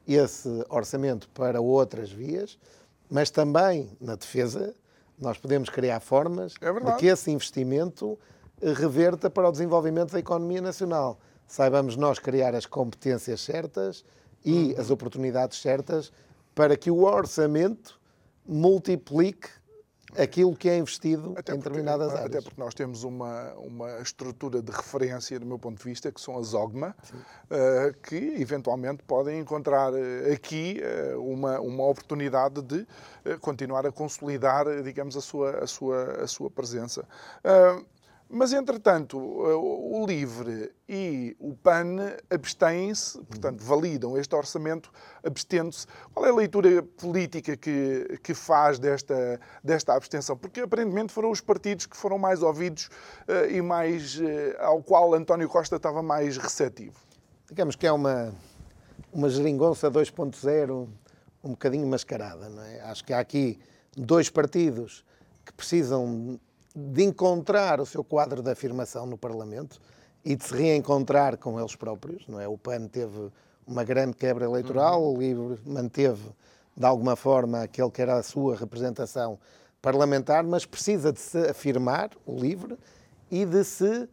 esse 0.07 0.47
orçamento 0.69 1.27
para 1.29 1.59
outras 1.59 2.11
vias, 2.11 2.59
mas 3.09 3.31
também 3.31 3.89
na 3.99 4.13
defesa 4.13 4.71
nós 5.17 5.39
podemos 5.39 5.69
criar 5.69 5.99
formas 5.99 6.53
é 6.61 6.71
de 6.71 6.95
que 6.97 7.07
esse 7.07 7.31
investimento 7.31 8.19
reverta 8.61 9.31
para 9.31 9.49
o 9.49 9.51
desenvolvimento 9.51 10.11
da 10.11 10.19
economia 10.19 10.61
nacional. 10.61 11.19
Saibamos 11.47 11.95
nós 11.95 12.19
criar 12.19 12.53
as 12.53 12.67
competências 12.67 13.41
certas 13.41 14.05
e 14.45 14.73
uhum. 14.73 14.75
as 14.79 14.91
oportunidades 14.91 15.59
certas 15.59 16.11
para 16.53 16.77
que 16.77 16.91
o 16.91 17.03
orçamento 17.03 17.99
multiplique 18.45 19.49
aquilo 20.17 20.55
que 20.55 20.69
é 20.69 20.77
investido 20.77 21.33
até 21.37 21.53
em 21.53 21.57
determinadas 21.57 22.07
porque, 22.07 22.23
áreas. 22.23 22.35
Até 22.35 22.41
porque 22.41 22.61
nós 22.61 22.73
temos 22.73 23.03
uma, 23.03 23.53
uma 23.53 23.99
estrutura 23.99 24.61
de 24.61 24.71
referência, 24.71 25.39
do 25.39 25.45
meu 25.45 25.57
ponto 25.57 25.77
de 25.77 25.83
vista, 25.83 26.11
que 26.11 26.21
são 26.21 26.37
as 26.37 26.53
OGMA, 26.53 26.95
uh, 27.13 28.01
que 28.01 28.15
eventualmente 28.39 29.03
podem 29.03 29.39
encontrar 29.39 29.93
eh, 29.93 30.33
aqui 30.33 30.81
uh, 31.15 31.19
uma, 31.19 31.59
uma 31.59 31.85
oportunidade 31.85 32.61
de 32.61 32.81
uh, 32.81 33.39
continuar 33.39 33.85
a 33.85 33.91
consolidar, 33.91 34.65
digamos, 34.83 35.17
a 35.17 35.21
sua, 35.21 35.63
a 35.63 35.67
sua, 35.67 36.23
a 36.23 36.27
sua 36.27 36.49
presença. 36.49 37.07
Mas, 38.35 38.51
entretanto, 38.51 39.15
o 39.19 40.03
LIVRE 40.07 40.71
e 40.89 41.37
o 41.39 41.53
PAN 41.53 42.17
abstêm-se, 42.31 43.19
portanto, 43.25 43.63
validam 43.63 44.17
este 44.17 44.33
orçamento 44.33 44.91
abstendo-se. 45.23 45.85
Qual 46.11 46.25
é 46.25 46.29
a 46.29 46.33
leitura 46.33 46.81
política 46.81 47.55
que, 47.55 48.19
que 48.23 48.33
faz 48.33 48.79
desta, 48.79 49.39
desta 49.63 49.93
abstenção? 49.93 50.35
Porque, 50.35 50.61
aparentemente, 50.61 51.13
foram 51.13 51.29
os 51.29 51.41
partidos 51.41 51.85
que 51.85 51.95
foram 51.95 52.17
mais 52.17 52.41
ouvidos 52.41 52.87
uh, 53.27 53.51
e 53.51 53.61
mais 53.61 54.19
uh, 54.19 54.23
ao 54.61 54.81
qual 54.81 55.13
António 55.13 55.47
Costa 55.47 55.75
estava 55.75 56.01
mais 56.01 56.35
receptivo. 56.35 56.99
Digamos 57.47 57.75
que 57.75 57.85
é 57.85 57.91
uma, 57.91 58.33
uma 59.13 59.29
geringonça 59.29 59.91
2.0 59.91 60.89
um 61.43 61.51
bocadinho 61.51 61.85
mascarada, 61.85 62.49
não 62.49 62.63
é? 62.63 62.81
Acho 62.81 63.05
que 63.05 63.13
há 63.13 63.19
aqui 63.19 63.59
dois 63.95 64.27
partidos 64.27 65.05
que 65.45 65.53
precisam 65.53 66.39
de 66.75 67.03
encontrar 67.03 67.79
o 67.79 67.85
seu 67.85 68.03
quadro 68.03 68.41
de 68.41 68.49
afirmação 68.49 69.05
no 69.05 69.17
Parlamento 69.17 69.79
e 70.25 70.35
de 70.35 70.43
se 70.43 70.55
reencontrar 70.55 71.37
com 71.37 71.59
eles 71.59 71.75
próprios. 71.75 72.27
Não 72.27 72.39
é? 72.39 72.47
O 72.47 72.57
PAN 72.57 72.87
teve 72.87 73.31
uma 73.67 73.83
grande 73.83 74.15
quebra 74.15 74.45
eleitoral, 74.45 75.03
uhum. 75.03 75.13
o 75.13 75.17
LIVRE 75.17 75.59
manteve, 75.65 76.31
de 76.75 76.85
alguma 76.85 77.15
forma, 77.15 77.61
aquele 77.61 77.89
que 77.89 78.01
era 78.01 78.17
a 78.17 78.23
sua 78.23 78.55
representação 78.55 79.39
parlamentar, 79.81 80.43
mas 80.43 80.65
precisa 80.65 81.11
de 81.11 81.19
se 81.19 81.49
afirmar, 81.49 82.09
o 82.25 82.35
LIVRE, 82.39 82.77
e 83.29 83.45
de 83.45 83.63
se 83.63 84.09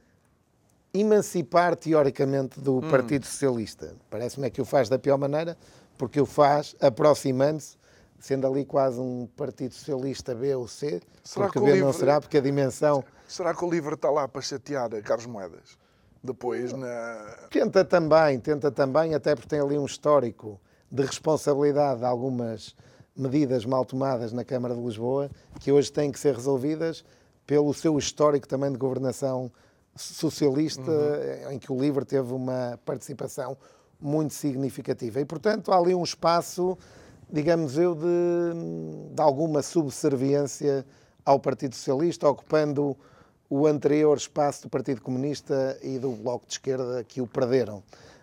emancipar, 0.92 1.76
teoricamente, 1.76 2.60
do 2.60 2.74
uhum. 2.74 2.90
Partido 2.90 3.24
Socialista. 3.24 3.94
Parece-me 4.10 4.46
é 4.46 4.50
que 4.50 4.60
o 4.60 4.64
faz 4.64 4.88
da 4.88 4.98
pior 4.98 5.16
maneira, 5.16 5.56
porque 5.96 6.20
o 6.20 6.26
faz 6.26 6.74
aproximando-se 6.80 7.76
sendo 8.20 8.46
ali 8.46 8.64
quase 8.64 9.00
um 9.00 9.26
Partido 9.36 9.74
Socialista 9.74 10.34
B 10.34 10.54
ou 10.54 10.68
C, 10.68 11.00
será 11.24 11.46
porque 11.46 11.58
B 11.60 11.80
não 11.80 11.92
será, 11.92 12.20
porque 12.20 12.38
a 12.38 12.40
dimensão... 12.40 13.02
Será 13.26 13.54
que 13.54 13.64
o 13.64 13.70
LIVRE 13.70 13.94
está 13.94 14.10
lá 14.10 14.28
para 14.28 14.42
chatear 14.42 14.94
a 14.94 15.00
Carlos 15.00 15.26
Moedas? 15.26 15.78
Depois 16.22 16.72
na... 16.74 17.48
Tenta 17.50 17.84
também, 17.84 18.38
tenta 18.38 18.70
também, 18.70 19.14
até 19.14 19.34
porque 19.34 19.48
tem 19.48 19.60
ali 19.60 19.78
um 19.78 19.86
histórico 19.86 20.60
de 20.90 21.02
responsabilidade 21.02 22.00
de 22.00 22.06
algumas 22.06 22.76
medidas 23.16 23.64
mal 23.64 23.84
tomadas 23.84 24.32
na 24.32 24.44
Câmara 24.44 24.74
de 24.74 24.80
Lisboa, 24.80 25.30
que 25.58 25.72
hoje 25.72 25.90
têm 25.90 26.12
que 26.12 26.18
ser 26.18 26.34
resolvidas 26.34 27.04
pelo 27.46 27.72
seu 27.72 27.98
histórico 27.98 28.46
também 28.46 28.70
de 28.70 28.78
governação 28.78 29.50
socialista, 29.96 30.90
uhum. 30.90 31.52
em 31.52 31.58
que 31.58 31.72
o 31.72 31.80
LIVRE 31.80 32.04
teve 32.04 32.32
uma 32.32 32.78
participação 32.84 33.56
muito 34.00 34.34
significativa. 34.34 35.20
E, 35.20 35.24
portanto, 35.24 35.72
há 35.72 35.76
ali 35.76 35.94
um 35.94 36.04
espaço 36.04 36.76
digamos 37.32 37.78
eu, 37.78 37.94
de, 37.94 39.14
de 39.14 39.22
alguma 39.22 39.62
subserviência 39.62 40.84
ao 41.24 41.38
Partido 41.38 41.74
Socialista, 41.74 42.28
ocupando 42.28 42.96
o 43.48 43.66
anterior 43.66 44.16
espaço 44.16 44.62
do 44.62 44.68
Partido 44.68 45.00
Comunista 45.00 45.78
e 45.82 45.98
do 45.98 46.12
Bloco 46.12 46.46
de 46.46 46.52
Esquerda 46.52 47.04
que 47.04 47.20
o 47.20 47.26
perderam. 47.26 47.78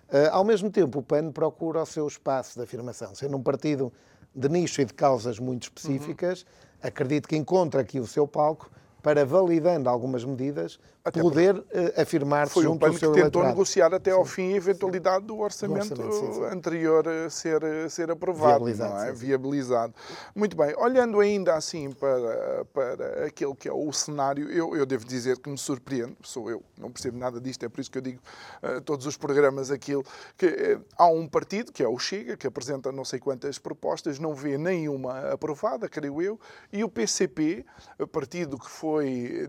Uh, 0.09 0.31
ao 0.31 0.43
mesmo 0.43 0.69
tempo, 0.71 0.99
o 0.99 1.03
PAN 1.03 1.31
procura 1.31 1.81
o 1.81 1.85
seu 1.85 2.07
espaço 2.07 2.57
de 2.57 2.63
afirmação. 2.63 3.13
Sendo 3.13 3.35
um 3.35 3.43
partido 3.43 3.91
de 4.33 4.47
nicho 4.47 4.81
e 4.81 4.85
de 4.85 4.93
causas 4.93 5.37
muito 5.37 5.63
específicas, 5.63 6.41
uhum. 6.41 6.47
acredito 6.87 7.27
que 7.27 7.35
encontra 7.35 7.81
aqui 7.81 7.99
o 7.99 8.07
seu 8.07 8.25
palco 8.25 8.71
para, 9.07 9.25
validando 9.25 9.87
algumas 9.87 10.25
medidas, 10.25 10.77
até 11.05 11.21
poder 11.21 11.55
uh, 11.55 11.63
afirmar-se 11.95 12.53
Foi 12.53 12.67
um 12.67 12.77
PAN 12.77 12.89
que 12.89 12.99
tentou 12.99 13.17
eleitorado. 13.17 13.51
negociar 13.51 13.93
até 13.93 14.11
ao 14.11 14.25
fim 14.25 14.51
a 14.51 14.57
eventualidade 14.57 15.23
do 15.23 15.39
orçamento, 15.39 15.95
do 15.95 16.07
orçamento 16.07 16.33
sim, 16.33 16.41
sim. 16.41 16.45
anterior 16.53 17.05
ser, 17.29 17.61
ser 17.89 18.11
aprovado, 18.11 18.65
Viabilizado, 18.65 18.93
não 18.93 19.01
é? 19.01 19.07
Sim, 19.07 19.13
Viabilizado. 19.13 19.93
Muito 20.35 20.57
bem, 20.57 20.75
olhando 20.77 21.21
ainda 21.21 21.55
assim 21.55 21.89
para, 21.93 22.65
para 22.73 23.25
aquele 23.27 23.55
que 23.55 23.69
é 23.69 23.71
o 23.71 23.89
cenário, 23.93 24.51
eu, 24.51 24.75
eu 24.75 24.85
devo 24.85 25.05
dizer 25.05 25.37
que 25.37 25.49
me 25.49 25.57
surpreende, 25.57 26.17
sou 26.23 26.51
eu, 26.51 26.61
não 26.77 26.91
percebo 26.91 27.17
nada 27.17 27.39
disto, 27.39 27.63
é 27.63 27.69
por 27.69 27.79
isso 27.79 27.89
que 27.89 27.99
eu 27.99 28.01
digo 28.01 28.19
uh, 28.61 28.81
todos 28.81 29.05
os 29.05 29.15
programas 29.15 29.71
aquilo, 29.71 30.03
que 30.37 30.47
uh, 30.47 30.85
há 30.97 31.07
um 31.07 31.29
partido, 31.29 31.71
que 31.71 31.81
é 31.81 31.87
o 31.87 31.97
Chega, 31.97 32.35
que 32.35 32.45
apresenta 32.45 32.91
não 32.91 33.05
sei 33.05 33.19
quantas 33.19 33.57
propostas, 33.57 34.19
não 34.19 34.35
vê 34.35 34.57
nenhuma 34.57 35.31
aprovada, 35.31 35.87
creio 35.87 36.21
eu, 36.21 36.37
e 36.73 36.83
o 36.83 36.89
PCP, 36.89 37.65
partido 38.11 38.59
que 38.59 38.69
foi 38.69 38.96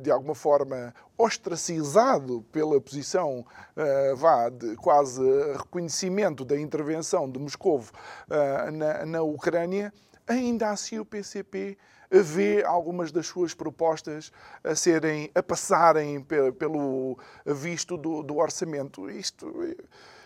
de 0.01 0.11
alguma 0.11 0.35
forma 0.35 0.95
ostracizado 1.17 2.43
pela 2.53 2.81
posição 2.81 3.41
uh, 3.41 4.17
vá, 4.17 4.49
de 4.49 4.77
quase 4.77 5.23
reconhecimento 5.53 6.45
da 6.45 6.59
intervenção 6.59 7.31
de 7.31 7.39
Moscou 7.39 7.81
uh, 7.81 8.71
na, 8.71 9.07
na 9.07 9.23
Ucrânia, 9.23 9.93
ainda 10.27 10.71
assim 10.71 10.99
o 10.99 11.05
PCP 11.05 11.77
vê 12.11 12.65
algumas 12.65 13.13
das 13.13 13.27
suas 13.27 13.53
propostas 13.53 14.33
a 14.65 14.75
serem 14.75 15.31
a 15.35 15.43
passarem 15.43 16.25
pelo 16.59 17.19
visto 17.45 17.97
do, 17.97 18.23
do 18.23 18.37
orçamento. 18.37 19.11
Isto 19.11 19.53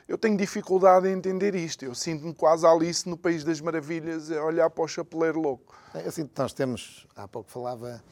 eu 0.09 0.19
tenho 0.19 0.37
dificuldade 0.37 1.09
em 1.09 1.13
entender 1.13 1.55
isto. 1.55 1.85
Eu 1.85 1.95
sinto-me 1.95 2.35
quase 2.35 2.67
Alice 2.67 3.09
no 3.09 3.17
País 3.17 3.45
das 3.45 3.61
Maravilhas 3.61 4.31
a 4.31 4.45
olhar 4.45 4.69
para 4.69 4.85
o 4.85 4.89
chapeleiro 4.89 5.41
louco. 5.41 5.75
Sinto 6.11 6.35
que 6.35 6.41
nós 6.41 6.53
temos, 6.53 7.07
há 7.15 7.27
pouco 7.29 7.51
falava 7.51 8.03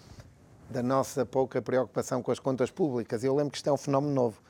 da 0.71 0.83
nossa 0.83 1.27
pouca 1.27 1.61
preocupação 1.61 2.23
com 2.23 2.31
as 2.31 2.39
contas 2.39 2.71
públicas. 2.71 3.25
Eu 3.25 3.35
lembro 3.35 3.51
que 3.51 3.59
isto 3.59 3.69
é 3.69 3.73
um 3.73 3.77
fenómeno 3.77 4.15
novo. 4.15 4.41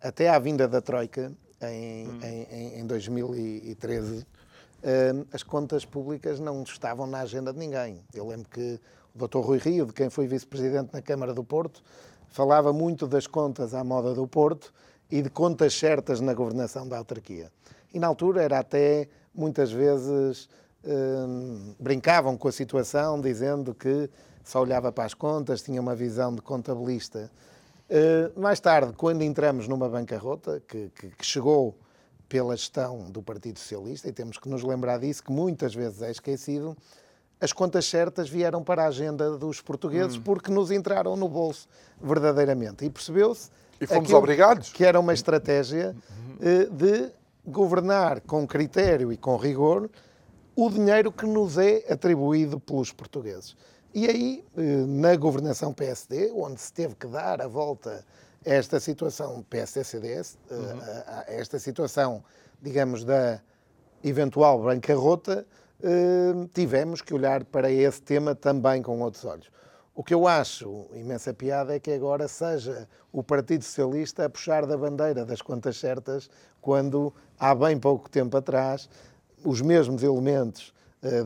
Até 0.00 0.28
à 0.28 0.38
vinda 0.38 0.68
da 0.68 0.80
Troika, 0.80 1.32
em, 1.62 2.08
hum. 2.08 2.20
em, 2.22 2.80
em 2.80 2.86
2013, 2.86 4.18
uh, 4.20 5.26
as 5.32 5.42
contas 5.42 5.84
públicas 5.84 6.38
não 6.38 6.62
estavam 6.62 7.06
na 7.06 7.20
agenda 7.20 7.52
de 7.52 7.58
ninguém. 7.58 8.02
Eu 8.12 8.28
lembro 8.28 8.48
que 8.50 8.78
o 9.14 9.26
Dr. 9.26 9.38
Rui 9.38 9.58
Rio, 9.58 9.86
de 9.86 9.92
quem 9.92 10.10
foi 10.10 10.26
vice-presidente 10.26 10.90
na 10.92 11.00
Câmara 11.00 11.32
do 11.32 11.42
Porto, 11.42 11.82
falava 12.28 12.72
muito 12.72 13.06
das 13.06 13.26
contas 13.26 13.74
à 13.74 13.82
moda 13.82 14.14
do 14.14 14.26
Porto 14.26 14.72
e 15.10 15.22
de 15.22 15.30
contas 15.30 15.74
certas 15.74 16.20
na 16.20 16.34
governação 16.34 16.86
da 16.86 16.98
autarquia. 16.98 17.50
E 17.92 17.98
na 17.98 18.06
altura 18.06 18.42
era 18.42 18.58
até, 18.58 19.08
muitas 19.34 19.72
vezes, 19.72 20.44
uh, 20.84 21.74
brincavam 21.78 22.36
com 22.36 22.48
a 22.48 22.52
situação, 22.52 23.20
dizendo 23.20 23.74
que 23.74 24.08
só 24.50 24.60
olhava 24.60 24.90
para 24.90 25.04
as 25.04 25.14
contas, 25.14 25.62
tinha 25.62 25.80
uma 25.80 25.94
visão 25.94 26.34
de 26.34 26.42
contabilista. 26.42 27.30
Uh, 27.88 28.40
mais 28.40 28.58
tarde, 28.58 28.92
quando 28.96 29.22
entramos 29.22 29.68
numa 29.68 29.88
bancarrota, 29.88 30.60
que, 30.66 30.90
que, 30.94 31.08
que, 31.10 31.24
chegou 31.24 31.78
pela 32.28 32.56
gestão 32.56 33.10
do 33.10 33.22
Partido 33.22 33.58
Socialista, 33.58 34.08
e 34.08 34.12
temos 34.12 34.38
que 34.38 34.48
nos 34.48 34.64
lembrar 34.64 34.98
disso, 34.98 35.22
que 35.22 35.30
muitas 35.30 35.72
vezes 35.72 36.02
é 36.02 36.10
esquecido, 36.10 36.76
as 37.40 37.52
contas 37.52 37.86
certas 37.86 38.28
vieram 38.28 38.62
para 38.62 38.84
a 38.84 38.88
agenda 38.88 39.36
dos 39.38 39.60
portugueses 39.60 40.16
hum. 40.16 40.22
porque 40.22 40.50
nos 40.50 40.70
entraram 40.70 41.16
no 41.16 41.28
bolso 41.28 41.68
verdadeiramente. 42.00 42.84
E 42.84 42.90
percebeu-se. 42.90 43.50
E 43.80 43.86
fomos 43.86 44.12
obrigados. 44.12 44.72
Que 44.72 44.84
era 44.84 44.98
uma 44.98 45.14
estratégia 45.14 45.94
uh, 46.36 46.70
de 46.74 47.10
governar 47.46 48.20
com 48.22 48.46
critério 48.46 49.12
e 49.12 49.16
com 49.16 49.36
rigor 49.36 49.88
o 50.54 50.68
dinheiro 50.68 51.10
que 51.10 51.24
nos 51.24 51.56
é 51.56 51.84
atribuído 51.90 52.60
pelos 52.60 52.92
portugueses. 52.92 53.56
E 53.92 54.06
aí, 54.06 54.44
eh, 54.56 54.62
na 54.86 55.16
governação 55.16 55.72
PSD, 55.72 56.30
onde 56.32 56.60
se 56.60 56.72
teve 56.72 56.94
que 56.94 57.08
dar 57.08 57.40
a 57.42 57.48
volta 57.48 58.04
a 58.46 58.50
esta 58.50 58.78
situação 58.78 59.44
PSD-CDS, 59.50 60.38
eh, 60.48 60.54
uhum. 60.54 60.80
a, 61.06 61.24
esta 61.26 61.58
situação, 61.58 62.22
digamos, 62.62 63.02
da 63.04 63.40
eventual 64.04 64.62
bancarrota, 64.62 65.44
eh, 65.82 66.48
tivemos 66.54 67.02
que 67.02 67.12
olhar 67.12 67.44
para 67.44 67.68
esse 67.68 68.00
tema 68.00 68.32
também 68.32 68.80
com 68.80 69.00
outros 69.00 69.24
olhos. 69.24 69.50
O 69.92 70.04
que 70.04 70.14
eu 70.14 70.28
acho 70.28 70.86
imensa 70.94 71.34
piada 71.34 71.74
é 71.74 71.80
que 71.80 71.90
agora 71.90 72.28
seja 72.28 72.88
o 73.12 73.24
Partido 73.24 73.64
Socialista 73.64 74.24
a 74.24 74.30
puxar 74.30 74.66
da 74.66 74.76
bandeira 74.76 75.24
das 75.24 75.42
contas 75.42 75.76
certas, 75.78 76.30
quando 76.60 77.12
há 77.36 77.52
bem 77.56 77.76
pouco 77.76 78.08
tempo 78.08 78.36
atrás 78.36 78.88
os 79.44 79.60
mesmos 79.60 80.04
elementos 80.04 80.72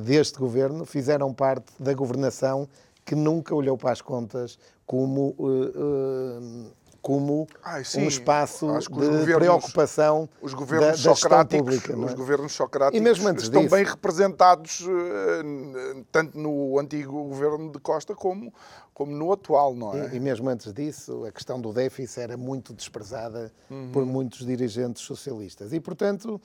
deste 0.04 0.38
governo 0.38 0.84
fizeram 0.84 1.32
parte 1.34 1.72
da 1.80 1.92
governação 1.92 2.68
que 3.04 3.14
nunca 3.14 3.54
olhou 3.54 3.76
para 3.76 3.92
as 3.92 4.00
contas 4.00 4.58
como, 4.86 5.34
uh, 5.38 6.66
uh, 6.66 6.72
como 7.02 7.46
Ai, 7.62 7.82
um 7.96 8.08
espaço 8.08 8.66
de 8.78 9.34
preocupação 9.34 10.28
os 10.40 10.54
governos 10.54 11.02
da, 11.02 11.10
da 11.10 11.16
socráticos, 11.16 11.58
pública. 11.58 11.92
É? 11.92 11.96
Os 11.96 12.14
governos 12.14 12.52
socráticos 12.52 12.98
e 12.98 13.02
mesmo 13.02 13.28
antes 13.28 13.44
estão 13.44 13.62
disso, 13.62 13.74
bem 13.74 13.84
representados 13.84 14.80
uh, 14.80 16.04
tanto 16.10 16.38
no 16.38 16.78
antigo 16.78 17.24
governo 17.24 17.70
de 17.70 17.78
Costa 17.78 18.14
como, 18.14 18.52
como 18.92 19.12
no 19.12 19.32
atual, 19.32 19.74
não 19.74 19.94
é? 19.94 20.14
E, 20.14 20.16
e 20.16 20.20
mesmo 20.20 20.48
antes 20.48 20.72
disso, 20.72 21.24
a 21.26 21.32
questão 21.32 21.60
do 21.60 21.72
déficit 21.72 22.20
era 22.20 22.36
muito 22.36 22.72
desprezada 22.72 23.52
uhum. 23.70 23.90
por 23.92 24.06
muitos 24.06 24.46
dirigentes 24.46 25.02
socialistas. 25.02 25.72
E, 25.72 25.80
portanto, 25.80 26.40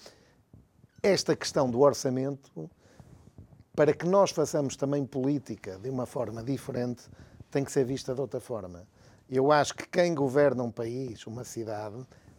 esta 1.01 1.35
questão 1.35 1.69
do 1.69 1.79
orçamento 1.79 2.69
para 3.79 3.93
que 3.93 4.05
nós 4.05 4.31
façamos 4.31 4.75
também 4.75 5.05
política 5.05 5.79
de 5.81 5.89
uma 5.89 6.05
forma 6.05 6.43
diferente, 6.43 7.03
tem 7.49 7.63
que 7.63 7.71
ser 7.71 7.85
vista 7.85 8.13
de 8.13 8.19
outra 8.19 8.41
forma. 8.41 8.83
Eu 9.31 9.53
acho 9.53 9.73
que 9.73 9.87
quem 9.87 10.13
governa 10.13 10.61
um 10.63 10.69
país, 10.69 11.25
uma 11.25 11.45
cidade, 11.45 11.95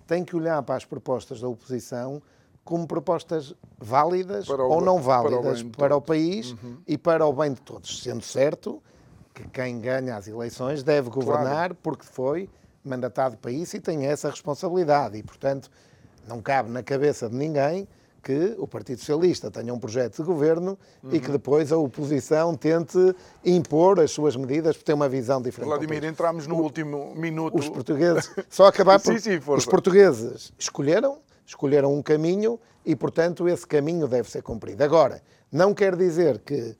tem 0.06 0.22
que 0.22 0.36
olhar 0.36 0.62
para 0.62 0.74
as 0.74 0.84
propostas 0.84 1.40
da 1.40 1.48
oposição 1.48 2.20
como 2.62 2.86
propostas 2.86 3.54
válidas 3.78 4.50
ou 4.50 4.82
não 4.82 5.00
válidas 5.00 5.62
para 5.62 5.68
o, 5.68 5.70
para 5.70 5.96
o 5.96 6.02
país 6.02 6.50
uhum. 6.50 6.76
e 6.86 6.98
para 6.98 7.24
o 7.24 7.32
bem 7.32 7.54
de 7.54 7.62
todos, 7.62 8.02
sendo 8.02 8.22
certo 8.22 8.82
que 9.32 9.48
quem 9.48 9.80
ganha 9.80 10.16
as 10.16 10.28
eleições 10.28 10.82
deve 10.82 11.08
governar 11.08 11.68
claro. 11.70 11.74
porque 11.76 12.04
foi 12.04 12.50
mandatado 12.84 13.38
para 13.38 13.50
isso 13.50 13.78
e 13.78 13.80
tem 13.80 14.04
essa 14.04 14.28
responsabilidade 14.28 15.16
e, 15.16 15.22
portanto, 15.22 15.70
não 16.28 16.42
cabe 16.42 16.68
na 16.68 16.82
cabeça 16.82 17.30
de 17.30 17.34
ninguém 17.34 17.88
que 18.22 18.54
o 18.58 18.66
Partido 18.66 18.98
Socialista 18.98 19.50
tenha 19.50 19.72
um 19.72 19.78
projeto 19.78 20.18
de 20.18 20.22
governo 20.22 20.78
uhum. 21.02 21.10
e 21.12 21.20
que 21.20 21.30
depois 21.30 21.72
a 21.72 21.76
oposição 21.76 22.54
tente 22.54 22.98
impor 23.44 24.00
as 24.00 24.10
suas 24.10 24.36
medidas 24.36 24.76
por 24.76 24.84
ter 24.84 24.92
uma 24.92 25.08
visão 25.08 25.40
diferente. 25.40 25.68
Vladimir, 25.68 26.04
entramos 26.04 26.46
no 26.46 26.56
o, 26.56 26.62
último 26.62 27.14
minuto. 27.14 27.58
Os 27.58 27.68
portugueses, 27.68 28.30
só 28.48 28.66
acabar 28.66 29.00
por, 29.02 29.18
sim, 29.18 29.38
sim, 29.38 29.40
os 29.46 29.66
portugueses 29.66 30.52
escolheram, 30.58 31.18
escolheram 31.46 31.92
um 31.94 32.02
caminho 32.02 32.58
e, 32.84 32.94
portanto, 32.94 33.48
esse 33.48 33.66
caminho 33.66 34.06
deve 34.06 34.30
ser 34.30 34.42
cumprido. 34.42 34.82
Agora, 34.84 35.22
não 35.50 35.74
quer 35.74 35.96
dizer 35.96 36.38
que 36.40 36.76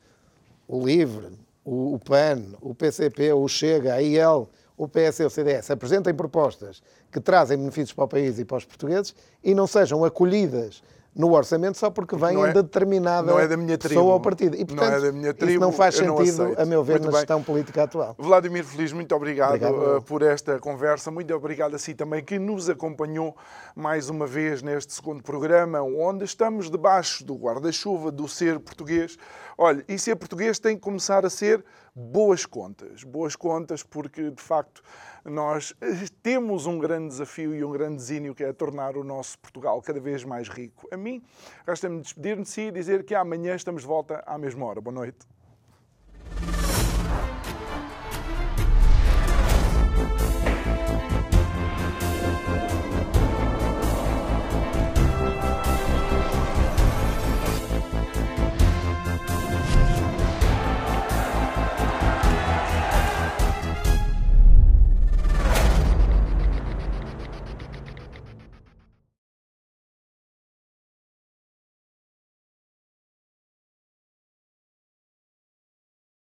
o 0.68 0.84
LIVRE, 0.84 1.32
o, 1.64 1.94
o 1.94 1.98
PAN, 1.98 2.54
o 2.60 2.74
PCP, 2.74 3.32
o 3.32 3.48
Chega, 3.48 3.94
a 3.94 4.02
IEL, 4.02 4.48
o 4.80 4.88
PS 4.88 5.20
e 5.20 5.24
o 5.24 5.30
CDS 5.30 5.70
apresentem 5.70 6.14
propostas 6.14 6.82
que 7.12 7.20
trazem 7.20 7.58
benefícios 7.58 7.92
para 7.92 8.04
o 8.04 8.08
país 8.08 8.38
e 8.38 8.46
para 8.46 8.56
os 8.56 8.64
portugueses 8.64 9.14
e 9.44 9.54
não 9.54 9.66
sejam 9.66 10.02
acolhidas 10.06 10.82
no 11.14 11.32
orçamento 11.32 11.76
só 11.76 11.90
porque 11.90 12.16
vêm 12.16 12.40
é, 12.42 12.48
de 12.48 12.62
determinada 12.62 13.32
é 13.32 13.48
da 13.48 13.78
pessoa 13.78 14.12
ao 14.12 14.20
partido. 14.20 14.56
E, 14.56 14.64
portanto, 14.64 14.90
não 14.90 14.96
é 14.96 15.00
da 15.00 15.12
minha 15.12 15.34
tribo, 15.34 15.52
isso 15.52 15.60
não 15.60 15.72
faz 15.72 15.96
sentido, 15.96 16.54
a 16.56 16.64
meu 16.64 16.84
ver, 16.84 16.92
muito 16.92 17.06
na 17.06 17.10
bem. 17.10 17.20
gestão 17.20 17.42
política 17.42 17.82
atual. 17.82 18.14
Vladimir 18.18 18.64
Feliz, 18.64 18.92
muito 18.92 19.14
obrigado, 19.14 19.54
obrigado 19.54 19.96
uh, 19.96 20.02
por 20.02 20.22
esta 20.22 20.58
conversa. 20.58 21.10
Muito 21.10 21.34
obrigado 21.34 21.74
a 21.74 21.78
si 21.78 21.94
também 21.94 22.22
que 22.22 22.38
nos 22.38 22.70
acompanhou 22.70 23.36
mais 23.74 24.08
uma 24.08 24.26
vez 24.26 24.62
neste 24.62 24.92
segundo 24.92 25.22
programa, 25.22 25.82
onde 25.82 26.24
estamos 26.24 26.70
debaixo 26.70 27.24
do 27.24 27.34
guarda-chuva 27.34 28.12
do 28.12 28.28
ser 28.28 28.60
português. 28.60 29.16
Olha, 29.58 29.84
e 29.88 29.98
ser 29.98 30.16
português 30.16 30.58
tem 30.58 30.76
que 30.76 30.82
começar 30.82 31.26
a 31.26 31.30
ser 31.30 31.64
boas 31.94 32.46
contas. 32.46 33.04
Boas 33.04 33.34
contas 33.34 33.82
porque, 33.82 34.30
de 34.30 34.42
facto, 34.42 34.82
nós 35.24 35.74
eh, 35.80 36.06
temos 36.22 36.66
um 36.66 36.78
grande 36.78 37.08
desafio 37.08 37.54
e 37.54 37.64
um 37.64 37.70
grande 37.70 37.96
desígnio 37.96 38.34
que 38.34 38.44
é 38.44 38.52
tornar 38.52 38.96
o 38.96 39.04
nosso 39.04 39.38
Portugal 39.38 39.80
cada 39.82 40.00
vez 40.00 40.24
mais 40.24 40.48
rico. 40.48 40.88
A 40.90 40.96
mim, 40.96 41.22
resta-me 41.66 42.00
despedir-me 42.00 42.42
de 42.42 42.48
si 42.48 42.62
e 42.62 42.70
dizer 42.70 43.04
que 43.04 43.14
amanhã 43.14 43.54
estamos 43.54 43.82
de 43.82 43.88
volta 43.88 44.22
à 44.26 44.38
mesma 44.38 44.66
hora. 44.66 44.80
Boa 44.80 44.94
noite. 44.94 45.39